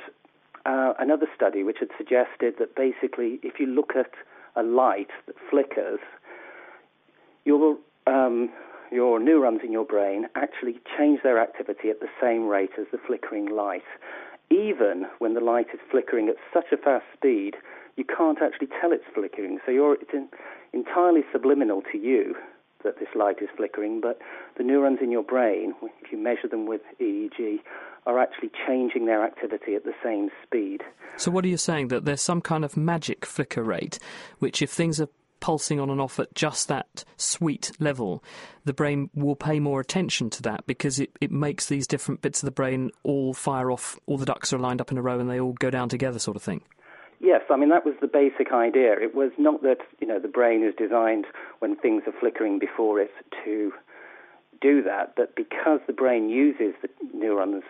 uh, 0.66 0.94
another 1.00 1.28
study 1.36 1.64
which 1.64 1.78
had 1.80 1.90
suggested 1.98 2.56
that 2.60 2.76
basically, 2.76 3.40
if 3.44 3.60
you 3.60 3.68
look 3.68 3.92
at 3.96 4.12
a 4.56 4.64
light 4.64 5.10
that 5.28 5.36
flickers, 5.50 6.00
your 7.44 7.78
um, 8.08 8.50
your 8.92 9.20
neurons 9.20 9.62
in 9.64 9.72
your 9.72 9.86
brain 9.86 10.28
actually 10.36 10.80
change 10.98 11.22
their 11.24 11.40
activity 11.40 11.90
at 11.90 12.00
the 12.00 12.08
same 12.22 12.48
rate 12.48 12.72
as 12.80 12.86
the 12.92 12.98
flickering 12.98 13.48
light. 13.48 13.84
Even 14.52 15.06
when 15.20 15.34
the 15.34 15.40
light 15.42 15.68
is 15.74 15.80
flickering 15.90 16.30
at 16.30 16.36
such 16.54 16.72
a 16.72 16.78
fast 16.78 17.06
speed, 17.14 17.56
you 17.98 18.06
can't 18.06 18.42
actually 18.42 18.68
tell 18.80 18.92
it's 18.92 19.04
flickering. 19.14 19.60
So 19.66 19.92
it's 19.94 20.14
in, 20.14 20.30
entirely 20.72 21.22
subliminal 21.32 21.82
to 21.92 21.98
you 21.98 22.36
that 22.86 23.00
this 23.00 23.10
light 23.16 23.42
is 23.42 23.50
flickering, 23.58 24.00
but 24.00 24.20
the 24.58 24.64
neurons 24.64 25.00
in 25.02 25.12
your 25.12 25.24
brain, 25.24 25.74
if 26.02 26.12
you 26.12 26.18
measure 26.18 26.48
them 26.48 26.66
with 26.66 26.82
EEG, 27.02 27.60
are 28.06 28.20
actually 28.20 28.52
changing 28.68 29.06
their 29.06 29.26
activity 29.26 29.76
at 29.76 29.84
the 29.84 29.94
same 30.04 30.30
speed. 30.44 30.82
So, 31.18 31.32
what 31.32 31.44
are 31.44 31.50
you 31.50 31.58
saying? 31.58 31.90
That 31.90 32.06
there's 32.06 32.22
some 32.22 32.42
kind 32.42 32.64
of 32.64 32.78
magic 32.78 33.26
flicker 33.26 33.64
rate, 33.64 34.00
which, 34.40 34.62
if 34.62 34.72
things 34.72 35.02
are 35.02 35.10
pulsing 35.40 35.80
on 35.80 35.90
and 35.90 36.02
off 36.02 36.20
at 36.20 36.34
just 36.34 36.68
that 36.68 37.04
sweet 37.18 37.72
level, 37.80 38.24
the 38.64 38.74
brain 38.74 39.10
will 39.14 39.36
pay 39.36 39.60
more 39.60 39.80
attention 39.80 40.30
to 40.32 40.42
that 40.42 40.66
because 40.66 41.00
it, 41.00 41.12
it 41.22 41.32
makes 41.32 41.68
these 41.68 41.86
different 41.86 42.22
bits 42.22 42.42
of 42.42 42.48
the 42.48 42.52
brain 42.52 42.90
all 43.04 43.34
fire 43.34 43.72
off, 43.72 44.00
all 44.06 44.18
the 44.18 44.26
ducks 44.26 44.54
are 44.54 44.60
lined 44.60 44.82
up 44.82 44.92
in 44.92 44.98
a 44.98 45.02
row 45.02 45.20
and 45.20 45.30
they 45.30 45.40
all 45.40 45.54
go 45.54 45.70
down 45.70 45.90
together, 45.90 46.20
sort 46.20 46.38
of 46.38 46.44
thing. 46.44 46.62
Yes, 47.26 47.42
I 47.50 47.58
mean 47.58 47.70
that 47.70 47.84
was 47.84 47.96
the 48.02 48.08
basic 48.08 48.54
idea. 48.54 48.94
It 49.02 49.16
was 49.16 49.32
not 49.40 49.64
that 49.64 49.80
you 50.00 50.06
know 50.06 50.20
the 50.20 50.28
brain 50.28 50.64
is 50.64 50.76
designed 50.78 51.26
when 51.58 51.76
things 51.76 52.04
are 52.06 52.14
flickering 52.20 52.60
before 52.60 53.00
it 53.00 53.10
to 53.44 53.74
do 54.62 54.84
that, 54.84 55.16
but 55.18 55.36
because 55.36 55.80
the 55.88 55.94
brain 55.94 56.30
uses 56.30 56.76
the 56.84 56.90
neurons 57.16 57.64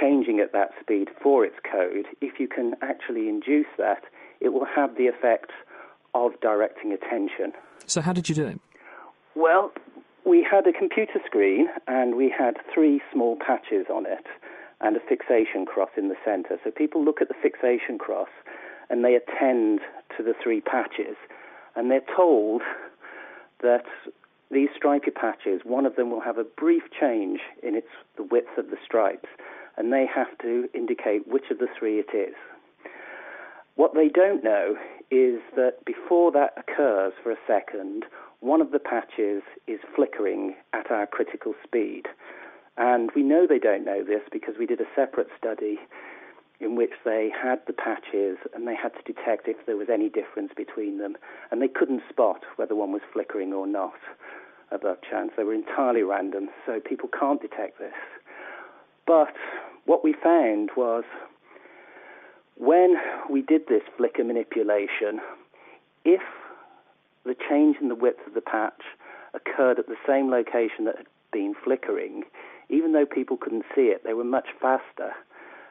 changing 0.00 0.40
at 0.40 0.52
that 0.52 0.70
speed 0.80 1.08
for 1.22 1.44
its 1.44 1.56
code, 1.70 2.06
if 2.22 2.40
you 2.40 2.48
can 2.48 2.74
actually 2.80 3.28
induce 3.28 3.66
that, 3.76 4.04
it 4.40 4.54
will 4.54 4.64
have 4.64 4.96
the 4.96 5.06
effect 5.06 5.50
of 6.14 6.32
directing 6.40 6.92
attention. 6.92 7.52
So, 7.84 8.00
how 8.00 8.14
did 8.14 8.30
you 8.30 8.34
do 8.34 8.46
it? 8.46 8.58
Well, 9.34 9.70
we 10.24 10.46
had 10.50 10.66
a 10.66 10.72
computer 10.72 11.20
screen 11.26 11.68
and 11.86 12.14
we 12.14 12.30
had 12.30 12.56
three 12.72 13.02
small 13.12 13.36
patches 13.36 13.84
on 13.92 14.06
it 14.06 14.24
and 14.82 14.96
a 14.96 15.00
fixation 15.00 15.64
cross 15.64 15.90
in 15.96 16.08
the 16.08 16.16
center. 16.24 16.58
So, 16.64 16.70
people 16.70 17.04
look 17.04 17.20
at 17.20 17.28
the 17.28 17.34
fixation 17.40 17.98
cross 17.98 18.30
and 18.90 19.04
they 19.04 19.14
attend 19.14 19.80
to 20.16 20.22
the 20.22 20.34
three 20.42 20.60
patches 20.60 21.16
and 21.74 21.90
they're 21.90 22.00
told 22.14 22.62
that 23.62 23.84
these 24.50 24.68
stripy 24.76 25.10
patches, 25.10 25.62
one 25.64 25.86
of 25.86 25.96
them 25.96 26.10
will 26.10 26.20
have 26.20 26.38
a 26.38 26.44
brief 26.44 26.82
change 26.98 27.40
in 27.62 27.74
its 27.74 27.88
the 28.16 28.22
width 28.22 28.58
of 28.58 28.68
the 28.70 28.76
stripes, 28.84 29.28
and 29.78 29.92
they 29.92 30.06
have 30.06 30.36
to 30.42 30.68
indicate 30.74 31.26
which 31.26 31.50
of 31.50 31.58
the 31.58 31.68
three 31.78 31.98
it 31.98 32.14
is. 32.14 32.34
What 33.76 33.94
they 33.94 34.08
don't 34.08 34.44
know 34.44 34.76
is 35.10 35.40
that 35.56 35.84
before 35.86 36.30
that 36.32 36.52
occurs 36.58 37.14
for 37.22 37.30
a 37.32 37.36
second, 37.46 38.04
one 38.40 38.60
of 38.60 38.72
the 38.72 38.78
patches 38.78 39.42
is 39.66 39.80
flickering 39.96 40.54
at 40.74 40.90
our 40.90 41.06
critical 41.06 41.54
speed. 41.64 42.02
And 42.76 43.10
we 43.14 43.22
know 43.22 43.46
they 43.46 43.58
don't 43.58 43.84
know 43.84 44.02
this 44.02 44.22
because 44.32 44.54
we 44.58 44.66
did 44.66 44.80
a 44.80 44.86
separate 44.96 45.28
study 45.36 45.78
in 46.60 46.76
which 46.76 46.92
they 47.04 47.30
had 47.30 47.60
the 47.66 47.72
patches 47.72 48.38
and 48.54 48.66
they 48.66 48.74
had 48.74 48.92
to 48.94 49.12
detect 49.12 49.48
if 49.48 49.66
there 49.66 49.76
was 49.76 49.88
any 49.92 50.08
difference 50.08 50.52
between 50.56 50.98
them. 50.98 51.16
And 51.50 51.60
they 51.60 51.68
couldn't 51.68 52.02
spot 52.08 52.42
whether 52.56 52.74
one 52.74 52.92
was 52.92 53.02
flickering 53.12 53.52
or 53.52 53.66
not 53.66 53.98
above 54.70 54.98
chance. 55.08 55.32
They 55.36 55.44
were 55.44 55.54
entirely 55.54 56.02
random, 56.02 56.48
so 56.64 56.80
people 56.80 57.08
can't 57.08 57.42
detect 57.42 57.78
this. 57.78 57.92
But 59.06 59.34
what 59.84 60.04
we 60.04 60.14
found 60.22 60.70
was 60.76 61.04
when 62.56 62.94
we 63.28 63.42
did 63.42 63.66
this 63.68 63.82
flicker 63.96 64.24
manipulation, 64.24 65.20
if 66.04 66.22
the 67.24 67.36
change 67.48 67.76
in 67.80 67.88
the 67.88 67.94
width 67.94 68.20
of 68.26 68.34
the 68.34 68.40
patch 68.40 68.82
occurred 69.34 69.78
at 69.78 69.88
the 69.88 69.96
same 70.06 70.30
location 70.30 70.84
that 70.84 70.96
had 70.96 71.06
been 71.32 71.54
flickering, 71.64 72.22
even 72.72 72.92
though 72.92 73.06
people 73.06 73.36
couldn't 73.36 73.64
see 73.74 73.82
it, 73.82 74.02
they 74.04 74.14
were 74.14 74.24
much 74.24 74.48
faster 74.60 75.12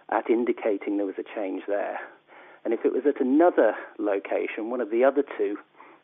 at 0.10 0.30
indicating 0.30 0.98
there 0.98 1.06
was 1.06 1.16
a 1.18 1.36
change 1.36 1.64
there. 1.68 2.00
And 2.64 2.74
if 2.74 2.86
it 2.86 2.94
was 2.94 3.04
at 3.08 3.20
another 3.20 3.74
location, 3.98 4.70
one 4.70 4.82
of 4.82 4.92
the 4.92 5.04
other 5.04 5.24
two 5.38 5.58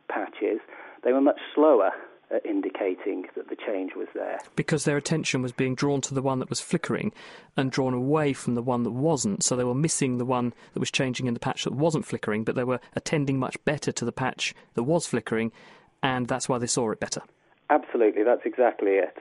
patches, 0.10 0.60
they 1.04 1.14
were 1.14 1.22
much 1.22 1.40
slower 1.54 1.92
at 2.32 2.46
indicating 2.46 3.26
that 3.36 3.48
the 3.48 3.56
change 3.56 3.92
was 3.96 4.08
there. 4.14 4.40
Because 4.56 4.84
their 4.84 4.98
attention 4.98 5.42
was 5.42 5.52
being 5.52 5.76
drawn 5.76 6.02
to 6.02 6.14
the 6.14 6.22
one 6.22 6.40
that 6.40 6.50
was 6.50 6.60
flickering 6.60 7.14
and 7.56 7.72
drawn 7.72 7.94
away 7.94 8.34
from 8.34 8.56
the 8.56 8.62
one 8.62 8.84
that 8.84 8.92
wasn't. 8.92 9.44
So 9.44 9.56
they 9.56 9.64
were 9.64 9.76
missing 9.76 10.18
the 10.18 10.26
one 10.26 10.54
that 10.74 10.80
was 10.80 10.92
changing 10.92 11.28
in 11.28 11.34
the 11.34 11.40
patch 11.40 11.64
that 11.64 11.74
wasn't 11.74 12.06
flickering, 12.06 12.44
but 12.44 12.56
they 12.56 12.64
were 12.64 12.80
attending 12.96 13.40
much 13.40 13.64
better 13.64 13.92
to 13.92 14.04
the 14.04 14.12
patch 14.12 14.54
that 14.74 14.84
was 14.84 15.06
flickering, 15.06 15.52
and 16.02 16.28
that's 16.28 16.50
why 16.50 16.58
they 16.58 16.68
saw 16.68 16.92
it 16.92 17.00
better. 17.00 17.22
Absolutely, 17.70 18.24
that's 18.24 18.46
exactly 18.46 18.92
it. 18.92 19.18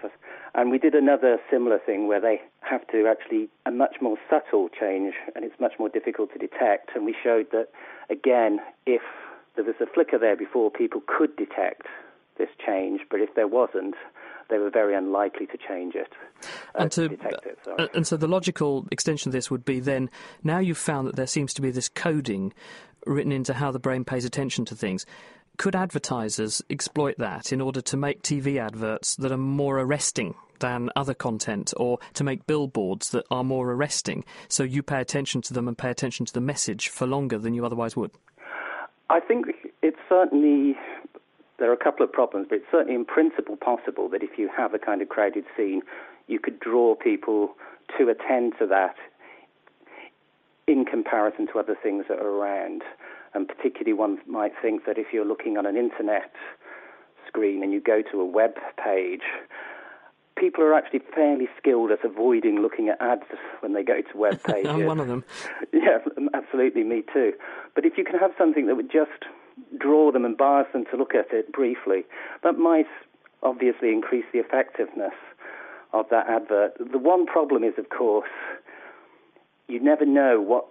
And 0.54 0.70
we 0.70 0.78
did 0.78 0.94
another 0.94 1.38
similar 1.50 1.78
thing 1.78 2.06
where 2.06 2.20
they 2.20 2.40
have 2.60 2.86
to 2.88 3.06
actually 3.06 3.48
a 3.66 3.70
much 3.70 3.96
more 4.00 4.16
subtle 4.30 4.68
change, 4.68 5.14
and 5.34 5.44
it's 5.44 5.58
much 5.60 5.74
more 5.78 5.88
difficult 5.88 6.32
to 6.32 6.38
detect. 6.38 6.90
And 6.94 7.04
we 7.04 7.14
showed 7.22 7.50
that, 7.50 7.68
again, 8.08 8.60
if 8.86 9.02
there 9.56 9.64
was 9.64 9.74
a 9.80 9.86
flicker 9.86 10.18
there 10.18 10.36
before, 10.36 10.70
people 10.70 11.02
could 11.06 11.34
detect 11.36 11.86
this 12.38 12.48
change, 12.64 13.00
but 13.10 13.20
if 13.20 13.34
there 13.34 13.48
wasn't, 13.48 13.94
they 14.48 14.58
were 14.58 14.70
very 14.70 14.94
unlikely 14.94 15.46
to 15.46 15.58
change 15.58 15.94
it. 15.94 16.12
Uh, 16.74 16.82
and 16.82 16.92
to, 16.92 17.08
detect 17.08 17.46
it. 17.46 17.58
Uh, 17.78 17.88
and 17.94 18.06
so 18.06 18.16
the 18.16 18.28
logical 18.28 18.86
extension 18.92 19.30
of 19.30 19.32
this 19.32 19.50
would 19.50 19.64
be 19.64 19.80
then 19.80 20.08
now 20.44 20.58
you've 20.58 20.78
found 20.78 21.08
that 21.08 21.16
there 21.16 21.26
seems 21.26 21.52
to 21.54 21.62
be 21.62 21.70
this 21.70 21.88
coding 21.88 22.52
written 23.06 23.32
into 23.32 23.54
how 23.54 23.70
the 23.70 23.78
brain 23.78 24.04
pays 24.04 24.24
attention 24.24 24.64
to 24.66 24.74
things. 24.74 25.06
Could 25.56 25.76
advertisers 25.76 26.62
exploit 26.68 27.16
that 27.18 27.52
in 27.52 27.60
order 27.60 27.80
to 27.80 27.96
make 27.96 28.22
TV 28.22 28.58
adverts 28.60 29.16
that 29.16 29.32
are 29.32 29.38
more 29.38 29.80
arresting 29.80 30.34
than 30.60 30.90
other 30.96 31.14
content, 31.14 31.72
or 31.76 31.98
to 32.14 32.24
make 32.24 32.46
billboards 32.46 33.10
that 33.10 33.24
are 33.30 33.44
more 33.44 33.70
arresting, 33.72 34.24
so 34.48 34.62
you 34.62 34.82
pay 34.82 35.00
attention 35.00 35.42
to 35.42 35.54
them 35.54 35.68
and 35.68 35.76
pay 35.76 35.90
attention 35.90 36.26
to 36.26 36.32
the 36.32 36.40
message 36.40 36.88
for 36.88 37.06
longer 37.06 37.38
than 37.38 37.54
you 37.54 37.64
otherwise 37.64 37.96
would? 37.96 38.10
I 39.10 39.20
think 39.20 39.46
it's 39.82 39.98
certainly 40.08 40.76
there 41.58 41.70
are 41.70 41.74
a 41.74 41.84
couple 41.84 42.04
of 42.04 42.12
problems, 42.12 42.46
but 42.48 42.56
it's 42.56 42.70
certainly 42.70 42.94
in 42.94 43.04
principle 43.04 43.56
possible 43.56 44.08
that 44.10 44.22
if 44.22 44.38
you 44.38 44.50
have 44.54 44.74
a 44.74 44.78
kind 44.78 45.00
of 45.00 45.08
crowded 45.08 45.44
scene, 45.56 45.82
you 46.26 46.38
could 46.38 46.60
draw 46.60 46.94
people 46.94 47.54
to 47.98 48.08
attend 48.08 48.54
to 48.58 48.66
that 48.66 48.96
in 50.66 50.84
comparison 50.84 51.46
to 51.46 51.58
other 51.58 51.76
things 51.80 52.06
that 52.08 52.18
are 52.18 52.28
around. 52.28 52.82
And 53.36 53.46
particularly, 53.46 53.92
one 53.92 54.18
might 54.26 54.52
think 54.62 54.86
that 54.86 54.96
if 54.96 55.08
you're 55.12 55.26
looking 55.26 55.58
on 55.58 55.66
an 55.66 55.76
internet 55.76 56.32
screen 57.28 57.62
and 57.62 57.70
you 57.70 57.82
go 57.82 58.00
to 58.10 58.18
a 58.18 58.24
web 58.24 58.54
page, 58.82 59.20
people 60.38 60.64
are 60.64 60.72
actually 60.72 61.02
fairly 61.14 61.46
skilled 61.58 61.90
at 61.90 62.02
avoiding 62.02 62.62
looking 62.62 62.88
at 62.88 62.98
ads 62.98 63.24
when 63.60 63.74
they 63.74 63.82
go 63.82 64.00
to 64.00 64.16
web 64.16 64.42
pages. 64.46 64.70
I'm 64.70 64.86
one 64.86 64.98
of 64.98 65.06
them. 65.06 65.22
Yeah, 65.70 65.98
absolutely, 66.32 66.82
me 66.82 67.02
too. 67.12 67.34
But 67.74 67.84
if 67.84 67.98
you 67.98 68.04
can 68.04 68.18
have 68.18 68.30
something 68.38 68.68
that 68.68 68.74
would 68.76 68.90
just 68.90 69.26
draw 69.78 70.10
them 70.10 70.24
and 70.24 70.34
bias 70.34 70.68
them 70.72 70.86
to 70.90 70.96
look 70.96 71.14
at 71.14 71.26
it 71.30 71.52
briefly, 71.52 72.04
that 72.42 72.56
might 72.58 72.88
obviously 73.42 73.92
increase 73.92 74.24
the 74.32 74.38
effectiveness 74.38 75.12
of 75.92 76.06
that 76.10 76.26
advert. 76.26 76.72
The 76.78 76.96
one 76.98 77.26
problem 77.26 77.64
is, 77.64 77.74
of 77.76 77.90
course, 77.90 78.30
you 79.68 79.78
never 79.78 80.06
know 80.06 80.40
what 80.40 80.70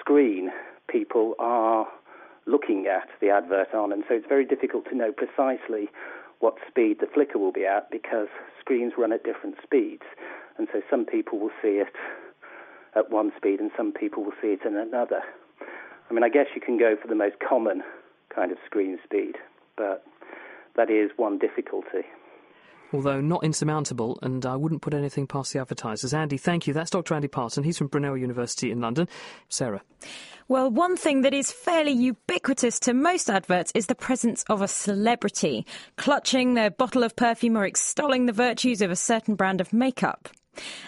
screen 0.00 0.50
people 0.88 1.34
are 1.38 1.86
looking 2.46 2.86
at 2.86 3.08
the 3.20 3.28
advert 3.30 3.74
on, 3.74 3.92
and 3.92 4.04
so 4.08 4.14
it's 4.14 4.26
very 4.28 4.44
difficult 4.44 4.84
to 4.88 4.96
know 4.96 5.12
precisely 5.12 5.88
what 6.38 6.54
speed 6.68 6.98
the 7.00 7.06
flicker 7.06 7.38
will 7.38 7.52
be 7.52 7.66
at 7.66 7.90
because 7.90 8.28
screens 8.60 8.92
run 8.96 9.12
at 9.12 9.24
different 9.24 9.56
speeds, 9.62 10.04
and 10.58 10.68
so 10.72 10.80
some 10.88 11.04
people 11.04 11.38
will 11.38 11.50
see 11.62 11.80
it 11.80 11.94
at 12.94 13.10
one 13.10 13.32
speed 13.36 13.60
and 13.60 13.70
some 13.76 13.92
people 13.92 14.24
will 14.24 14.36
see 14.40 14.48
it 14.48 14.60
in 14.66 14.76
another. 14.76 15.20
I 16.08 16.14
mean, 16.14 16.22
I 16.22 16.28
guess 16.28 16.46
you 16.54 16.60
can 16.60 16.78
go 16.78 16.96
for 17.00 17.08
the 17.08 17.14
most 17.14 17.36
common 17.46 17.82
kind 18.34 18.52
of 18.52 18.58
screen 18.64 18.98
speed, 19.04 19.36
but 19.76 20.04
that 20.76 20.90
is 20.90 21.10
one 21.16 21.38
difficulty 21.38 22.06
although 22.92 23.20
not 23.20 23.44
insurmountable, 23.44 24.18
and 24.22 24.44
I 24.44 24.56
wouldn't 24.56 24.82
put 24.82 24.94
anything 24.94 25.26
past 25.26 25.52
the 25.52 25.60
advertisers. 25.60 26.14
Andy, 26.14 26.36
thank 26.36 26.66
you. 26.66 26.72
That's 26.72 26.90
Dr. 26.90 27.14
Andy 27.14 27.28
Parton. 27.28 27.64
He's 27.64 27.78
from 27.78 27.88
Brunel 27.88 28.16
University 28.16 28.70
in 28.70 28.80
London. 28.80 29.08
Sarah. 29.48 29.82
Well, 30.48 30.70
one 30.70 30.96
thing 30.96 31.22
that 31.22 31.34
is 31.34 31.50
fairly 31.50 31.90
ubiquitous 31.90 32.78
to 32.80 32.94
most 32.94 33.28
adverts 33.28 33.72
is 33.74 33.86
the 33.86 33.96
presence 33.96 34.44
of 34.44 34.62
a 34.62 34.68
celebrity, 34.68 35.66
clutching 35.96 36.54
their 36.54 36.70
bottle 36.70 37.02
of 37.02 37.16
perfume 37.16 37.58
or 37.58 37.66
extolling 37.66 38.26
the 38.26 38.32
virtues 38.32 38.80
of 38.80 38.92
a 38.92 38.96
certain 38.96 39.34
brand 39.34 39.60
of 39.60 39.72
makeup. 39.72 40.28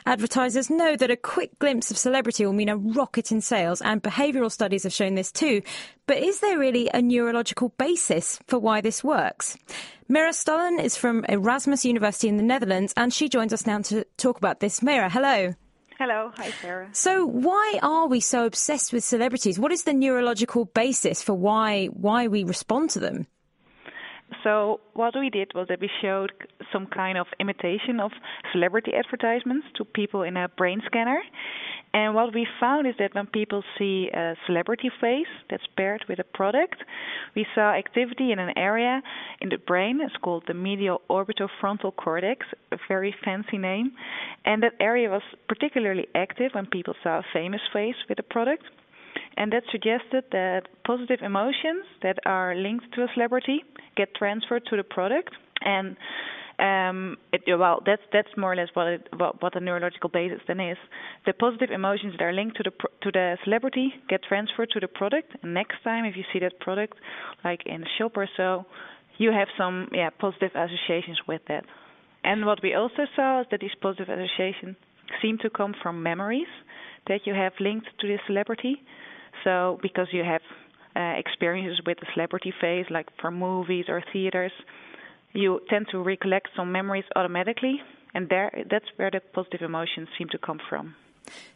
Advertisers 0.06 0.70
know 0.70 0.96
that 0.96 1.10
a 1.10 1.16
quick 1.16 1.58
glimpse 1.58 1.90
of 1.90 1.98
celebrity 1.98 2.44
will 2.44 2.52
mean 2.52 2.68
a 2.68 2.76
rocket 2.76 3.32
in 3.32 3.40
sales, 3.40 3.80
and 3.80 4.02
behavioural 4.02 4.50
studies 4.50 4.82
have 4.82 4.92
shown 4.92 5.14
this 5.14 5.32
too. 5.32 5.62
But 6.06 6.18
is 6.18 6.40
there 6.40 6.58
really 6.58 6.90
a 6.92 7.02
neurological 7.02 7.70
basis 7.78 8.38
for 8.46 8.58
why 8.58 8.80
this 8.80 9.04
works? 9.04 9.56
Mira 10.08 10.32
Stallen 10.32 10.78
is 10.80 10.96
from 10.96 11.24
Erasmus 11.28 11.84
University 11.84 12.28
in 12.28 12.38
the 12.38 12.42
Netherlands, 12.42 12.94
and 12.96 13.12
she 13.12 13.28
joins 13.28 13.52
us 13.52 13.66
now 13.66 13.80
to 13.82 14.04
talk 14.16 14.38
about 14.38 14.60
this. 14.60 14.82
Mira, 14.82 15.10
hello. 15.10 15.54
Hello, 15.98 16.30
hi 16.36 16.50
Sarah. 16.62 16.88
So, 16.92 17.26
why 17.26 17.80
are 17.82 18.06
we 18.06 18.20
so 18.20 18.46
obsessed 18.46 18.92
with 18.92 19.02
celebrities? 19.02 19.58
What 19.58 19.72
is 19.72 19.82
the 19.82 19.92
neurological 19.92 20.66
basis 20.66 21.24
for 21.24 21.34
why 21.34 21.86
why 21.86 22.28
we 22.28 22.44
respond 22.44 22.90
to 22.90 23.00
them? 23.00 23.26
So 24.44 24.80
what 24.94 25.14
we 25.18 25.30
did 25.30 25.52
was 25.54 25.68
that 25.68 25.80
we 25.80 25.90
showed 26.00 26.32
some 26.72 26.86
kind 26.86 27.18
of 27.18 27.26
imitation 27.40 28.00
of 28.00 28.12
celebrity 28.52 28.92
advertisements 28.94 29.66
to 29.76 29.84
people 29.84 30.22
in 30.22 30.36
a 30.36 30.48
brain 30.48 30.80
scanner. 30.86 31.20
And 31.94 32.14
what 32.14 32.34
we 32.34 32.46
found 32.60 32.86
is 32.86 32.94
that 32.98 33.14
when 33.14 33.26
people 33.26 33.64
see 33.78 34.10
a 34.12 34.34
celebrity 34.46 34.90
face 35.00 35.26
that's 35.48 35.62
paired 35.76 36.04
with 36.08 36.18
a 36.18 36.24
product, 36.24 36.76
we 37.34 37.46
saw 37.54 37.72
activity 37.72 38.30
in 38.30 38.38
an 38.38 38.56
area 38.58 39.02
in 39.40 39.48
the 39.48 39.56
brain. 39.56 40.00
It's 40.02 40.14
called 40.22 40.44
the 40.46 40.54
medial 40.54 41.00
orbitofrontal 41.08 41.96
cortex, 41.96 42.46
a 42.72 42.76
very 42.88 43.14
fancy 43.24 43.56
name. 43.56 43.92
And 44.44 44.62
that 44.62 44.74
area 44.80 45.08
was 45.08 45.22
particularly 45.48 46.06
active 46.14 46.52
when 46.52 46.66
people 46.66 46.94
saw 47.02 47.20
a 47.20 47.24
famous 47.32 47.62
face 47.72 47.96
with 48.08 48.18
a 48.18 48.22
product. 48.22 48.64
And 49.38 49.52
that 49.52 49.62
suggested 49.70 50.24
that 50.32 50.62
positive 50.84 51.20
emotions 51.22 51.84
that 52.02 52.18
are 52.26 52.56
linked 52.56 52.92
to 52.94 53.02
a 53.02 53.06
celebrity 53.14 53.62
get 53.96 54.12
transferred 54.16 54.66
to 54.66 54.76
the 54.76 54.82
product. 54.82 55.32
And 55.62 55.96
um, 56.58 57.16
it, 57.32 57.42
well, 57.46 57.80
that's 57.86 58.02
that's 58.12 58.28
more 58.36 58.52
or 58.52 58.56
less 58.56 58.68
what 58.74 58.88
it, 58.88 59.08
what, 59.16 59.40
what 59.40 59.54
the 59.54 59.60
neurological 59.60 60.10
basis 60.10 60.40
then 60.48 60.58
is. 60.58 60.76
The 61.24 61.32
positive 61.32 61.70
emotions 61.70 62.14
that 62.18 62.24
are 62.24 62.32
linked 62.32 62.56
to 62.56 62.64
the 62.64 62.72
to 63.02 63.12
the 63.12 63.38
celebrity 63.44 63.94
get 64.08 64.24
transferred 64.24 64.70
to 64.70 64.80
the 64.80 64.88
product. 64.88 65.32
Next 65.44 65.76
time, 65.84 66.04
if 66.04 66.16
you 66.16 66.24
see 66.32 66.40
that 66.40 66.58
product, 66.58 66.98
like 67.44 67.60
in 67.64 67.84
a 67.84 67.90
shop 67.96 68.16
or 68.16 68.28
so, 68.36 68.66
you 69.18 69.30
have 69.30 69.46
some 69.56 69.88
yeah 69.92 70.10
positive 70.10 70.50
associations 70.56 71.20
with 71.28 71.42
that. 71.46 71.64
And 72.24 72.44
what 72.44 72.58
we 72.60 72.74
also 72.74 73.06
saw 73.14 73.42
is 73.42 73.46
that 73.52 73.60
these 73.60 73.76
positive 73.80 74.08
associations 74.08 74.74
seem 75.22 75.38
to 75.38 75.50
come 75.50 75.74
from 75.80 76.02
memories 76.02 76.50
that 77.06 77.20
you 77.24 77.34
have 77.34 77.52
linked 77.60 77.86
to 78.00 78.08
the 78.08 78.18
celebrity. 78.26 78.82
So 79.44 79.78
because 79.82 80.08
you 80.12 80.24
have 80.24 80.42
uh, 80.96 81.18
experiences 81.18 81.80
with 81.86 81.98
the 82.00 82.06
celebrity 82.14 82.52
face, 82.60 82.86
like 82.90 83.06
from 83.20 83.34
movies 83.34 83.86
or 83.88 84.02
theaters, 84.12 84.52
you 85.32 85.60
tend 85.68 85.86
to 85.92 85.98
recollect 85.98 86.48
some 86.56 86.72
memories 86.72 87.04
automatically, 87.14 87.80
and 88.14 88.28
there 88.28 88.50
that's 88.70 88.86
where 88.96 89.10
the 89.10 89.20
positive 89.32 89.62
emotions 89.62 90.08
seem 90.16 90.28
to 90.30 90.38
come 90.38 90.58
from. 90.68 90.94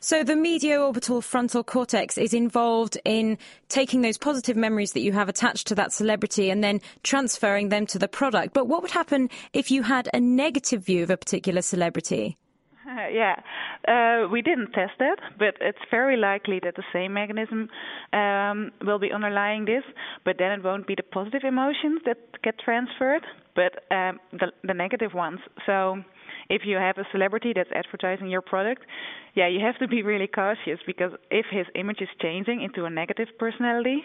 So 0.01 0.23
the 0.23 0.37
medial-orbital 0.37 1.23
frontal 1.23 1.65
cortex 1.65 2.19
is 2.19 2.35
involved 2.35 2.99
in 3.07 3.39
taking 3.69 4.03
those 4.03 4.19
positive 4.19 4.57
memories 4.57 4.93
that 4.93 5.01
you 5.01 5.13
have 5.13 5.31
attached 5.31 5.67
to 5.69 5.75
that 5.77 5.93
celebrity 5.93 6.51
and 6.51 6.63
then 6.63 6.81
transferring 7.03 7.71
them 7.71 7.87
to 7.87 7.99
the 7.99 8.09
product. 8.09 8.53
But 8.53 8.69
what 8.69 8.83
would 8.83 8.91
happen 8.91 9.31
if 9.55 9.71
you 9.71 9.83
had 9.83 10.11
a 10.13 10.21
negative 10.21 10.85
view 10.85 11.03
of 11.03 11.11
a 11.11 11.17
particular 11.17 11.63
celebrity? 11.63 12.37
Uh, 12.87 13.09
yeah, 13.13 13.37
uh, 13.89 14.29
we 14.29 14.43
didn't 14.43 14.73
test 14.73 14.93
that, 14.99 15.17
but 15.39 15.55
it's 15.61 15.79
very 15.91 16.17
likely 16.17 16.61
that 16.63 16.75
the 16.77 16.85
same 16.93 17.13
mechanism 17.13 17.69
um, 18.13 18.71
will 18.85 18.99
be 18.99 19.13
underlying 19.13 19.65
this. 19.65 19.83
But 20.25 20.37
then 20.39 20.53
it 20.53 20.63
won't 20.65 20.87
be 20.87 20.95
the 20.95 21.03
positive 21.03 21.43
emotions 21.45 22.01
that 22.07 22.19
get 22.43 22.59
transferred, 22.59 23.23
but 23.55 23.73
um, 23.95 24.19
the, 24.33 24.53
the 24.65 24.75
negative 24.75 25.15
ones. 25.15 25.41
So 25.67 26.03
if 26.49 26.63
you 26.65 26.77
have 26.77 26.99
a 26.99 27.07
celebrity 27.13 27.53
that's 27.55 27.71
advertising 27.75 28.29
your 28.29 28.43
product, 28.43 28.83
yeah, 29.35 29.49
you 29.49 29.61
have 29.61 29.79
to 29.79 29.89
be 29.89 30.03
really 30.03 30.27
cautious 30.27 30.79
because 30.87 31.13
if 31.31 31.47
his 31.51 31.67
image 31.75 32.01
is 32.01 32.09
changing 32.21 32.63
into 32.63 32.85
a 32.85 32.91
negative 32.91 33.29
personality, 33.39 34.03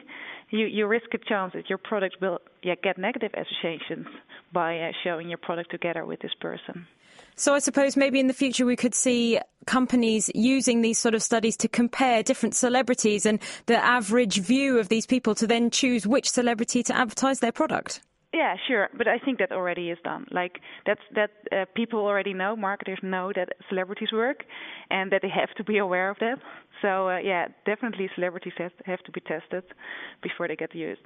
you, 0.49 0.65
you 0.65 0.88
risk 0.88 1.13
a 1.13 1.17
chance 1.17 1.53
that 1.53 1.69
your 1.69 1.77
product 1.77 2.17
will 2.21 2.39
yeah, 2.63 2.75
get 2.81 2.97
negative 2.97 3.31
associations 3.33 4.07
by 4.53 4.79
uh, 4.79 4.91
showing 5.03 5.29
your 5.29 5.38
product 5.38 5.71
together 5.71 6.05
with 6.05 6.19
this 6.21 6.33
person. 6.39 6.88
So 7.35 7.53
I 7.53 7.59
suppose 7.59 7.95
maybe 7.95 8.19
in 8.19 8.27
the 8.27 8.33
future 8.33 8.65
we 8.65 8.75
could 8.75 8.95
see 8.95 9.39
companies 9.65 10.31
using 10.33 10.81
these 10.81 10.97
sort 10.97 11.13
of 11.13 11.21
studies 11.21 11.57
to 11.57 11.67
compare 11.67 12.23
different 12.23 12.55
celebrities 12.55 13.25
and 13.25 13.39
the 13.67 13.77
average 13.77 14.39
view 14.39 14.79
of 14.79 14.89
these 14.89 15.05
people 15.05 15.35
to 15.35 15.45
then 15.45 15.69
choose 15.69 16.07
which 16.07 16.29
celebrity 16.29 16.81
to 16.83 16.95
advertise 16.95 17.39
their 17.39 17.51
product. 17.51 18.01
Yeah, 18.38 18.55
sure, 18.67 18.88
but 18.95 19.07
I 19.07 19.17
think 19.17 19.39
that 19.39 19.51
already 19.51 19.89
is 19.89 19.97
done. 20.03 20.27
Like 20.29 20.59
that's 20.85 21.01
that 21.15 21.31
uh, 21.51 21.65
people 21.75 22.01
already 22.01 22.35
know, 22.35 22.55
marketers 22.55 22.99
know 23.01 23.31
that 23.35 23.49
celebrities 23.67 24.11
work, 24.13 24.43
and 24.91 25.11
that 25.11 25.21
they 25.23 25.29
have 25.29 25.51
to 25.57 25.63
be 25.63 25.79
aware 25.79 26.11
of 26.11 26.17
that. 26.19 26.38
So 26.83 27.09
uh, 27.09 27.17
yeah, 27.17 27.47
definitely 27.65 28.11
celebrities 28.13 28.53
have, 28.59 28.73
have 28.85 29.01
to 29.05 29.11
be 29.11 29.21
tested 29.21 29.63
before 30.21 30.47
they 30.47 30.55
get 30.55 30.75
used. 30.75 31.01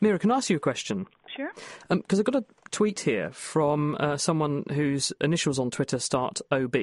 Mira, 0.00 0.18
can 0.18 0.30
I 0.30 0.36
ask 0.36 0.48
you 0.48 0.56
a 0.56 0.60
question? 0.70 1.06
Sure. 1.36 1.50
Because 1.90 2.18
um, 2.18 2.20
I've 2.20 2.24
got 2.24 2.36
a 2.36 2.44
tweet 2.70 3.00
here 3.00 3.30
from 3.32 3.96
uh, 3.98 4.16
someone 4.16 4.64
whose 4.72 5.12
initials 5.20 5.58
on 5.58 5.70
Twitter 5.70 5.98
start 5.98 6.40
OB, 6.50 6.74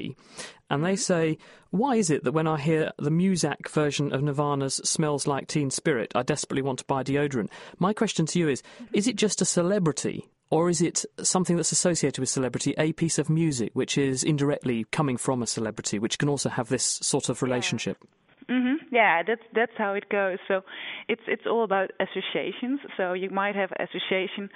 and 0.70 0.84
they 0.84 0.94
mm-hmm. 0.94 0.96
say, 0.96 1.38
Why 1.72 1.96
is 1.96 2.10
it 2.10 2.24
that 2.24 2.32
when 2.32 2.48
I 2.48 2.60
hear 2.60 2.92
the 2.98 3.10
Muzak 3.10 3.70
version 3.70 4.14
of 4.14 4.22
Nirvana's 4.22 4.76
Smells 4.84 5.28
Like 5.28 5.48
Teen 5.48 5.70
Spirit, 5.70 6.12
I 6.16 6.24
desperately 6.24 6.62
want 6.62 6.80
to 6.80 6.86
buy 6.86 7.04
deodorant? 7.04 7.50
My 7.80 7.94
question 7.94 8.26
to 8.28 8.40
you 8.40 8.48
is 8.50 8.62
mm-hmm. 8.62 8.96
Is 8.96 9.08
it 9.08 9.16
just 9.16 9.42
a 9.42 9.46
celebrity? 9.46 10.30
Or 10.50 10.70
is 10.70 10.82
it 10.84 11.04
something 11.24 11.56
that's 11.56 11.72
associated 11.72 12.20
with 12.20 12.30
celebrity, 12.30 12.76
a 12.78 12.94
piece 12.94 13.18
of 13.18 13.28
music 13.28 13.72
which 13.74 13.98
is 13.98 14.24
indirectly 14.24 14.86
coming 14.92 15.18
from 15.18 15.42
a 15.42 15.48
celebrity, 15.48 15.98
which 15.98 16.20
can 16.20 16.30
also 16.30 16.48
have 16.48 16.70
this 16.70 16.84
sort 16.84 17.28
of 17.30 17.42
relationship? 17.42 17.98
Yeah. 18.02 18.10
Mm-hmm. 18.50 18.96
Yeah, 18.96 19.24
that's 19.26 19.42
that's 19.54 19.72
how 19.78 19.94
it 19.94 20.10
goes. 20.10 20.38
So 20.48 20.62
it's 21.08 21.22
it's 21.28 21.48
all 21.48 21.64
about 21.64 21.92
associations. 22.00 22.80
So 22.98 23.14
you 23.14 23.30
might 23.30 23.56
have 23.56 23.72
association 23.80 24.50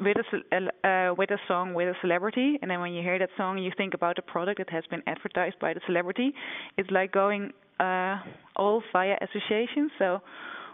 with 0.00 0.16
a 0.16 0.88
uh, 0.88 1.14
with 1.14 1.30
a 1.30 1.38
song 1.48 1.74
with 1.74 1.88
a 1.88 1.94
celebrity, 2.00 2.58
and 2.62 2.70
then 2.70 2.80
when 2.80 2.92
you 2.92 3.02
hear 3.02 3.18
that 3.18 3.30
song, 3.36 3.58
you 3.58 3.70
think 3.76 3.94
about 3.94 4.18
a 4.18 4.22
product 4.22 4.58
that 4.58 4.70
has 4.70 4.84
been 4.90 5.02
advertised 5.06 5.58
by 5.60 5.74
the 5.74 5.80
celebrity. 5.86 6.32
It's 6.76 6.90
like 6.90 7.12
going 7.12 7.52
uh, 7.80 8.16
all 8.56 8.82
via 8.92 9.16
association. 9.20 9.90
So 9.98 10.20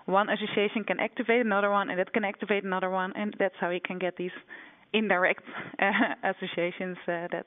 one 0.07 0.29
association 0.29 0.85
can 0.85 1.01
activate 1.01 1.45
another 1.45 1.71
one, 1.71 1.91
and 1.91 1.99
that 1.99 2.13
can 2.13 2.25
activate 2.25 2.65
another 2.65 2.91
one, 2.91 3.13
and 3.17 3.35
that's 3.39 3.55
how 3.61 3.71
you 3.71 3.81
can 3.81 3.99
get 3.99 4.17
these 4.17 4.37
indirect 4.93 5.43
uh, 5.79 5.91
associations 6.23 6.97
uh, 7.09 7.29
that 7.33 7.47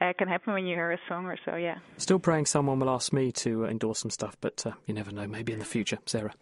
uh, 0.00 0.12
can 0.18 0.28
happen 0.28 0.52
when 0.52 0.66
you 0.66 0.74
hear 0.74 0.92
a 0.92 0.98
song 1.08 1.26
or 1.26 1.38
so, 1.44 1.56
yeah. 1.56 1.76
Still 1.96 2.18
praying 2.18 2.46
someone 2.46 2.78
will 2.80 2.90
ask 2.90 3.12
me 3.12 3.32
to 3.32 3.64
uh, 3.64 3.68
endorse 3.68 4.00
some 4.00 4.10
stuff, 4.10 4.36
but 4.40 4.66
uh, 4.66 4.72
you 4.86 4.94
never 4.94 5.12
know. 5.12 5.26
Maybe 5.26 5.52
in 5.52 5.58
the 5.58 5.64
future, 5.64 5.98
Sarah. 6.06 6.34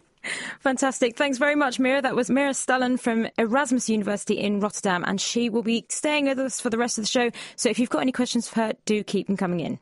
Fantastic. 0.60 1.16
Thanks 1.16 1.38
very 1.38 1.54
much, 1.54 1.78
Mira. 1.78 2.02
That 2.02 2.16
was 2.16 2.30
Mira 2.30 2.54
Stallen 2.54 2.96
from 2.96 3.28
Erasmus 3.38 3.88
University 3.88 4.38
in 4.38 4.60
Rotterdam, 4.60 5.04
and 5.06 5.20
she 5.20 5.48
will 5.48 5.62
be 5.62 5.86
staying 5.88 6.26
with 6.26 6.38
us 6.38 6.60
for 6.60 6.70
the 6.70 6.78
rest 6.78 6.98
of 6.98 7.04
the 7.04 7.08
show. 7.08 7.30
So 7.56 7.68
if 7.68 7.78
you've 7.78 7.90
got 7.90 8.02
any 8.02 8.12
questions 8.12 8.48
for 8.48 8.56
her, 8.56 8.72
do 8.84 9.02
keep 9.02 9.26
them 9.26 9.36
coming 9.36 9.60
in. 9.60 9.78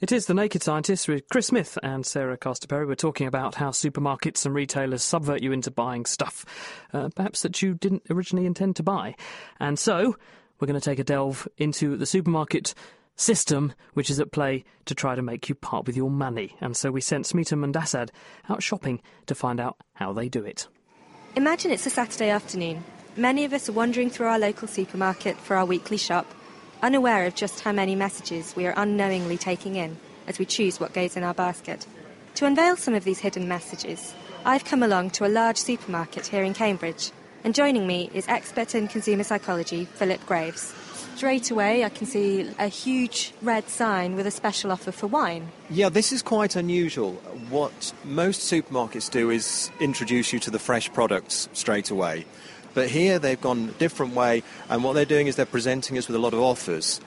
It 0.00 0.10
is 0.10 0.26
The 0.26 0.34
Naked 0.34 0.64
Scientists 0.64 1.06
with 1.06 1.28
Chris 1.28 1.46
Smith 1.46 1.78
and 1.80 2.04
Sarah 2.04 2.36
Castor-Perry. 2.36 2.86
We're 2.86 2.96
talking 2.96 3.28
about 3.28 3.54
how 3.54 3.70
supermarkets 3.70 4.44
and 4.44 4.52
retailers 4.52 5.04
subvert 5.04 5.42
you 5.42 5.52
into 5.52 5.70
buying 5.70 6.06
stuff, 6.06 6.44
uh, 6.92 7.10
perhaps 7.14 7.42
that 7.42 7.62
you 7.62 7.74
didn't 7.74 8.02
originally 8.10 8.44
intend 8.44 8.74
to 8.76 8.82
buy. 8.82 9.14
And 9.60 9.78
so, 9.78 10.16
we're 10.58 10.66
going 10.66 10.80
to 10.80 10.84
take 10.84 10.98
a 10.98 11.04
delve 11.04 11.46
into 11.56 11.96
the 11.96 12.06
supermarket 12.06 12.74
system 13.16 13.72
which 13.94 14.10
is 14.10 14.20
at 14.20 14.32
play 14.32 14.64
to 14.86 14.94
try 14.94 15.14
to 15.14 15.22
make 15.22 15.48
you 15.48 15.54
part 15.54 15.86
with 15.86 15.96
your 15.96 16.10
money. 16.10 16.56
And 16.60 16.76
so 16.76 16.90
we 16.90 17.00
sent 17.00 17.26
Smita 17.26 17.56
Mundasad 17.56 18.10
out 18.48 18.62
shopping 18.62 19.00
to 19.26 19.34
find 19.34 19.60
out 19.60 19.76
how 19.94 20.12
they 20.12 20.28
do 20.28 20.44
it. 20.44 20.68
Imagine 21.36 21.70
it's 21.70 21.86
a 21.86 21.90
Saturday 21.90 22.30
afternoon. 22.30 22.84
Many 23.16 23.44
of 23.44 23.52
us 23.52 23.68
are 23.68 23.72
wandering 23.72 24.10
through 24.10 24.26
our 24.26 24.38
local 24.38 24.68
supermarket 24.68 25.36
for 25.36 25.56
our 25.56 25.66
weekly 25.66 25.96
shop 25.96 26.26
unaware 26.82 27.26
of 27.26 27.34
just 27.34 27.60
how 27.60 27.72
many 27.72 27.94
messages 27.94 28.56
we 28.56 28.66
are 28.66 28.74
unknowingly 28.76 29.38
taking 29.38 29.76
in 29.76 29.96
as 30.26 30.38
we 30.38 30.44
choose 30.44 30.80
what 30.80 30.92
goes 30.92 31.16
in 31.16 31.22
our 31.22 31.34
basket. 31.34 31.86
To 32.34 32.46
unveil 32.46 32.76
some 32.76 32.94
of 32.94 33.04
these 33.04 33.20
hidden 33.20 33.46
messages, 33.46 34.14
I've 34.44 34.64
come 34.64 34.82
along 34.82 35.10
to 35.10 35.26
a 35.26 35.28
large 35.28 35.58
supermarket 35.58 36.26
here 36.26 36.42
in 36.42 36.54
Cambridge, 36.54 37.12
and 37.44 37.54
joining 37.54 37.86
me 37.86 38.10
is 38.12 38.26
expert 38.26 38.74
in 38.74 38.88
consumer 38.88 39.22
psychology, 39.22 39.84
Philip 39.84 40.24
Graves. 40.26 40.74
Straight 41.16 41.50
away, 41.52 41.84
I 41.84 41.88
can 41.88 42.06
see 42.06 42.50
a 42.58 42.66
huge 42.66 43.32
red 43.42 43.68
sign 43.68 44.16
with 44.16 44.26
a 44.26 44.30
special 44.30 44.72
offer 44.72 44.90
for 44.90 45.06
wine. 45.06 45.52
Yeah, 45.70 45.88
this 45.88 46.10
is 46.10 46.20
quite 46.20 46.56
unusual. 46.56 47.12
What 47.48 47.92
most 48.04 48.40
supermarkets 48.40 49.08
do 49.10 49.30
is 49.30 49.70
introduce 49.78 50.32
you 50.32 50.40
to 50.40 50.50
the 50.50 50.58
fresh 50.58 50.92
products 50.92 51.48
straight 51.52 51.90
away. 51.90 52.26
But 52.74 52.88
here 52.88 53.18
they've 53.18 53.40
gone 53.40 53.68
a 53.68 53.78
different 53.78 54.14
way, 54.14 54.42
and 54.68 54.82
what 54.82 54.94
they're 54.94 55.04
doing 55.04 55.26
is 55.26 55.36
they're 55.36 55.46
presenting 55.46 55.96
us 55.96 56.08
with 56.08 56.16
a 56.16 56.18
lot 56.18 56.32
of 56.32 56.40
offers. 56.40 57.00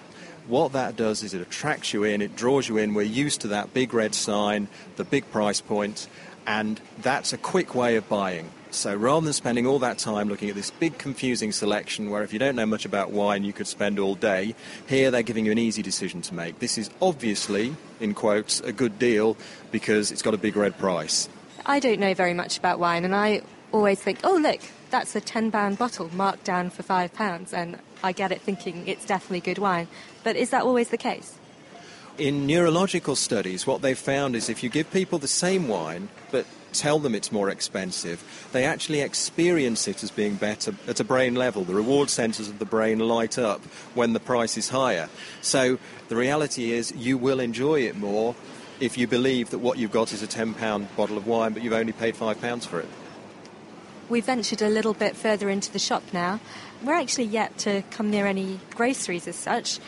What 0.48 0.74
that 0.74 0.96
does 0.96 1.24
is 1.24 1.34
it 1.34 1.42
attracts 1.42 1.92
you 1.92 2.04
in, 2.04 2.22
it 2.22 2.36
draws 2.36 2.70
you 2.70 2.78
in. 2.78 2.94
We're 2.94 3.02
used 3.02 3.42
to 3.42 3.48
that 3.50 3.74
big 3.74 3.94
red 3.94 4.14
sign, 4.14 4.68
the 4.96 5.04
big 5.04 5.30
price 5.32 5.60
point, 5.60 6.08
and 6.46 6.80
that's 7.00 7.34
a 7.34 7.38
quick 7.38 7.74
way 7.74 7.96
of 7.96 8.08
buying. 8.08 8.52
So 8.76 8.94
rather 8.94 9.24
than 9.24 9.34
spending 9.34 9.66
all 9.66 9.80
that 9.80 9.98
time 9.98 10.28
looking 10.28 10.50
at 10.50 10.56
this 10.56 10.70
big 10.70 10.98
confusing 10.98 11.52
selection 11.52 12.10
where 12.10 12.24
if 12.24 12.34
you 12.34 12.40
don't 12.40 12.56
know 12.56 12.66
much 12.66 12.86
about 12.86 13.12
wine 13.12 13.44
you 13.44 13.54
could 13.54 13.68
spend 13.68 14.00
all 14.00 14.16
day, 14.16 14.54
here 14.88 15.12
they're 15.12 15.24
giving 15.24 15.46
you 15.46 15.52
an 15.52 15.58
easy 15.58 15.82
decision 15.82 16.22
to 16.24 16.34
make. 16.34 16.60
This 16.60 16.78
is 16.78 16.90
obviously, 17.02 17.76
in 18.00 18.14
quotes, 18.14 18.60
a 18.60 18.74
good 18.74 19.00
deal 19.00 19.38
because 19.72 20.12
it's 20.12 20.22
got 20.22 20.34
a 20.34 20.38
big 20.38 20.56
red 20.56 20.78
price. 20.78 21.30
I 21.66 21.80
don't 21.80 22.00
know 22.00 22.14
very 22.14 22.34
much 22.34 22.58
about 22.58 22.78
wine 22.78 23.06
and 23.06 23.16
I 23.16 23.42
always 23.72 24.00
think, 24.02 24.20
oh 24.24 24.36
look, 24.36 24.62
that's 24.90 25.16
a 25.16 25.22
£10 25.22 25.78
bottle 25.78 26.10
marked 26.14 26.44
down 26.44 26.70
for 26.70 26.84
£5, 26.84 27.54
and 27.54 27.80
I 28.04 28.12
get 28.12 28.32
it 28.32 28.42
thinking 28.42 28.88
it's 28.88 29.06
definitely 29.06 29.42
good 29.42 29.58
wine. 29.58 29.88
But 30.24 30.36
is 30.36 30.52
that 30.52 30.64
always 30.64 30.90
the 30.90 30.98
case? 30.98 31.38
In 32.18 32.48
neurological 32.48 33.16
studies, 33.16 33.68
what 33.68 33.82
they've 33.82 33.98
found 33.98 34.36
is 34.36 34.48
if 34.48 34.64
you 34.64 34.70
give 34.70 34.90
people 34.92 35.20
the 35.20 35.28
same 35.28 35.68
wine, 35.68 36.08
but 36.32 36.46
tell 36.78 37.00
them 37.00 37.16
it's 37.16 37.32
more 37.32 37.50
expensive, 37.50 38.24
they 38.52 38.66
actually 38.66 39.02
experience 39.02 39.88
it 39.88 40.04
as 40.04 40.12
being 40.12 40.36
better 40.36 40.76
at 40.88 41.00
a 41.00 41.04
brain 41.04 41.36
level. 41.36 41.64
The 41.64 41.74
reward 41.74 42.10
centres 42.10 42.50
of 42.50 42.60
the 42.60 42.66
brain 42.66 43.00
light 43.00 43.38
up 43.38 43.64
when 43.94 44.14
the 44.14 44.20
price 44.20 44.58
is 44.58 44.70
higher. 44.70 45.10
So 45.42 45.80
the 46.08 46.16
reality 46.16 46.72
is 46.72 46.94
you 46.96 47.18
will 47.18 47.40
enjoy 47.40 47.82
it 47.82 47.96
more 47.96 48.36
if 48.80 48.98
you 48.98 49.08
believe 49.08 49.50
that 49.52 49.60
what 49.60 49.78
you've 49.78 49.92
got 49.92 50.12
is 50.12 50.22
a 50.22 50.28
£10 50.28 50.96
bottle 50.96 51.18
of 51.18 51.26
wine, 51.26 51.54
but 51.54 51.64
you've 51.64 51.74
only 51.74 51.94
paid 51.94 52.16
£5 52.16 52.66
for 52.66 52.80
it. 52.80 52.90
We've 54.08 54.26
ventured 54.26 54.62
a 54.62 54.70
little 54.70 54.94
bit 54.94 55.16
further 55.16 55.50
into 55.50 55.72
the 55.72 55.80
shop 55.80 56.04
now. 56.14 56.40
We're 56.84 56.94
actually 56.94 57.26
yet 57.26 57.58
to 57.60 57.84
come 57.90 58.12
near 58.12 58.28
any 58.28 58.60
groceries 58.76 59.28
as 59.28 59.36
such, 59.36 59.80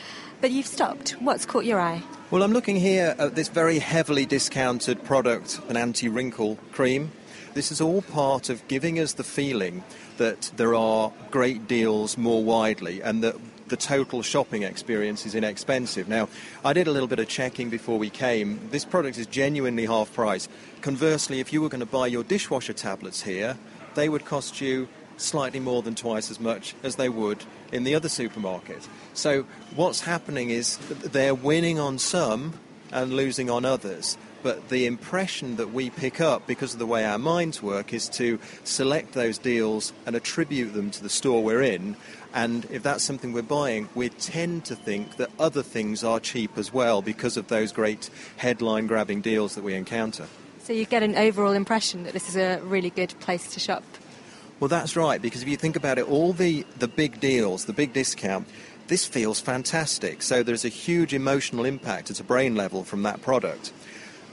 but 0.41 0.51
you've 0.51 0.67
stopped. 0.67 1.11
What's 1.19 1.45
caught 1.45 1.65
your 1.65 1.79
eye? 1.79 2.01
Well, 2.29 2.43
I'm 2.43 2.51
looking 2.51 2.75
here 2.75 3.15
at 3.17 3.35
this 3.35 3.47
very 3.47 3.79
heavily 3.79 4.25
discounted 4.25 5.03
product, 5.03 5.61
an 5.69 5.77
anti 5.77 6.09
wrinkle 6.09 6.57
cream. 6.71 7.11
This 7.53 7.71
is 7.71 7.81
all 7.81 8.01
part 8.01 8.49
of 8.49 8.67
giving 8.67 8.99
us 8.99 9.13
the 9.13 9.23
feeling 9.23 9.83
that 10.17 10.51
there 10.57 10.75
are 10.75 11.11
great 11.31 11.67
deals 11.67 12.17
more 12.17 12.43
widely 12.43 13.01
and 13.01 13.23
that 13.23 13.35
the 13.67 13.77
total 13.77 14.21
shopping 14.21 14.63
experience 14.63 15.25
is 15.25 15.35
inexpensive. 15.35 16.07
Now, 16.07 16.29
I 16.63 16.73
did 16.73 16.87
a 16.87 16.91
little 16.91 17.07
bit 17.07 17.19
of 17.19 17.27
checking 17.27 17.69
before 17.69 17.97
we 17.97 18.09
came. 18.09 18.59
This 18.71 18.85
product 18.85 19.17
is 19.17 19.27
genuinely 19.27 19.85
half 19.85 20.13
price. 20.13 20.47
Conversely, 20.81 21.39
if 21.39 21.51
you 21.51 21.61
were 21.61 21.69
going 21.69 21.79
to 21.79 21.85
buy 21.85 22.07
your 22.07 22.23
dishwasher 22.23 22.73
tablets 22.73 23.23
here, 23.23 23.57
they 23.95 24.09
would 24.09 24.25
cost 24.25 24.61
you 24.61 24.87
slightly 25.17 25.59
more 25.59 25.81
than 25.81 25.95
twice 25.95 26.31
as 26.31 26.39
much 26.39 26.75
as 26.83 26.95
they 26.95 27.09
would 27.09 27.43
in 27.71 27.83
the 27.83 27.95
other 27.95 28.09
supermarket. 28.09 28.87
So 29.13 29.45
what's 29.75 30.01
happening 30.01 30.49
is 30.49 30.77
they're 30.77 31.35
winning 31.35 31.79
on 31.79 31.99
some 31.99 32.53
and 32.91 33.13
losing 33.13 33.49
on 33.49 33.65
others. 33.65 34.17
But 34.43 34.69
the 34.69 34.85
impression 34.85 35.55
that 35.57 35.73
we 35.73 35.89
pick 35.89 36.21
up 36.21 36.47
because 36.47 36.73
of 36.73 36.79
the 36.79 36.85
way 36.85 37.03
our 37.03 37.17
minds 37.17 37.61
work 37.61 37.91
is 37.91 38.07
to 38.09 38.39
select 38.63 39.13
those 39.13 39.37
deals 39.37 39.93
and 40.05 40.15
attribute 40.15 40.73
them 40.73 40.91
to 40.91 41.03
the 41.03 41.09
store 41.09 41.43
we're 41.43 41.63
in. 41.63 41.97
And 42.33 42.65
if 42.71 42.83
that's 42.83 43.03
something 43.03 43.33
we're 43.33 43.41
buying, 43.41 43.89
we 43.95 44.09
tend 44.09 44.65
to 44.65 44.75
think 44.75 45.17
that 45.17 45.31
other 45.39 45.63
things 45.63 46.03
are 46.03 46.19
cheap 46.19 46.57
as 46.57 46.71
well 46.71 47.01
because 47.01 47.35
of 47.35 47.47
those 47.47 47.71
great 47.71 48.09
headline 48.37 48.87
grabbing 48.87 49.21
deals 49.21 49.55
that 49.55 49.63
we 49.63 49.73
encounter. 49.73 50.27
So 50.61 50.71
you 50.71 50.85
get 50.85 51.01
an 51.01 51.15
overall 51.15 51.53
impression 51.53 52.03
that 52.03 52.13
this 52.13 52.29
is 52.29 52.35
a 52.35 52.59
really 52.63 52.91
good 52.91 53.15
place 53.19 53.53
to 53.53 53.59
shop. 53.59 53.83
Well, 54.59 54.69
that's 54.69 54.95
right, 54.95 55.21
because 55.21 55.43
if 55.43 55.47
you 55.47 55.55
think 55.55 55.75
about 55.75 55.99
it, 55.99 56.09
all 56.09 56.33
the, 56.33 56.65
the 56.79 56.87
big 56.87 57.19
deals, 57.19 57.65
the 57.65 57.73
big 57.73 57.93
discount, 57.93 58.47
this 58.87 59.05
feels 59.05 59.39
fantastic. 59.39 60.23
So 60.23 60.41
there's 60.41 60.65
a 60.65 60.69
huge 60.69 61.13
emotional 61.13 61.63
impact 61.65 62.09
at 62.09 62.19
a 62.19 62.23
brain 62.23 62.55
level 62.55 62.83
from 62.83 63.03
that 63.03 63.21
product. 63.21 63.71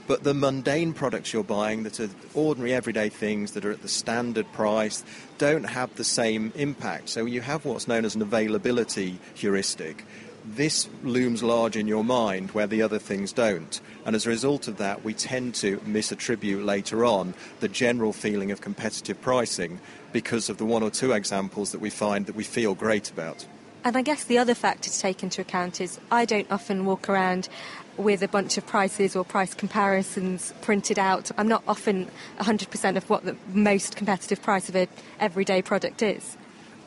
But 0.07 0.23
the 0.23 0.33
mundane 0.33 0.93
products 0.93 1.31
you're 1.31 1.43
buying 1.43 1.83
that 1.83 1.99
are 1.99 2.09
ordinary 2.33 2.73
everyday 2.73 3.09
things 3.09 3.51
that 3.51 3.65
are 3.65 3.71
at 3.71 3.81
the 3.81 3.87
standard 3.87 4.51
price 4.51 5.03
don't 5.37 5.63
have 5.63 5.95
the 5.95 6.03
same 6.03 6.51
impact. 6.55 7.09
So 7.09 7.25
you 7.25 7.41
have 7.41 7.65
what's 7.65 7.87
known 7.87 8.05
as 8.05 8.15
an 8.15 8.21
availability 8.21 9.19
heuristic 9.35 10.05
this 10.45 10.87
looms 11.03 11.41
large 11.41 11.75
in 11.75 11.87
your 11.87 12.03
mind 12.03 12.51
where 12.51 12.67
the 12.67 12.81
other 12.81 12.99
things 12.99 13.33
don't. 13.33 13.81
And 14.05 14.15
as 14.15 14.25
a 14.25 14.29
result 14.29 14.67
of 14.67 14.77
that, 14.77 15.03
we 15.03 15.13
tend 15.13 15.55
to 15.55 15.77
misattribute 15.79 16.63
later 16.63 17.03
on 17.03 17.33
the 17.59 17.67
general 17.67 18.13
feeling 18.13 18.51
of 18.51 18.61
competitive 18.61 19.19
pricing 19.21 19.79
because 20.13 20.49
of 20.49 20.57
the 20.57 20.65
one 20.65 20.83
or 20.83 20.91
two 20.91 21.11
examples 21.11 21.71
that 21.71 21.81
we 21.81 21.89
find 21.89 22.25
that 22.27 22.35
we 22.35 22.43
feel 22.43 22.75
great 22.75 23.09
about. 23.09 23.45
And 23.83 23.95
I 23.95 24.01
guess 24.01 24.23
the 24.23 24.37
other 24.37 24.55
factor 24.55 24.89
to 24.89 24.99
take 24.99 25.21
into 25.21 25.41
account 25.41 25.79
is 25.79 25.99
I 26.11 26.25
don't 26.25 26.51
often 26.51 26.85
walk 26.85 27.07
around 27.09 27.49
with 27.97 28.21
a 28.23 28.27
bunch 28.27 28.57
of 28.57 28.65
prices 28.65 29.15
or 29.15 29.23
price 29.23 29.53
comparisons 29.53 30.53
printed 30.61 30.99
out. 30.99 31.31
I'm 31.37 31.47
not 31.47 31.63
often 31.67 32.09
100% 32.39 32.97
of 32.97 33.09
what 33.09 33.25
the 33.25 33.37
most 33.53 33.95
competitive 33.95 34.41
price 34.41 34.69
of 34.69 34.75
an 34.75 34.87
everyday 35.19 35.61
product 35.61 36.01
is 36.01 36.37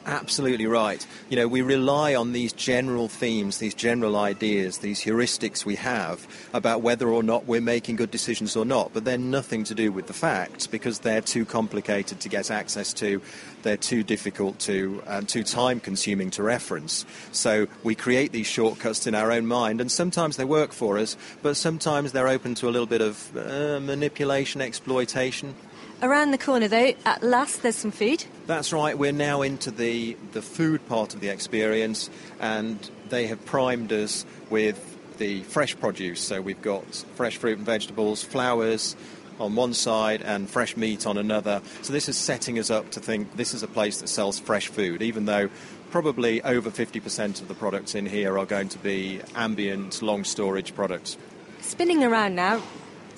absolutely 0.07 0.67
right. 0.67 1.07
You 1.29 1.37
know, 1.37 1.49
we 1.49 1.63
rely 1.63 2.15
on 2.15 2.33
these 2.33 2.53
general 2.53 3.09
themes, 3.09 3.59
these 3.59 3.75
general 3.75 4.17
ideas, 4.17 4.79
these 4.79 5.01
heuristics 5.01 5.65
we 5.65 5.77
have 5.77 6.27
about 6.53 6.83
whether 6.83 7.09
or 7.09 7.23
not 7.23 7.47
we're 7.47 7.61
making 7.61 7.97
good 7.97 8.11
decisions 8.11 8.57
or 8.57 8.65
not, 8.65 8.93
but 8.93 9.05
they're 9.05 9.19
nothing 9.19 9.65
to 9.65 9.75
do 9.75 9.93
with 9.93 10.07
the 10.07 10.13
facts 10.13 10.67
because 10.67 11.01
they're 11.01 11.21
too 11.21 11.45
complicated 11.45 12.21
to 12.21 12.29
get 12.29 12.51
access 12.51 12.93
to, 12.95 13.21
they're 13.63 13.77
too 13.77 14.03
difficult 14.03 14.59
to, 14.61 15.03
and 15.07 15.29
too 15.29 15.43
time 15.43 15.81
consuming 15.81 16.31
to 16.31 16.43
reference. 16.43 17.05
So 17.33 17.67
we 17.83 17.95
create 17.95 18.33
these 18.33 18.47
shortcuts 18.47 19.07
in 19.07 19.15
our 19.15 19.31
own 19.31 19.47
mind, 19.47 19.81
and 19.81 19.91
sometimes 19.91 20.37
they 20.37 20.45
work 20.45 20.73
for 20.73 20.99
us, 20.99 21.17
but 21.43 21.57
sometimes 21.57 22.13
they're 22.13 22.29
open 22.29 22.55
to 22.57 22.69
a 22.69 22.71
little 22.71 22.87
bit 22.87 23.01
of 23.01 23.37
uh, 23.37 23.81
manipulation, 23.81 24.61
exploitation. 24.61 25.55
Around 26.01 26.31
the 26.31 26.39
corner, 26.39 26.69
though, 26.69 26.93
at 27.05 27.25
last 27.25 27.63
there's 27.63 27.75
some 27.75 27.91
food. 27.91 28.25
That's 28.47 28.73
right. 28.73 28.97
We're 28.97 29.11
now 29.11 29.43
into 29.43 29.73
the, 29.73 30.17
the 30.31 30.43
food 30.43 30.87
part 30.89 31.13
of 31.13 31.21
the 31.21 31.29
experience, 31.29 32.09
and 32.39 32.79
they 33.09 33.27
have 33.27 33.45
primed 33.45 33.93
us 33.93 34.25
with 34.49 34.97
the 35.19 35.43
fresh 35.43 35.77
produce. 35.77 36.21
So 36.21 36.41
we've 36.41 36.63
got 36.63 36.85
fresh 37.17 37.37
fruit 37.37 37.59
and 37.59 37.67
vegetables, 37.67 38.23
flowers 38.23 38.95
on 39.41 39.57
one 39.57 39.75
side, 39.75 40.23
and 40.23 40.49
fresh 40.49 40.77
meat 40.77 41.05
on 41.05 41.19
another. 41.19 41.63
So 41.83 41.93
this 41.93 42.09
is 42.09 42.17
setting 42.17 42.61
us 42.61 42.71
up 42.71 42.91
to 42.93 43.01
think 43.01 43.37
this 43.37 43.53
is 43.53 43.65
a 43.65 43.69
place 43.69 44.01
that 44.01 44.09
sells 44.09 44.39
fresh 44.39 44.69
food, 44.69 45.03
even 45.03 45.25
though 45.25 45.51
probably 45.91 46.41
over 46.43 46.71
50% 46.71 47.43
of 47.43 47.49
the 47.49 47.55
products 47.55 47.97
in 47.97 48.07
here 48.07 48.39
are 48.39 48.47
going 48.47 48.69
to 48.69 48.79
be 48.79 49.21
ambient, 49.35 50.01
long 50.01 50.23
storage 50.23 50.77
products. 50.77 51.17
Spinning 51.61 52.05
around 52.05 52.37
now, 52.37 52.63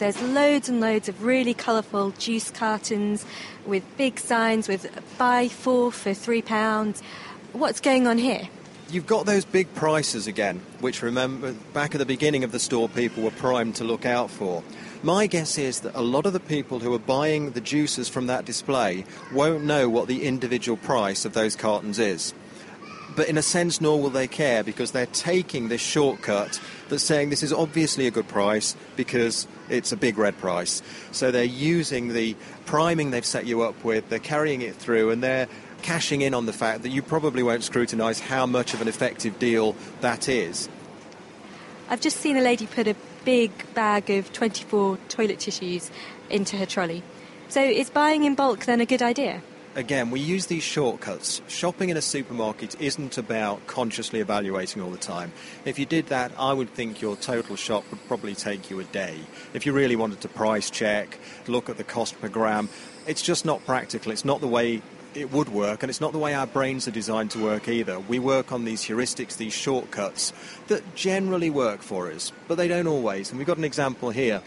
there's 0.00 0.20
loads 0.20 0.68
and 0.68 0.80
loads 0.80 1.08
of 1.08 1.22
really 1.22 1.54
colourful 1.54 2.10
juice 2.18 2.50
cartons 2.50 3.24
with 3.64 3.84
big 3.96 4.18
signs 4.18 4.66
with 4.66 4.90
buy 5.16 5.48
four 5.48 5.92
for 5.92 6.12
three 6.12 6.42
pounds. 6.42 7.02
What's 7.52 7.80
going 7.80 8.06
on 8.06 8.18
here? 8.18 8.48
you've 8.92 9.06
got 9.06 9.26
those 9.26 9.44
big 9.44 9.72
prices 9.74 10.26
again, 10.26 10.60
which 10.80 11.02
remember 11.02 11.52
back 11.72 11.94
at 11.94 11.98
the 11.98 12.06
beginning 12.06 12.44
of 12.44 12.52
the 12.52 12.58
store 12.58 12.88
people 12.88 13.22
were 13.22 13.30
primed 13.30 13.76
to 13.76 13.84
look 13.84 14.04
out 14.04 14.30
for. 14.30 14.62
My 15.02 15.26
guess 15.26 15.58
is 15.58 15.80
that 15.80 15.94
a 15.94 16.02
lot 16.02 16.26
of 16.26 16.32
the 16.32 16.40
people 16.40 16.80
who 16.80 16.92
are 16.92 16.98
buying 16.98 17.52
the 17.52 17.60
juices 17.60 18.08
from 18.08 18.26
that 18.26 18.44
display 18.44 19.04
won't 19.32 19.64
know 19.64 19.88
what 19.88 20.08
the 20.08 20.24
individual 20.24 20.76
price 20.76 21.24
of 21.24 21.32
those 21.32 21.56
cartons 21.56 21.98
is. 21.98 22.34
But 23.16 23.28
in 23.28 23.38
a 23.38 23.42
sense, 23.42 23.80
nor 23.80 24.00
will 24.00 24.10
they 24.10 24.28
care 24.28 24.62
because 24.62 24.92
they're 24.92 25.06
taking 25.06 25.68
this 25.68 25.80
shortcut 25.80 26.60
that's 26.90 27.02
saying 27.02 27.30
this 27.30 27.42
is 27.42 27.52
obviously 27.52 28.06
a 28.06 28.10
good 28.10 28.28
price 28.28 28.76
because 28.96 29.48
it's 29.68 29.92
a 29.92 29.96
big 29.96 30.18
red 30.18 30.36
price. 30.38 30.82
So 31.12 31.30
they're 31.30 31.44
using 31.44 32.08
the 32.08 32.36
priming 32.66 33.10
they've 33.10 33.24
set 33.24 33.46
you 33.46 33.62
up 33.62 33.82
with, 33.82 34.08
they're 34.08 34.18
carrying 34.18 34.60
it 34.60 34.76
through, 34.76 35.10
and 35.10 35.22
they're 35.22 35.48
cashing 35.82 36.20
in 36.20 36.34
on 36.34 36.46
the 36.46 36.52
fact 36.52 36.82
that 36.82 36.90
you 36.90 37.02
probably 37.02 37.42
won't 37.42 37.64
scrutinise 37.64 38.20
how 38.20 38.44
much 38.44 38.74
of 38.74 38.82
an 38.82 38.88
effective 38.88 39.38
deal 39.38 39.74
that 40.02 40.28
is. 40.28 40.68
I've 41.88 42.00
just 42.00 42.18
seen 42.18 42.36
a 42.36 42.42
lady 42.42 42.66
put 42.66 42.86
a 42.86 42.94
big 43.24 43.50
bag 43.74 44.10
of 44.10 44.32
24 44.32 44.98
toilet 45.08 45.40
tissues 45.40 45.90
into 46.28 46.56
her 46.56 46.66
trolley. 46.66 47.02
So 47.48 47.60
is 47.62 47.90
buying 47.90 48.24
in 48.24 48.34
bulk 48.34 48.66
then 48.66 48.80
a 48.80 48.86
good 48.86 49.02
idea? 49.02 49.42
Again, 49.76 50.10
we 50.10 50.18
use 50.18 50.46
these 50.46 50.64
shortcuts. 50.64 51.40
Shopping 51.46 51.90
in 51.90 51.96
a 51.96 52.02
supermarket 52.02 52.80
isn't 52.80 53.16
about 53.18 53.64
consciously 53.68 54.18
evaluating 54.18 54.82
all 54.82 54.90
the 54.90 54.98
time. 54.98 55.32
If 55.64 55.78
you 55.78 55.86
did 55.86 56.08
that, 56.08 56.32
I 56.36 56.52
would 56.52 56.70
think 56.70 57.00
your 57.00 57.14
total 57.14 57.54
shop 57.54 57.84
would 57.92 58.04
probably 58.08 58.34
take 58.34 58.68
you 58.68 58.80
a 58.80 58.84
day. 58.84 59.16
If 59.54 59.66
you 59.66 59.72
really 59.72 59.94
wanted 59.94 60.22
to 60.22 60.28
price 60.28 60.70
check, 60.70 61.20
look 61.46 61.70
at 61.70 61.76
the 61.76 61.84
cost 61.84 62.20
per 62.20 62.28
gram, 62.28 62.68
it's 63.06 63.22
just 63.22 63.44
not 63.44 63.64
practical. 63.64 64.10
It's 64.10 64.24
not 64.24 64.40
the 64.40 64.48
way 64.48 64.82
it 65.14 65.30
would 65.30 65.48
work, 65.48 65.84
and 65.84 65.90
it's 65.90 66.00
not 66.00 66.12
the 66.12 66.18
way 66.18 66.34
our 66.34 66.48
brains 66.48 66.88
are 66.88 66.92
designed 66.92 67.30
to 67.32 67.38
work 67.38 67.68
either. 67.68 68.00
We 68.00 68.18
work 68.18 68.50
on 68.50 68.64
these 68.64 68.82
heuristics, 68.82 69.36
these 69.36 69.52
shortcuts 69.52 70.32
that 70.66 70.96
generally 70.96 71.50
work 71.50 71.82
for 71.82 72.10
us, 72.10 72.32
but 72.48 72.56
they 72.56 72.66
don't 72.66 72.88
always. 72.88 73.30
And 73.30 73.38
we've 73.38 73.46
got 73.46 73.58
an 73.58 73.64
example 73.64 74.10
here. 74.10 74.42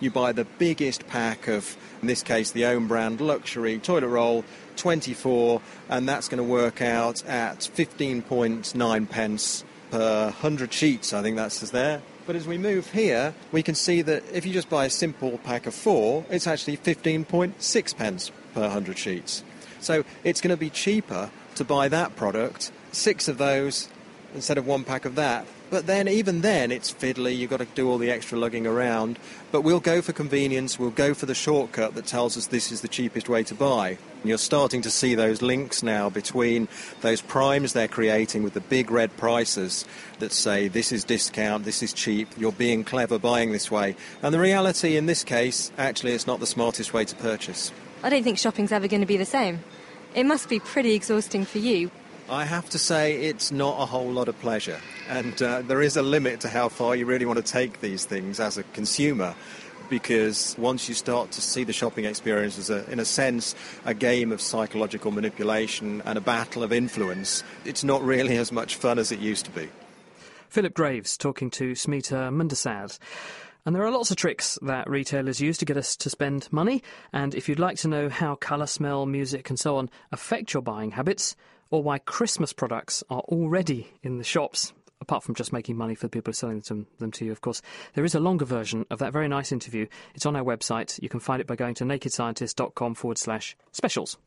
You 0.00 0.10
buy 0.10 0.32
the 0.32 0.44
biggest 0.44 1.06
pack 1.08 1.48
of, 1.48 1.76
in 2.00 2.08
this 2.08 2.22
case, 2.22 2.52
the 2.52 2.66
own 2.66 2.86
brand 2.86 3.20
luxury 3.20 3.78
toilet 3.78 4.08
roll, 4.08 4.44
24, 4.76 5.60
and 5.88 6.08
that's 6.08 6.28
going 6.28 6.38
to 6.38 6.44
work 6.44 6.80
out 6.80 7.24
at 7.24 7.58
15.9 7.58 9.10
pence 9.10 9.64
per 9.90 10.24
100 10.24 10.72
sheets. 10.72 11.12
I 11.12 11.22
think 11.22 11.36
that's 11.36 11.58
there. 11.70 12.02
But 12.26 12.36
as 12.36 12.46
we 12.46 12.58
move 12.58 12.92
here, 12.92 13.34
we 13.52 13.62
can 13.62 13.74
see 13.74 14.02
that 14.02 14.22
if 14.32 14.44
you 14.44 14.52
just 14.52 14.68
buy 14.68 14.84
a 14.84 14.90
simple 14.90 15.38
pack 15.38 15.66
of 15.66 15.74
four, 15.74 16.26
it's 16.28 16.46
actually 16.46 16.76
15.6 16.76 17.96
pence 17.96 18.30
per 18.54 18.60
100 18.60 18.98
sheets. 18.98 19.42
So 19.80 20.04
it's 20.24 20.40
going 20.40 20.54
to 20.54 20.60
be 20.60 20.70
cheaper 20.70 21.30
to 21.54 21.64
buy 21.64 21.88
that 21.88 22.16
product, 22.16 22.70
six 22.92 23.28
of 23.28 23.38
those 23.38 23.88
instead 24.34 24.58
of 24.58 24.66
one 24.66 24.84
pack 24.84 25.04
of 25.04 25.14
that. 25.14 25.46
But 25.70 25.86
then, 25.86 26.08
even 26.08 26.40
then, 26.40 26.72
it's 26.72 26.92
fiddly. 26.92 27.36
You've 27.36 27.50
got 27.50 27.58
to 27.58 27.66
do 27.66 27.90
all 27.90 27.98
the 27.98 28.10
extra 28.10 28.38
lugging 28.38 28.66
around. 28.66 29.18
But 29.52 29.62
we'll 29.62 29.80
go 29.80 30.00
for 30.00 30.12
convenience. 30.12 30.78
We'll 30.78 30.90
go 30.90 31.12
for 31.12 31.26
the 31.26 31.34
shortcut 31.34 31.94
that 31.94 32.06
tells 32.06 32.36
us 32.38 32.46
this 32.46 32.72
is 32.72 32.80
the 32.80 32.88
cheapest 32.88 33.28
way 33.28 33.42
to 33.44 33.54
buy. 33.54 33.98
And 34.20 34.28
you're 34.28 34.38
starting 34.38 34.80
to 34.82 34.90
see 34.90 35.14
those 35.14 35.42
links 35.42 35.82
now 35.82 36.08
between 36.08 36.68
those 37.02 37.20
primes 37.20 37.72
they're 37.72 37.86
creating 37.86 38.42
with 38.42 38.54
the 38.54 38.60
big 38.60 38.90
red 38.90 39.14
prices 39.16 39.84
that 40.20 40.32
say 40.32 40.68
this 40.68 40.90
is 40.90 41.04
discount, 41.04 41.64
this 41.64 41.82
is 41.82 41.92
cheap, 41.92 42.28
you're 42.36 42.50
being 42.50 42.82
clever 42.82 43.18
buying 43.18 43.52
this 43.52 43.70
way. 43.70 43.94
And 44.22 44.34
the 44.34 44.40
reality 44.40 44.96
in 44.96 45.06
this 45.06 45.22
case, 45.22 45.70
actually, 45.76 46.12
it's 46.12 46.26
not 46.26 46.40
the 46.40 46.46
smartest 46.46 46.92
way 46.92 47.04
to 47.04 47.14
purchase. 47.16 47.72
I 48.02 48.10
don't 48.10 48.22
think 48.22 48.38
shopping's 48.38 48.72
ever 48.72 48.88
going 48.88 49.02
to 49.02 49.06
be 49.06 49.16
the 49.16 49.24
same. 49.24 49.62
It 50.14 50.24
must 50.24 50.48
be 50.48 50.60
pretty 50.60 50.94
exhausting 50.94 51.44
for 51.44 51.58
you. 51.58 51.90
I 52.30 52.44
have 52.44 52.68
to 52.70 52.78
say, 52.78 53.22
it's 53.22 53.50
not 53.50 53.80
a 53.80 53.86
whole 53.86 54.10
lot 54.10 54.28
of 54.28 54.38
pleasure. 54.40 54.78
And 55.08 55.40
uh, 55.40 55.62
there 55.62 55.80
is 55.80 55.96
a 55.96 56.02
limit 56.02 56.40
to 56.40 56.48
how 56.48 56.68
far 56.68 56.94
you 56.94 57.06
really 57.06 57.24
want 57.24 57.38
to 57.38 57.52
take 57.52 57.80
these 57.80 58.04
things 58.04 58.38
as 58.38 58.58
a 58.58 58.64
consumer. 58.64 59.34
Because 59.88 60.54
once 60.58 60.90
you 60.90 60.94
start 60.94 61.30
to 61.30 61.40
see 61.40 61.64
the 61.64 61.72
shopping 61.72 62.04
experience 62.04 62.58
as, 62.58 62.68
a, 62.68 62.88
in 62.90 63.00
a 63.00 63.06
sense, 63.06 63.54
a 63.86 63.94
game 63.94 64.30
of 64.30 64.42
psychological 64.42 65.10
manipulation 65.10 66.02
and 66.04 66.18
a 66.18 66.20
battle 66.20 66.62
of 66.62 66.70
influence, 66.70 67.42
it's 67.64 67.82
not 67.82 68.02
really 68.02 68.36
as 68.36 68.52
much 68.52 68.76
fun 68.76 68.98
as 68.98 69.10
it 69.10 69.20
used 69.20 69.46
to 69.46 69.50
be. 69.50 69.70
Philip 70.50 70.74
Graves 70.74 71.16
talking 71.16 71.48
to 71.52 71.72
Smita 71.72 72.30
Mundasad. 72.30 72.98
And 73.64 73.74
there 73.74 73.84
are 73.84 73.90
lots 73.90 74.10
of 74.10 74.18
tricks 74.18 74.58
that 74.60 74.88
retailers 74.88 75.40
use 75.40 75.56
to 75.58 75.64
get 75.64 75.78
us 75.78 75.96
to 75.96 76.10
spend 76.10 76.52
money. 76.52 76.82
And 77.10 77.34
if 77.34 77.48
you'd 77.48 77.58
like 77.58 77.78
to 77.78 77.88
know 77.88 78.10
how 78.10 78.34
colour, 78.34 78.66
smell, 78.66 79.06
music, 79.06 79.48
and 79.48 79.58
so 79.58 79.76
on 79.76 79.88
affect 80.12 80.52
your 80.52 80.62
buying 80.62 80.90
habits, 80.90 81.34
or 81.70 81.82
why 81.82 81.98
Christmas 81.98 82.52
products 82.52 83.04
are 83.10 83.20
already 83.20 83.88
in 84.02 84.18
the 84.18 84.24
shops, 84.24 84.72
apart 85.00 85.22
from 85.22 85.34
just 85.34 85.52
making 85.52 85.76
money 85.76 85.94
for 85.94 86.06
the 86.06 86.10
people 86.10 86.32
selling 86.32 86.60
them, 86.60 86.86
them 86.98 87.10
to 87.12 87.24
you, 87.24 87.32
of 87.32 87.40
course, 87.40 87.62
there 87.94 88.04
is 88.04 88.14
a 88.14 88.20
longer 88.20 88.44
version 88.44 88.84
of 88.90 88.98
that 88.98 89.12
very 89.12 89.28
nice 89.28 89.52
interview. 89.52 89.86
It's 90.14 90.26
on 90.26 90.36
our 90.36 90.44
website. 90.44 91.00
You 91.02 91.08
can 91.08 91.20
find 91.20 91.40
it 91.40 91.46
by 91.46 91.56
going 91.56 91.74
to 91.74 91.84
nakedscientist.com 91.84 92.94
forward 92.94 93.18
slash 93.18 93.56
specials. 93.72 94.18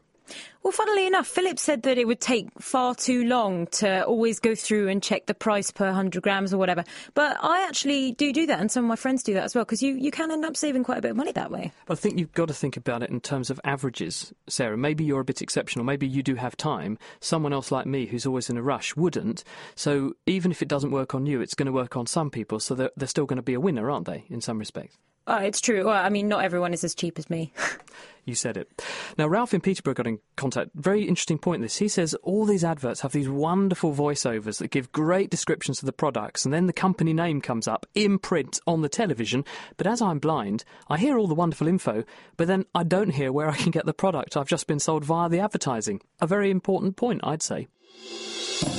Well, 0.64 0.72
funnily 0.72 1.08
enough, 1.08 1.28
Philip 1.28 1.58
said 1.58 1.84
that 1.84 1.98
it 1.98 2.06
would 2.06 2.22
take 2.22 2.48
far 2.60 2.94
too 2.94 3.26
long 3.26 3.66
to 3.68 4.06
always 4.06 4.40
go 4.40 4.54
through 4.54 4.90
and 4.90 5.02
check 5.02 5.26
the 5.26 5.34
price 5.34 5.72
per 5.72 5.86
100 5.86 6.22
grams 6.22 6.54
or 6.54 6.58
whatever. 6.60 6.84
But 7.16 7.38
I 7.42 7.66
actually 7.68 8.12
do 8.12 8.32
do 8.32 8.46
that, 8.46 8.60
and 8.60 8.72
some 8.72 8.86
of 8.86 8.88
my 8.88 8.96
friends 8.96 9.24
do 9.24 9.34
that 9.34 9.44
as 9.44 9.56
well, 9.56 9.66
because 9.66 9.82
you, 9.82 9.96
you 9.96 10.12
can 10.12 10.30
end 10.30 10.46
up 10.46 10.56
saving 10.56 10.84
quite 10.84 11.00
a 11.00 11.02
bit 11.02 11.12
of 11.12 11.18
money 11.18 11.32
that 11.32 11.50
way. 11.50 11.72
I 11.90 11.96
think 11.96 12.20
you've 12.20 12.34
got 12.34 12.48
to 12.50 12.54
think 12.54 12.78
about 12.78 13.02
it 13.02 13.10
in 13.10 13.22
terms 13.22 13.50
of 13.50 13.60
averages, 13.64 14.34
Sarah. 14.48 14.78
Maybe 14.78 15.04
you're 15.04 15.22
a 15.22 15.26
bit 15.26 15.42
exceptional. 15.42 15.84
Maybe 15.84 16.08
you 16.08 16.22
do 16.22 16.36
have 16.36 16.56
time. 16.56 17.00
Someone 17.20 17.54
else 17.54 17.72
like 17.72 17.88
me, 17.88 18.06
who's 18.06 18.28
always 18.28 18.50
in 18.50 18.58
a 18.58 18.62
rush, 18.62 18.96
wouldn't. 18.96 19.44
So 19.76 20.14
even 20.28 20.52
if 20.52 20.62
it 20.62 20.68
doesn't 20.68 20.92
work 20.92 21.16
on 21.16 21.26
you, 21.26 21.42
it's 21.42 21.56
going 21.56 21.66
to 21.66 21.72
work 21.72 21.98
on 21.98 22.06
some 22.06 22.30
people. 22.30 22.60
So 22.60 22.76
they're, 22.76 22.92
they're 22.96 23.08
still 23.08 23.26
going 23.26 23.38
to 23.38 23.44
be 23.44 23.56
a 23.56 23.60
winner, 23.60 23.90
aren't 23.90 24.06
they, 24.06 24.26
in 24.30 24.42
some 24.42 24.60
respects? 24.60 24.98
Oh, 25.28 25.38
it's 25.38 25.62
true. 25.62 25.86
Well, 25.86 25.94
I 25.94 26.10
mean, 26.10 26.28
not 26.28 26.44
everyone 26.44 26.74
is 26.74 26.84
as 26.84 26.96
cheap 26.96 27.18
as 27.18 27.30
me. 27.30 27.54
you 28.26 28.36
said 28.36 28.58
it. 28.58 28.82
Now, 29.18 29.28
Ralph 29.28 29.54
in 29.54 29.62
Peterborough 29.62 29.94
got 29.94 30.08
in 30.08 30.20
contact. 30.36 30.72
Very 30.76 31.04
interesting 31.08 31.38
point. 31.38 31.62
This 31.62 31.78
he 31.78 31.88
says 31.88 32.14
all 32.24 32.46
these 32.46 32.64
adverts 32.64 33.02
have 33.02 33.12
these 33.12 33.30
wonderful 33.30 33.94
voiceovers 33.94 34.60
that 34.60 34.72
give 34.72 34.92
great 34.92 35.30
descriptions 35.30 35.80
of 35.80 35.86
the 35.86 35.94
products, 35.94 36.46
and 36.46 36.54
then 36.54 36.68
the 36.68 36.74
company 36.74 37.14
name 37.14 37.42
comes 37.42 37.68
up 37.68 37.86
in 37.94 38.20
print 38.20 38.60
on 38.68 38.82
the 38.82 38.90
television. 38.90 39.46
But 39.78 39.88
as 39.88 40.02
I'm 40.02 40.20
blind, 40.20 40.64
I 40.88 40.98
hear 40.98 41.18
all 41.18 41.28
the 41.28 41.36
wonderful 41.36 41.68
info, 41.68 42.04
but 42.38 42.48
then 42.48 42.66
I 42.74 42.84
don't 42.84 43.12
hear 43.12 43.32
where 43.32 43.50
I 43.50 43.56
can 43.56 43.72
get 43.72 43.86
the 43.86 43.94
product 43.94 44.38
I've 44.38 44.48
just 44.48 44.68
been 44.68 44.80
sold 44.80 45.04
via 45.06 45.30
the 45.30 45.40
advertising. 45.40 46.02
A 46.20 46.28
very 46.28 46.50
important 46.50 46.96
point, 46.96 47.22
I'd 47.24 47.42
say. 47.42 47.68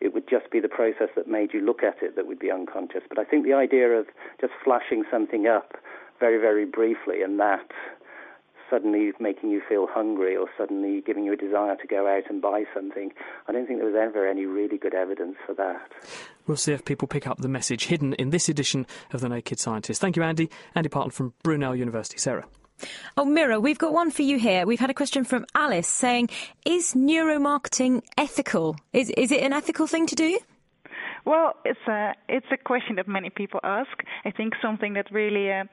It 0.00 0.14
would 0.14 0.28
just 0.28 0.50
be 0.50 0.60
the 0.60 0.68
process 0.68 1.08
that 1.16 1.28
made 1.28 1.52
you 1.52 1.60
look 1.60 1.82
at 1.82 2.02
it 2.02 2.16
that 2.16 2.26
would 2.26 2.38
be 2.38 2.50
unconscious. 2.50 3.02
But 3.08 3.18
I 3.18 3.24
think 3.24 3.44
the 3.44 3.54
idea 3.54 3.88
of 3.90 4.06
just 4.40 4.52
flashing 4.64 5.04
something 5.10 5.46
up 5.46 5.76
very, 6.20 6.38
very 6.38 6.64
briefly 6.64 7.22
and 7.22 7.38
that 7.40 7.70
suddenly 8.70 9.12
making 9.18 9.50
you 9.50 9.62
feel 9.66 9.86
hungry 9.90 10.36
or 10.36 10.46
suddenly 10.56 11.00
giving 11.00 11.24
you 11.24 11.32
a 11.32 11.36
desire 11.36 11.76
to 11.76 11.86
go 11.86 12.06
out 12.06 12.24
and 12.28 12.42
buy 12.42 12.64
something. 12.74 13.10
I 13.46 13.52
don't 13.52 13.66
think 13.66 13.78
there 13.78 13.90
was 13.90 13.98
ever 13.98 14.28
any 14.28 14.44
really 14.44 14.76
good 14.76 14.94
evidence 14.94 15.36
for 15.46 15.54
that. 15.54 15.90
We'll 16.46 16.56
see 16.56 16.72
if 16.72 16.84
people 16.84 17.08
pick 17.08 17.26
up 17.26 17.38
the 17.38 17.48
message 17.48 17.86
hidden 17.86 18.12
in 18.14 18.30
this 18.30 18.48
edition 18.48 18.86
of 19.12 19.20
The 19.20 19.28
Naked 19.28 19.58
Scientist. 19.58 20.00
Thank 20.00 20.16
you, 20.16 20.22
Andy. 20.22 20.50
Andy 20.74 20.88
Parton 20.88 21.10
from 21.10 21.34
Brunel 21.42 21.76
University. 21.76 22.18
Sarah. 22.18 22.46
Oh, 23.16 23.24
Mira, 23.24 23.58
we've 23.60 23.78
got 23.78 23.92
one 23.92 24.10
for 24.10 24.22
you 24.22 24.38
here. 24.38 24.66
We've 24.66 24.80
had 24.80 24.90
a 24.90 24.94
question 24.94 25.24
from 25.24 25.46
Alice 25.54 25.88
saying, 25.88 26.30
"Is 26.64 26.94
neuromarketing 26.94 28.02
ethical? 28.16 28.76
Is 28.92 29.10
is 29.10 29.32
it 29.32 29.42
an 29.42 29.52
ethical 29.52 29.86
thing 29.86 30.06
to 30.06 30.14
do?" 30.14 30.38
Well, 31.28 31.56
it's 31.62 31.86
a 31.86 32.14
it's 32.30 32.46
a 32.50 32.56
question 32.56 32.96
that 32.96 33.06
many 33.06 33.28
people 33.28 33.60
ask. 33.62 33.90
I 34.24 34.30
think 34.30 34.54
something 34.62 34.94
that 34.94 35.12
really 35.12 35.52
uh, 35.52 35.64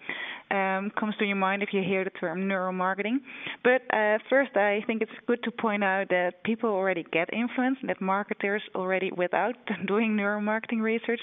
um, 0.54 0.92
comes 1.00 1.16
to 1.20 1.24
your 1.26 1.38
mind 1.38 1.64
if 1.64 1.70
you 1.72 1.82
hear 1.82 2.04
the 2.04 2.10
term 2.10 2.42
neuromarketing. 2.42 3.20
But 3.64 3.82
uh, 3.96 4.18
first, 4.30 4.58
I 4.58 4.84
think 4.86 5.02
it's 5.02 5.18
good 5.28 5.42
to 5.44 5.52
point 5.52 5.82
out 5.82 6.10
that 6.10 6.44
people 6.44 6.70
already 6.70 7.06
get 7.10 7.34
influence, 7.34 7.78
that 7.88 8.02
marketers 8.02 8.64
already, 8.76 9.12
without 9.16 9.56
doing 9.88 10.18
neuromarketing 10.18 10.82
research, 10.82 11.22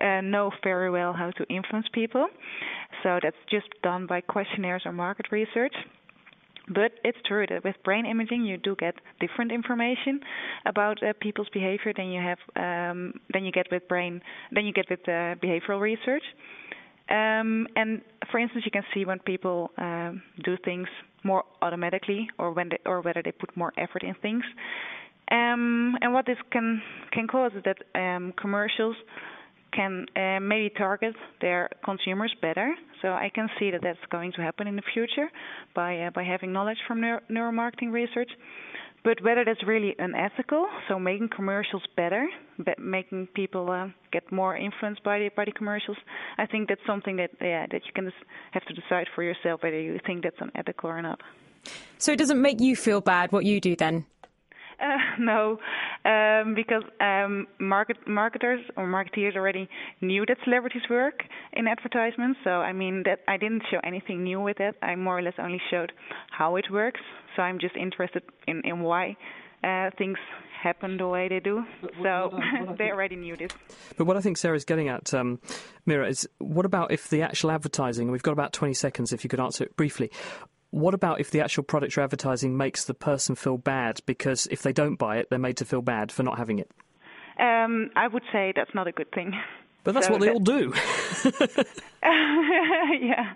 uh, 0.00 0.22
know 0.22 0.50
very 0.64 0.90
well 0.90 1.12
how 1.12 1.30
to 1.32 1.44
influence 1.50 1.86
people. 1.92 2.28
So 3.02 3.18
that's 3.22 3.36
just 3.50 3.68
done 3.82 4.06
by 4.06 4.22
questionnaires 4.22 4.84
or 4.86 4.92
market 4.92 5.26
research. 5.30 5.74
But 6.68 6.92
it's 7.04 7.18
true 7.26 7.46
that 7.48 7.62
with 7.64 7.76
brain 7.84 8.06
imaging, 8.06 8.44
you 8.44 8.56
do 8.56 8.74
get 8.76 8.94
different 9.20 9.52
information 9.52 10.20
about 10.64 11.00
uh, 11.02 11.12
people's 11.20 11.48
behavior 11.52 11.92
than 11.96 12.08
you 12.08 12.20
have 12.20 12.38
um, 12.56 13.14
than 13.32 13.44
you 13.44 13.52
get 13.52 13.66
with 13.70 13.86
brain 13.88 14.20
than 14.52 14.66
you 14.66 14.72
get 14.72 14.86
with 14.90 15.00
uh, 15.08 15.36
behavioral 15.36 15.80
research. 15.80 16.24
Um, 17.08 17.68
and 17.76 18.02
for 18.32 18.40
instance, 18.40 18.64
you 18.64 18.72
can 18.72 18.82
see 18.92 19.04
when 19.04 19.20
people 19.20 19.70
um, 19.78 20.22
do 20.44 20.56
things 20.64 20.88
more 21.22 21.44
automatically, 21.62 22.28
or 22.38 22.50
when 22.52 22.68
they, 22.70 22.78
or 22.84 23.00
whether 23.00 23.22
they 23.22 23.32
put 23.32 23.56
more 23.56 23.72
effort 23.76 24.02
in 24.02 24.14
things. 24.20 24.44
Um, 25.30 25.96
and 26.00 26.12
what 26.12 26.26
this 26.26 26.38
can 26.50 26.82
can 27.12 27.28
cause 27.28 27.52
is 27.56 27.64
that 27.64 27.78
um, 28.00 28.32
commercials 28.40 28.96
can 29.72 30.06
uh, 30.16 30.40
maybe 30.40 30.70
target 30.70 31.14
their 31.40 31.68
consumers 31.84 32.34
better. 32.40 32.74
So 33.02 33.08
I 33.08 33.30
can 33.34 33.48
see 33.58 33.70
that 33.70 33.82
that's 33.82 33.98
going 34.10 34.32
to 34.32 34.42
happen 34.42 34.66
in 34.66 34.76
the 34.76 34.82
future 34.94 35.28
by 35.74 36.00
uh, 36.00 36.10
by 36.10 36.24
having 36.24 36.52
knowledge 36.52 36.78
from 36.86 37.00
neuro- 37.00 37.20
neuromarketing 37.30 37.92
research. 37.92 38.30
But 39.04 39.22
whether 39.22 39.44
that's 39.44 39.62
really 39.64 39.94
unethical, 40.00 40.66
so 40.88 40.98
making 40.98 41.28
commercials 41.28 41.82
better, 41.96 42.26
be- 42.64 42.72
making 42.76 43.28
people 43.34 43.70
uh, 43.70 43.86
get 44.10 44.32
more 44.32 44.56
influenced 44.56 45.04
by 45.04 45.18
the 45.20 45.30
by 45.36 45.44
the 45.44 45.52
commercials, 45.52 45.98
I 46.38 46.46
think 46.46 46.68
that's 46.68 46.80
something 46.86 47.16
that 47.16 47.30
yeah 47.40 47.66
that 47.70 47.82
you 47.86 47.92
can 47.94 48.10
have 48.52 48.64
to 48.64 48.74
decide 48.74 49.06
for 49.14 49.22
yourself 49.22 49.62
whether 49.62 49.80
you 49.80 50.00
think 50.06 50.24
that's 50.24 50.40
unethical 50.40 50.90
or 50.90 51.02
not. 51.02 51.20
So 51.98 52.12
it 52.12 52.18
doesn't 52.18 52.40
make 52.40 52.60
you 52.60 52.76
feel 52.76 53.00
bad 53.00 53.32
what 53.32 53.44
you 53.44 53.60
do 53.60 53.76
then. 53.76 54.06
Uh, 54.80 54.96
no, 55.18 55.58
um, 56.06 56.54
because 56.54 56.84
um, 57.00 57.46
market 57.58 57.96
marketers 58.06 58.60
or 58.76 58.86
marketeers 58.86 59.36
already 59.36 59.68
knew 60.00 60.24
that 60.26 60.36
celebrities 60.44 60.82
work 60.88 61.24
in 61.52 61.66
advertisements. 61.66 62.38
So 62.44 62.50
I 62.50 62.72
mean 62.72 63.02
that 63.04 63.20
I 63.26 63.36
didn't 63.36 63.62
show 63.70 63.78
anything 63.82 64.22
new 64.22 64.40
with 64.40 64.60
it. 64.60 64.76
I 64.82 64.94
more 64.94 65.18
or 65.18 65.22
less 65.22 65.34
only 65.38 65.60
showed 65.70 65.92
how 66.30 66.56
it 66.56 66.66
works. 66.70 67.00
So 67.34 67.42
I'm 67.42 67.58
just 67.58 67.76
interested 67.76 68.22
in 68.46 68.62
in 68.64 68.80
why 68.80 69.16
uh, 69.64 69.90
things 69.98 70.18
happen 70.62 70.96
the 70.96 71.06
way 71.06 71.28
they 71.28 71.40
do. 71.40 71.64
So 72.02 72.38
they 72.78 72.90
already 72.90 73.16
knew 73.16 73.36
this. 73.36 73.52
But 73.96 74.06
what 74.06 74.16
I 74.16 74.20
think 74.20 74.36
Sarah's 74.36 74.64
getting 74.64 74.88
at, 74.88 75.12
um, 75.12 75.40
Mira, 75.84 76.08
is 76.08 76.28
what 76.38 76.66
about 76.66 76.92
if 76.92 77.08
the 77.08 77.22
actual 77.22 77.50
advertising? 77.50 78.10
We've 78.10 78.22
got 78.22 78.32
about 78.32 78.52
20 78.52 78.74
seconds. 78.74 79.12
If 79.12 79.24
you 79.24 79.30
could 79.30 79.40
answer 79.40 79.64
it 79.64 79.76
briefly. 79.76 80.10
What 80.76 80.92
about 80.92 81.20
if 81.20 81.30
the 81.30 81.40
actual 81.40 81.62
product 81.64 81.96
you're 81.96 82.04
advertising 82.04 82.54
makes 82.58 82.84
the 82.84 82.92
person 82.92 83.34
feel 83.34 83.56
bad 83.56 84.00
because 84.04 84.46
if 84.50 84.60
they 84.60 84.74
don't 84.74 84.96
buy 84.96 85.16
it, 85.16 85.30
they're 85.30 85.38
made 85.38 85.56
to 85.56 85.64
feel 85.64 85.80
bad 85.80 86.12
for 86.12 86.22
not 86.22 86.36
having 86.36 86.58
it? 86.58 86.70
Um, 87.38 87.88
I 87.96 88.06
would 88.08 88.22
say 88.30 88.52
that's 88.54 88.74
not 88.74 88.86
a 88.86 88.92
good 88.92 89.10
thing. 89.12 89.32
But 89.84 89.94
that's 89.94 90.06
So 90.08 90.12
what 90.12 90.20
they 90.20 90.26
that- 90.26 90.34
all 90.34 90.40
do. 90.40 90.74
yeah. 93.06 93.32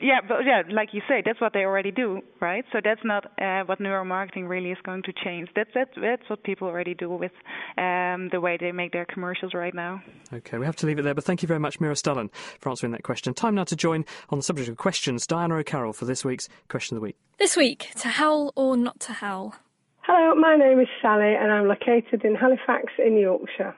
Yeah, 0.00 0.20
but 0.26 0.38
yeah, 0.44 0.62
like 0.70 0.90
you 0.92 1.00
say, 1.08 1.22
that's 1.24 1.40
what 1.40 1.52
they 1.52 1.60
already 1.60 1.90
do, 1.90 2.20
right? 2.40 2.64
So 2.72 2.80
that's 2.82 3.00
not 3.04 3.26
uh, 3.40 3.62
what 3.64 3.78
neuromarketing 3.78 4.48
really 4.48 4.70
is 4.70 4.78
going 4.84 5.02
to 5.04 5.12
change. 5.24 5.48
That's 5.54 5.70
that's 5.74 5.90
that's 6.00 6.28
what 6.28 6.42
people 6.42 6.68
already 6.68 6.94
do 6.94 7.10
with 7.10 7.32
um, 7.78 8.28
the 8.30 8.40
way 8.40 8.56
they 8.60 8.72
make 8.72 8.92
their 8.92 9.06
commercials 9.06 9.54
right 9.54 9.74
now. 9.74 10.02
Okay, 10.32 10.58
we 10.58 10.66
have 10.66 10.76
to 10.76 10.86
leave 10.86 10.98
it 10.98 11.02
there, 11.02 11.14
but 11.14 11.24
thank 11.24 11.42
you 11.42 11.48
very 11.48 11.60
much, 11.60 11.80
Mira 11.80 11.96
Stallen, 11.96 12.30
for 12.60 12.68
answering 12.70 12.92
that 12.92 13.04
question. 13.04 13.32
Time 13.34 13.54
now 13.54 13.64
to 13.64 13.76
join 13.76 14.04
on 14.30 14.38
the 14.38 14.42
subject 14.42 14.68
of 14.68 14.76
questions, 14.76 15.26
Diana 15.26 15.56
O'Carroll 15.56 15.92
for 15.92 16.04
this 16.04 16.24
week's 16.24 16.48
Question 16.68 16.96
of 16.96 17.00
the 17.00 17.04
Week. 17.04 17.16
This 17.38 17.56
week, 17.56 17.90
to 17.96 18.08
howl 18.08 18.52
or 18.56 18.76
not 18.76 19.00
to 19.00 19.12
howl? 19.12 19.54
Hello, 20.02 20.34
my 20.34 20.56
name 20.56 20.78
is 20.80 20.88
Sally 21.02 21.34
and 21.34 21.50
I'm 21.50 21.66
located 21.66 22.24
in 22.24 22.34
Halifax 22.34 22.92
in 23.04 23.18
Yorkshire. 23.18 23.74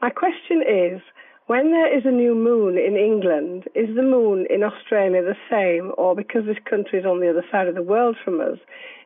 My 0.00 0.10
question 0.10 0.62
is 0.62 1.00
when 1.46 1.70
there 1.70 1.96
is 1.96 2.04
a 2.04 2.10
new 2.10 2.34
moon 2.34 2.76
in 2.76 2.96
England, 2.96 3.64
is 3.74 3.94
the 3.94 4.02
moon 4.02 4.46
in 4.50 4.62
Australia 4.62 5.22
the 5.22 5.36
same, 5.50 5.92
or 5.96 6.14
because 6.14 6.44
this 6.44 6.58
country 6.68 6.98
is 6.98 7.06
on 7.06 7.20
the 7.20 7.30
other 7.30 7.44
side 7.50 7.68
of 7.68 7.74
the 7.74 7.82
world 7.82 8.16
from 8.24 8.40
us, 8.40 8.58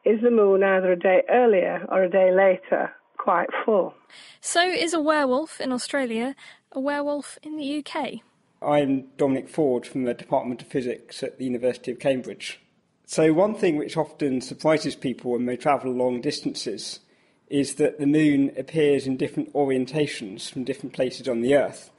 is 0.04 0.20
the 0.22 0.30
moon 0.30 0.62
either 0.62 0.92
a 0.92 0.98
day 0.98 1.22
earlier 1.28 1.86
or 1.90 2.02
a 2.02 2.10
day 2.10 2.32
later 2.32 2.90
quite 3.18 3.48
full? 3.64 3.94
So, 4.40 4.62
is 4.62 4.94
a 4.94 5.00
werewolf 5.00 5.60
in 5.60 5.72
Australia 5.72 6.34
a 6.72 6.80
werewolf 6.80 7.38
in 7.42 7.56
the 7.56 7.84
UK? 7.84 8.20
I'm 8.62 9.08
Dominic 9.18 9.48
Ford 9.48 9.86
from 9.86 10.04
the 10.04 10.14
Department 10.14 10.62
of 10.62 10.68
Physics 10.68 11.22
at 11.22 11.38
the 11.38 11.44
University 11.44 11.90
of 11.92 11.98
Cambridge. 11.98 12.60
So, 13.04 13.32
one 13.34 13.54
thing 13.54 13.76
which 13.76 13.96
often 13.98 14.40
surprises 14.40 14.96
people 14.96 15.32
when 15.32 15.44
they 15.44 15.56
travel 15.56 15.92
long 15.92 16.22
distances 16.22 17.00
is 17.48 17.74
that 17.74 17.98
the 17.98 18.06
moon 18.06 18.52
appears 18.56 19.06
in 19.06 19.16
different 19.16 19.52
orientations 19.52 20.50
from 20.50 20.64
different 20.64 20.94
places 20.94 21.28
on 21.28 21.40
the 21.42 21.54
Earth. 21.54 21.90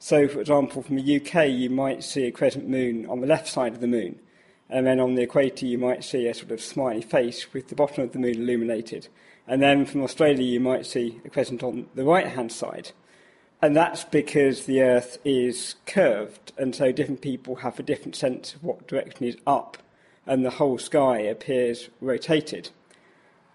So, 0.00 0.28
for 0.28 0.40
example, 0.40 0.82
from 0.82 0.96
the 0.96 1.16
UK, 1.16 1.48
you 1.48 1.70
might 1.70 2.04
see 2.04 2.24
a 2.24 2.30
crescent 2.32 2.68
moon 2.68 3.06
on 3.06 3.20
the 3.20 3.26
left 3.26 3.48
side 3.48 3.74
of 3.74 3.80
the 3.80 3.86
moon, 3.86 4.20
and 4.70 4.86
then 4.86 5.00
on 5.00 5.14
the 5.14 5.22
equator, 5.22 5.66
you 5.66 5.78
might 5.78 6.04
see 6.04 6.26
a 6.26 6.34
sort 6.34 6.52
of 6.52 6.60
smiley 6.60 7.02
face 7.02 7.52
with 7.52 7.68
the 7.68 7.74
bottom 7.74 8.04
of 8.04 8.12
the 8.12 8.18
moon 8.18 8.36
illuminated. 8.36 9.08
And 9.46 9.60
then 9.60 9.86
from 9.86 10.02
Australia, 10.02 10.44
you 10.44 10.60
might 10.60 10.86
see 10.86 11.20
a 11.24 11.30
crescent 11.30 11.62
on 11.62 11.88
the 11.94 12.04
right 12.04 12.26
hand 12.26 12.52
side. 12.52 12.92
And 13.60 13.74
that's 13.74 14.04
because 14.04 14.66
the 14.66 14.82
Earth 14.82 15.18
is 15.24 15.74
curved, 15.84 16.52
and 16.56 16.74
so 16.74 16.92
different 16.92 17.22
people 17.22 17.56
have 17.56 17.80
a 17.80 17.82
different 17.82 18.14
sense 18.14 18.54
of 18.54 18.62
what 18.62 18.86
direction 18.86 19.26
is 19.26 19.36
up, 19.46 19.78
and 20.26 20.44
the 20.44 20.50
whole 20.50 20.78
sky 20.78 21.18
appears 21.18 21.88
rotated. 22.00 22.70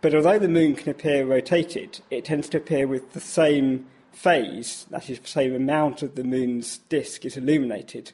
But 0.01 0.13
although 0.13 0.39
the 0.39 0.49
moon 0.49 0.75
can 0.75 0.89
appear 0.89 1.25
rotated, 1.25 2.01
it 2.11 2.25
tends 2.25 2.49
to 2.49 2.57
appear 2.57 2.85
with 2.85 3.13
the 3.13 3.21
same 3.21 3.85
phase, 4.13 4.85
that 4.89 5.09
is, 5.09 5.19
the 5.19 5.27
same 5.27 5.55
amount 5.55 6.01
of 6.01 6.15
the 6.15 6.23
moon's 6.23 6.77
disk 6.89 7.25
is 7.25 7.37
illuminated 7.37 8.11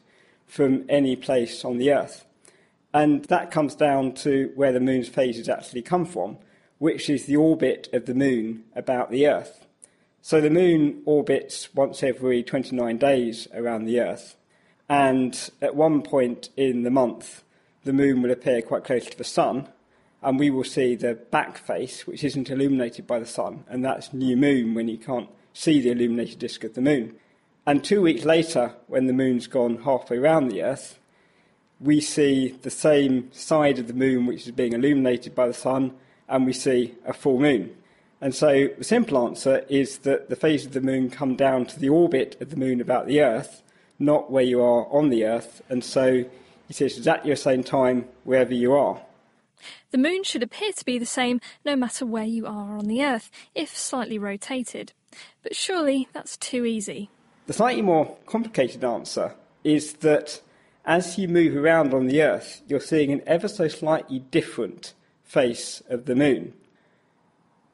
from 0.48 0.86
any 0.90 1.16
place 1.16 1.64
on 1.64 1.78
the 1.78 1.94
Earth. 1.94 2.26
And 2.94 3.26
that 3.26 3.52
comes 3.52 3.76
down 3.76 4.14
to 4.16 4.52
where 4.56 4.72
the 4.72 4.80
moon's 4.80 5.10
phases 5.10 5.48
actually 5.48 5.84
come 5.84 6.06
from, 6.06 6.38
which 6.80 7.10
is 7.10 7.26
the 7.26 7.36
orbit 7.36 7.88
of 7.94 8.06
the 8.06 8.16
moon 8.16 8.64
about 8.76 9.12
the 9.12 9.28
Earth. 9.28 9.68
So 10.22 10.42
the 10.42 10.50
moon 10.50 11.02
orbits 11.06 11.74
once 11.76 12.04
every 12.04 12.44
29 12.44 12.98
days 12.98 13.48
around 13.54 13.86
the 13.86 14.00
Earth, 14.00 14.36
and 14.90 15.50
at 15.62 15.76
one 15.76 16.02
point 16.02 16.50
in 16.58 16.84
the 16.84 16.90
month, 16.90 17.44
the 17.84 17.94
moon 17.94 18.22
will 18.22 18.32
appear 18.32 18.62
quite 18.62 18.84
close 18.84 19.06
to 19.06 19.18
the 19.18 19.24
sun, 19.24 19.70
and 20.22 20.40
we 20.40 20.50
will 20.50 20.64
see 20.64 20.96
the 20.96 21.14
back 21.14 21.58
face, 21.58 22.06
which 22.06 22.24
isn't 22.24 22.50
illuminated 22.50 23.08
by 23.08 23.20
the 23.20 23.26
sun, 23.26 23.64
and 23.70 23.86
that's 23.86 24.14
new 24.14 24.36
moon 24.36 24.74
when 24.74 24.88
you 24.88 24.98
can't 24.98 25.30
see 25.54 25.82
the 25.82 25.92
illuminated 25.92 26.40
disk 26.40 26.64
of 26.64 26.74
the 26.74 26.82
moon. 26.82 27.16
And 27.66 27.84
two 27.84 28.02
weeks 28.02 28.26
later, 28.26 28.74
when 28.88 29.08
the 29.08 29.14
moon's 29.14 29.48
gone 29.48 29.84
halfway 29.84 30.18
around 30.18 30.50
the 30.50 30.64
Earth, 30.64 31.00
we 31.80 32.02
see 32.02 32.58
the 32.62 32.70
same 32.70 33.32
side 33.32 33.80
of 33.80 33.88
the 33.88 33.94
moon 33.94 34.26
which 34.26 34.46
is 34.46 34.52
being 34.52 34.74
illuminated 34.74 35.36
by 35.36 35.48
the 35.48 35.54
sun, 35.54 35.94
and 36.28 36.46
we 36.46 36.54
see 36.54 36.96
a 37.06 37.14
full 37.14 37.40
moon. 37.40 37.76
And 38.22 38.36
so 38.36 38.70
the 38.78 38.84
simple 38.84 39.26
answer 39.26 39.66
is 39.70 40.00
that 40.00 40.30
the 40.30 40.36
phases 40.36 40.68
of 40.68 40.74
the 40.74 40.82
moon 40.82 41.10
come 41.10 41.36
down 41.36 41.66
to 41.68 41.80
the 41.80 41.90
orbit 41.90 42.36
of 42.42 42.50
the 42.50 42.58
moon 42.58 42.82
about 42.82 43.08
the 43.08 43.22
Earth, 43.22 43.64
not 43.98 44.32
where 44.32 44.44
you 44.44 44.62
are 44.62 44.88
on 44.92 45.10
the 45.10 45.26
Earth, 45.26 45.62
and 45.70 45.84
so 45.84 46.26
see 46.70 46.86
it's 46.86 46.98
exactly 46.98 47.32
the 47.32 47.38
same 47.38 47.64
time 47.64 48.08
wherever 48.24 48.54
you 48.54 48.74
are. 48.74 49.02
The 49.92 49.98
moon 49.98 50.24
should 50.24 50.44
appear 50.44 50.72
to 50.74 50.86
be 50.86 51.00
the 51.00 51.06
same 51.06 51.42
no 51.66 51.76
matter 51.76 52.06
where 52.06 52.24
you 52.24 52.46
are 52.46 52.78
on 52.78 52.86
the 52.86 53.04
Earth, 53.04 53.32
if 53.56 53.76
slightly 53.76 54.20
rotated. 54.20 54.94
But 55.44 55.56
surely 55.56 56.08
that's 56.14 56.38
too 56.38 56.66
easy. 56.66 57.10
The 57.48 57.54
slightly 57.54 57.82
more 57.82 58.18
complicated 58.26 58.84
answer 58.84 59.36
is 59.64 59.94
that 59.94 60.42
as 60.86 61.18
you 61.18 61.28
move 61.28 61.56
around 61.56 61.94
on 61.94 62.08
the 62.08 62.22
Earth, 62.22 62.62
you're 62.68 62.80
seeing 62.80 63.12
an 63.12 63.22
ever 63.26 63.48
so 63.48 63.68
slightly 63.68 64.20
different 64.20 64.94
face 65.24 65.84
of 65.90 66.06
the 66.06 66.16
moon. 66.16 66.54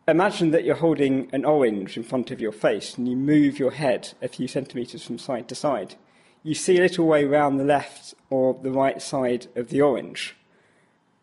Imagine 0.08 0.52
that 0.52 0.66
you're 0.66 0.76
holding 0.76 1.30
an 1.32 1.46
orange 1.46 1.98
in 1.98 2.04
front 2.04 2.30
of 2.30 2.40
your 2.40 2.52
face 2.52 2.96
and 2.96 3.08
you 3.08 3.16
move 3.16 3.58
your 3.58 3.72
head 3.72 4.14
a 4.22 4.28
few 4.28 4.48
centimetres 4.48 5.04
from 5.04 5.18
side 5.18 5.48
to 5.48 5.56
side. 5.56 5.96
You 6.44 6.54
see 6.54 6.78
a 6.78 6.82
little 6.82 7.08
way 7.08 7.26
round 7.26 7.60
the 7.60 7.64
left 7.64 8.14
or 8.30 8.54
the 8.54 8.72
right 8.72 9.02
side 9.02 9.48
of 9.56 9.70
the 9.70 9.82
orange. 9.82 10.36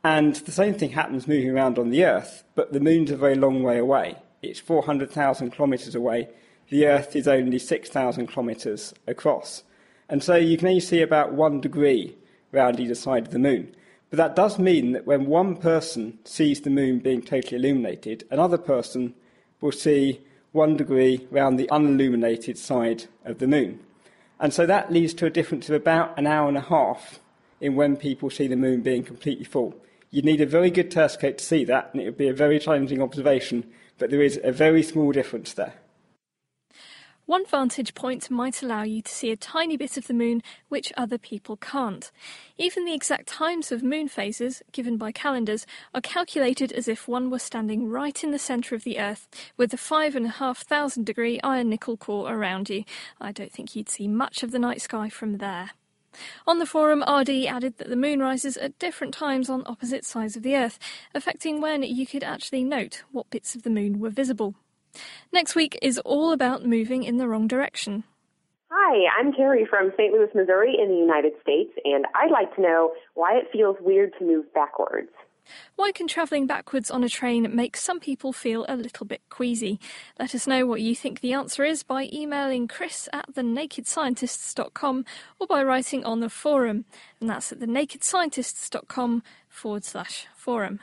And 0.02 0.34
the 0.34 0.50
same 0.50 0.74
thing 0.74 0.90
happens 0.90 1.28
moving 1.28 1.50
around 1.50 1.78
on 1.78 1.90
the 1.90 2.04
Earth, 2.04 2.42
but 2.56 2.72
the 2.72 2.80
moon's 2.80 3.12
a 3.12 3.16
very 3.16 3.36
long 3.36 3.62
way 3.62 3.78
away. 3.78 4.16
It's 4.42 4.60
400,000 4.60 5.50
kilometres 5.52 5.94
away. 5.94 6.28
The 6.68 6.86
Earth 6.86 7.14
is 7.14 7.28
only 7.28 7.58
6,000 7.58 8.26
kilometres 8.26 8.92
across. 9.06 9.62
And 10.08 10.22
so 10.22 10.34
you 10.34 10.56
can 10.56 10.68
only 10.68 10.80
see 10.80 11.00
about 11.00 11.32
one 11.32 11.60
degree 11.60 12.16
round 12.50 12.80
either 12.80 12.94
side 12.94 13.26
of 13.26 13.32
the 13.32 13.38
moon. 13.38 13.74
But 14.10 14.16
that 14.18 14.36
does 14.36 14.58
mean 14.58 14.92
that 14.92 15.06
when 15.06 15.26
one 15.26 15.56
person 15.56 16.18
sees 16.24 16.60
the 16.60 16.70
moon 16.70 16.98
being 16.98 17.22
totally 17.22 17.56
illuminated, 17.56 18.24
another 18.30 18.58
person 18.58 19.14
will 19.60 19.72
see 19.72 20.20
one 20.50 20.76
degree 20.76 21.26
round 21.30 21.58
the 21.58 21.70
unilluminated 21.70 22.58
side 22.58 23.04
of 23.24 23.38
the 23.38 23.46
moon. 23.46 23.80
And 24.38 24.52
so 24.52 24.66
that 24.66 24.92
leads 24.92 25.14
to 25.14 25.26
a 25.26 25.30
difference 25.30 25.68
of 25.68 25.76
about 25.76 26.18
an 26.18 26.26
hour 26.26 26.48
and 26.48 26.58
a 26.58 26.62
half 26.62 27.20
in 27.60 27.76
when 27.76 27.96
people 27.96 28.28
see 28.28 28.48
the 28.48 28.56
moon 28.56 28.82
being 28.82 29.04
completely 29.04 29.44
full. 29.44 29.74
You'd 30.10 30.24
need 30.24 30.40
a 30.40 30.46
very 30.46 30.70
good 30.70 30.90
telescope 30.90 31.38
to 31.38 31.44
see 31.44 31.64
that, 31.64 31.90
and 31.92 32.02
it 32.02 32.04
would 32.04 32.18
be 32.18 32.28
a 32.28 32.34
very 32.34 32.58
challenging 32.58 33.00
observation, 33.00 33.64
but 34.02 34.10
there 34.10 34.20
is 34.20 34.40
a 34.42 34.50
very 34.50 34.82
small 34.82 35.12
difference 35.12 35.52
there. 35.52 35.74
One 37.26 37.46
vantage 37.46 37.94
point 37.94 38.32
might 38.32 38.60
allow 38.60 38.82
you 38.82 39.00
to 39.00 39.12
see 39.12 39.30
a 39.30 39.36
tiny 39.36 39.76
bit 39.76 39.96
of 39.96 40.08
the 40.08 40.12
moon 40.12 40.42
which 40.68 40.92
other 40.96 41.18
people 41.18 41.56
can't. 41.56 42.10
Even 42.58 42.84
the 42.84 42.94
exact 42.94 43.28
times 43.28 43.70
of 43.70 43.84
moon 43.84 44.08
phases, 44.08 44.60
given 44.72 44.96
by 44.96 45.12
calendars, 45.12 45.66
are 45.94 46.00
calculated 46.00 46.72
as 46.72 46.88
if 46.88 47.06
one 47.06 47.30
were 47.30 47.38
standing 47.38 47.88
right 47.88 48.24
in 48.24 48.32
the 48.32 48.40
centre 48.40 48.74
of 48.74 48.82
the 48.82 48.98
Earth, 48.98 49.28
with 49.56 49.72
a 49.72 50.28
half 50.40 50.62
thousand 50.62 51.06
degree 51.06 51.38
iron 51.44 51.68
nickel 51.68 51.96
core 51.96 52.34
around 52.34 52.70
you. 52.70 52.82
I 53.20 53.30
don't 53.30 53.52
think 53.52 53.76
you'd 53.76 53.88
see 53.88 54.08
much 54.08 54.42
of 54.42 54.50
the 54.50 54.58
night 54.58 54.82
sky 54.82 55.10
from 55.10 55.38
there. 55.38 55.70
On 56.46 56.58
the 56.58 56.66
forum, 56.66 57.02
RD 57.02 57.46
added 57.46 57.78
that 57.78 57.88
the 57.88 57.96
moon 57.96 58.20
rises 58.20 58.56
at 58.56 58.78
different 58.78 59.14
times 59.14 59.48
on 59.48 59.62
opposite 59.66 60.04
sides 60.04 60.36
of 60.36 60.42
the 60.42 60.56
Earth, 60.56 60.78
affecting 61.14 61.60
when 61.60 61.82
you 61.82 62.06
could 62.06 62.22
actually 62.22 62.64
note 62.64 63.02
what 63.12 63.30
bits 63.30 63.54
of 63.54 63.62
the 63.62 63.70
moon 63.70 64.00
were 64.00 64.10
visible. 64.10 64.54
Next 65.32 65.54
week 65.54 65.78
is 65.80 65.98
all 66.00 66.32
about 66.32 66.66
moving 66.66 67.02
in 67.02 67.16
the 67.16 67.28
wrong 67.28 67.48
direction. 67.48 68.04
Hi, 68.70 69.06
I'm 69.18 69.32
Terry 69.32 69.66
from 69.66 69.92
St. 69.96 70.12
Louis, 70.12 70.28
Missouri 70.34 70.76
in 70.82 70.88
the 70.88 70.96
United 70.96 71.32
States, 71.42 71.72
and 71.84 72.06
I'd 72.14 72.30
like 72.30 72.54
to 72.56 72.62
know 72.62 72.92
why 73.14 73.36
it 73.36 73.50
feels 73.52 73.76
weird 73.80 74.12
to 74.18 74.24
move 74.24 74.52
backwards. 74.54 75.10
Why 75.76 75.92
can 75.92 76.06
travelling 76.06 76.46
backwards 76.46 76.90
on 76.90 77.04
a 77.04 77.08
train 77.08 77.54
make 77.54 77.76
some 77.76 78.00
people 78.00 78.32
feel 78.32 78.64
a 78.68 78.76
little 78.76 79.06
bit 79.06 79.22
queasy? 79.28 79.80
Let 80.18 80.34
us 80.34 80.46
know 80.46 80.66
what 80.66 80.80
you 80.80 80.94
think 80.94 81.20
the 81.20 81.32
answer 81.32 81.64
is 81.64 81.82
by 81.82 82.08
emailing 82.12 82.68
chris 82.68 83.08
at 83.12 83.34
thenakedscientists.com 83.34 85.04
or 85.38 85.46
by 85.46 85.62
writing 85.62 86.04
on 86.04 86.20
the 86.20 86.30
forum, 86.30 86.84
and 87.20 87.28
that's 87.28 87.52
at 87.52 87.58
thenakedscientists.com 87.58 89.22
forward 89.48 89.84
slash 89.84 90.26
forum. 90.34 90.80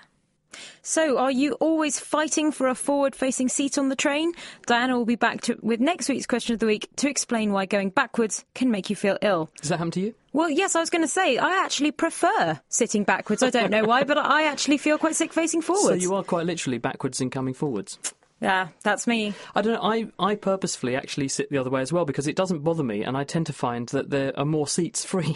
So, 0.82 1.18
are 1.18 1.32
you 1.32 1.54
always 1.54 2.00
fighting 2.00 2.52
for 2.52 2.68
a 2.68 2.76
forward 2.76 3.16
facing 3.16 3.50
seat 3.50 3.78
on 3.78 3.90
the 3.90 3.96
train? 3.96 4.32
Diana 4.66 4.98
will 4.98 5.06
be 5.06 5.16
back 5.16 5.42
to, 5.42 5.58
with 5.62 5.80
next 5.80 6.10
week's 6.10 6.26
question 6.26 6.54
of 6.54 6.60
the 6.60 6.66
week 6.66 6.90
to 6.98 7.10
explain 7.10 7.52
why 7.52 7.66
going 7.66 7.90
backwards 7.90 8.46
can 8.56 8.72
make 8.72 8.90
you 8.90 8.96
feel 8.96 9.18
ill. 9.22 9.50
Does 9.62 9.70
that 9.70 9.78
happen 9.78 9.92
to 9.92 10.00
you? 10.00 10.16
Well, 10.34 10.50
yes, 10.50 10.76
I 10.76 10.80
was 10.80 10.90
going 10.90 11.02
to 11.04 11.08
say, 11.08 11.38
I 11.38 11.64
actually 11.64 11.92
prefer 11.92 12.60
sitting 12.70 13.04
backwards. 13.04 13.42
I 13.42 13.50
don't 13.50 13.72
know 13.72 13.84
why, 13.84 14.04
but 14.06 14.18
I 14.18 14.46
actually 14.46 14.78
feel 14.78 14.98
quite 14.98 15.16
sick 15.16 15.34
facing 15.34 15.62
forwards. 15.62 15.88
So, 15.88 15.94
you 15.94 16.14
are 16.16 16.24
quite 16.24 16.46
literally 16.46 16.78
backwards 16.78 17.20
and 17.22 17.32
coming 17.32 17.54
forwards. 17.54 17.98
Yeah, 18.42 18.70
that's 18.84 19.06
me. 19.06 19.34
I 19.54 19.62
don't 19.62 19.74
know. 19.74 19.82
I, 19.82 20.08
I 20.18 20.36
purposefully 20.36 20.96
actually 20.96 21.28
sit 21.28 21.50
the 21.50 21.58
other 21.58 21.70
way 21.70 21.82
as 21.82 21.92
well 21.92 22.06
because 22.06 22.28
it 22.28 22.38
doesn't 22.38 22.64
bother 22.64 22.84
me, 22.84 23.04
and 23.04 23.18
I 23.18 23.26
tend 23.26 23.48
to 23.48 23.54
find 23.54 23.90
that 23.90 24.10
there 24.10 24.38
are 24.40 24.46
more 24.46 24.68
seats 24.68 25.04
free, 25.06 25.36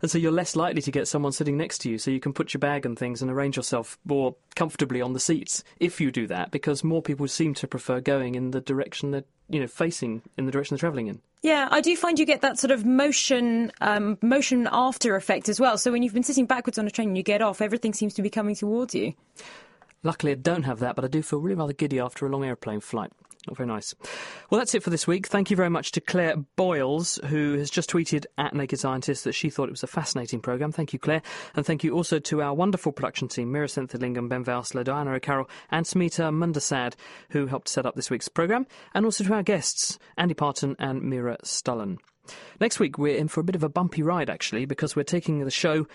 and 0.00 0.10
so 0.10 0.18
you're 0.18 0.32
less 0.32 0.56
likely 0.56 0.82
to 0.82 0.90
get 0.90 1.08
someone 1.08 1.32
sitting 1.32 1.56
next 1.56 1.78
to 1.78 1.90
you. 1.90 1.98
So 1.98 2.10
you 2.10 2.20
can 2.20 2.32
put 2.32 2.54
your 2.54 2.60
bag 2.60 2.86
and 2.86 2.98
things 2.98 3.20
and 3.20 3.30
arrange 3.30 3.56
yourself 3.56 3.98
more 4.04 4.34
comfortably 4.54 5.02
on 5.02 5.12
the 5.12 5.20
seats 5.20 5.62
if 5.78 6.00
you 6.00 6.10
do 6.10 6.26
that, 6.28 6.50
because 6.50 6.82
more 6.82 7.02
people 7.02 7.28
seem 7.28 7.54
to 7.54 7.68
prefer 7.68 8.00
going 8.00 8.34
in 8.34 8.50
the 8.52 8.60
direction 8.60 9.10
they're 9.10 9.24
you 9.50 9.60
know 9.60 9.66
facing 9.66 10.22
in 10.36 10.46
the 10.46 10.52
direction 10.52 10.74
they're 10.74 10.80
travelling 10.80 11.08
in. 11.08 11.20
Yeah, 11.42 11.68
I 11.70 11.80
do 11.80 11.94
find 11.96 12.18
you 12.18 12.26
get 12.26 12.40
that 12.40 12.58
sort 12.58 12.70
of 12.72 12.84
motion, 12.84 13.70
um, 13.80 14.18
motion 14.22 14.68
after 14.72 15.14
effect 15.14 15.48
as 15.48 15.60
well. 15.60 15.78
So 15.78 15.92
when 15.92 16.02
you've 16.02 16.14
been 16.14 16.24
sitting 16.24 16.46
backwards 16.46 16.78
on 16.78 16.86
a 16.86 16.90
train 16.90 17.08
and 17.08 17.16
you 17.16 17.22
get 17.22 17.42
off, 17.42 17.60
everything 17.60 17.92
seems 17.92 18.14
to 18.14 18.22
be 18.22 18.30
coming 18.30 18.56
towards 18.56 18.94
you. 18.94 19.14
Luckily, 20.02 20.32
I 20.32 20.36
don't 20.36 20.62
have 20.62 20.78
that, 20.80 20.96
but 20.96 21.04
I 21.04 21.08
do 21.08 21.22
feel 21.22 21.40
really 21.40 21.56
rather 21.56 21.72
giddy 21.72 21.98
after 21.98 22.26
a 22.26 22.30
long 22.30 22.44
aeroplane 22.44 22.80
flight. 22.80 23.12
Not 23.46 23.56
very 23.56 23.66
nice. 23.66 23.94
Well, 24.50 24.58
that's 24.58 24.74
it 24.74 24.82
for 24.82 24.90
this 24.90 25.06
week. 25.06 25.26
Thank 25.26 25.50
you 25.50 25.56
very 25.56 25.70
much 25.70 25.92
to 25.92 26.00
Claire 26.00 26.36
Boyles, 26.56 27.18
who 27.28 27.54
has 27.54 27.70
just 27.70 27.90
tweeted 27.90 28.26
at 28.36 28.54
Naked 28.54 28.78
Scientist 28.78 29.24
that 29.24 29.32
she 29.32 29.48
thought 29.48 29.68
it 29.68 29.72
was 29.72 29.82
a 29.82 29.88
fascinating 29.88 30.40
programme. 30.40 30.70
Thank 30.70 30.92
you, 30.92 30.98
Claire. 30.98 31.22
And 31.54 31.64
thank 31.64 31.82
you 31.82 31.94
also 31.94 32.18
to 32.18 32.42
our 32.42 32.52
wonderful 32.52 32.92
production 32.92 33.26
team, 33.26 33.50
Meera 33.50 33.64
Senthilingam, 33.64 34.28
Ben 34.28 34.44
Valsler, 34.44 34.84
Diana 34.84 35.12
O'Carroll, 35.12 35.48
and 35.70 35.86
Smita 35.86 36.30
Mundasad, 36.30 36.94
who 37.30 37.46
helped 37.46 37.68
set 37.68 37.86
up 37.86 37.94
this 37.94 38.10
week's 38.10 38.28
programme. 38.28 38.66
And 38.92 39.06
also 39.06 39.24
to 39.24 39.32
our 39.32 39.42
guests, 39.42 39.98
Andy 40.18 40.34
Parton 40.34 40.76
and 40.78 41.02
Mira 41.02 41.38
Stallen. 41.42 41.98
Next 42.60 42.78
week, 42.78 42.98
we're 42.98 43.16
in 43.16 43.28
for 43.28 43.40
a 43.40 43.44
bit 43.44 43.56
of 43.56 43.62
a 43.62 43.70
bumpy 43.70 44.02
ride, 44.02 44.28
actually, 44.28 44.66
because 44.66 44.94
we're 44.94 45.04
taking 45.04 45.38
the 45.38 45.50
show 45.50 45.86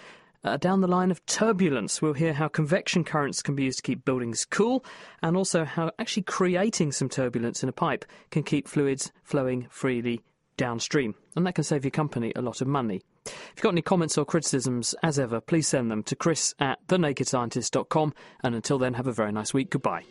uh, 0.43 0.57
down 0.57 0.81
the 0.81 0.87
line 0.87 1.11
of 1.11 1.25
turbulence, 1.25 2.01
we'll 2.01 2.13
hear 2.13 2.33
how 2.33 2.47
convection 2.47 3.03
currents 3.03 3.41
can 3.41 3.55
be 3.55 3.63
used 3.63 3.77
to 3.77 3.83
keep 3.83 4.05
buildings 4.05 4.45
cool, 4.45 4.83
and 5.21 5.37
also 5.37 5.65
how 5.65 5.91
actually 5.99 6.23
creating 6.23 6.91
some 6.91 7.09
turbulence 7.09 7.63
in 7.63 7.69
a 7.69 7.73
pipe 7.73 8.05
can 8.31 8.43
keep 8.43 8.67
fluids 8.67 9.11
flowing 9.23 9.67
freely 9.69 10.21
downstream. 10.57 11.15
And 11.35 11.45
that 11.45 11.55
can 11.55 11.63
save 11.63 11.83
your 11.83 11.91
company 11.91 12.31
a 12.35 12.41
lot 12.41 12.61
of 12.61 12.67
money. 12.67 13.01
If 13.25 13.53
you've 13.55 13.63
got 13.63 13.73
any 13.73 13.81
comments 13.81 14.17
or 14.17 14.25
criticisms, 14.25 14.93
as 15.01 15.17
ever, 15.17 15.39
please 15.39 15.67
send 15.67 15.89
them 15.89 16.03
to 16.03 16.15
chris 16.15 16.53
at 16.59 16.85
thenakedscientist.com. 16.87 18.13
And 18.43 18.55
until 18.55 18.77
then, 18.77 18.93
have 18.95 19.07
a 19.07 19.13
very 19.13 19.31
nice 19.31 19.53
week. 19.53 19.69
Goodbye. 19.69 20.03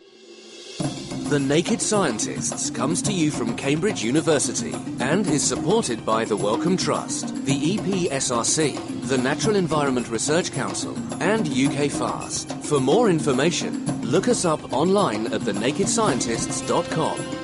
The 1.29 1.39
Naked 1.39 1.81
Scientists 1.81 2.69
comes 2.69 3.01
to 3.01 3.11
you 3.11 3.31
from 3.31 3.55
Cambridge 3.55 4.03
University 4.03 4.75
and 4.99 5.25
is 5.25 5.43
supported 5.43 6.05
by 6.05 6.25
the 6.25 6.37
Wellcome 6.37 6.77
Trust, 6.77 7.33
the 7.45 7.77
EPSRC, 7.77 9.07
the 9.07 9.17
Natural 9.17 9.55
Environment 9.55 10.07
Research 10.09 10.51
Council, 10.51 10.95
and 11.21 11.47
UK 11.47 11.89
FAST. 11.89 12.51
For 12.63 12.79
more 12.79 13.09
information, 13.09 13.83
look 14.03 14.27
us 14.27 14.45
up 14.45 14.73
online 14.73 15.33
at 15.33 15.41
thenakedscientists.com. 15.41 17.42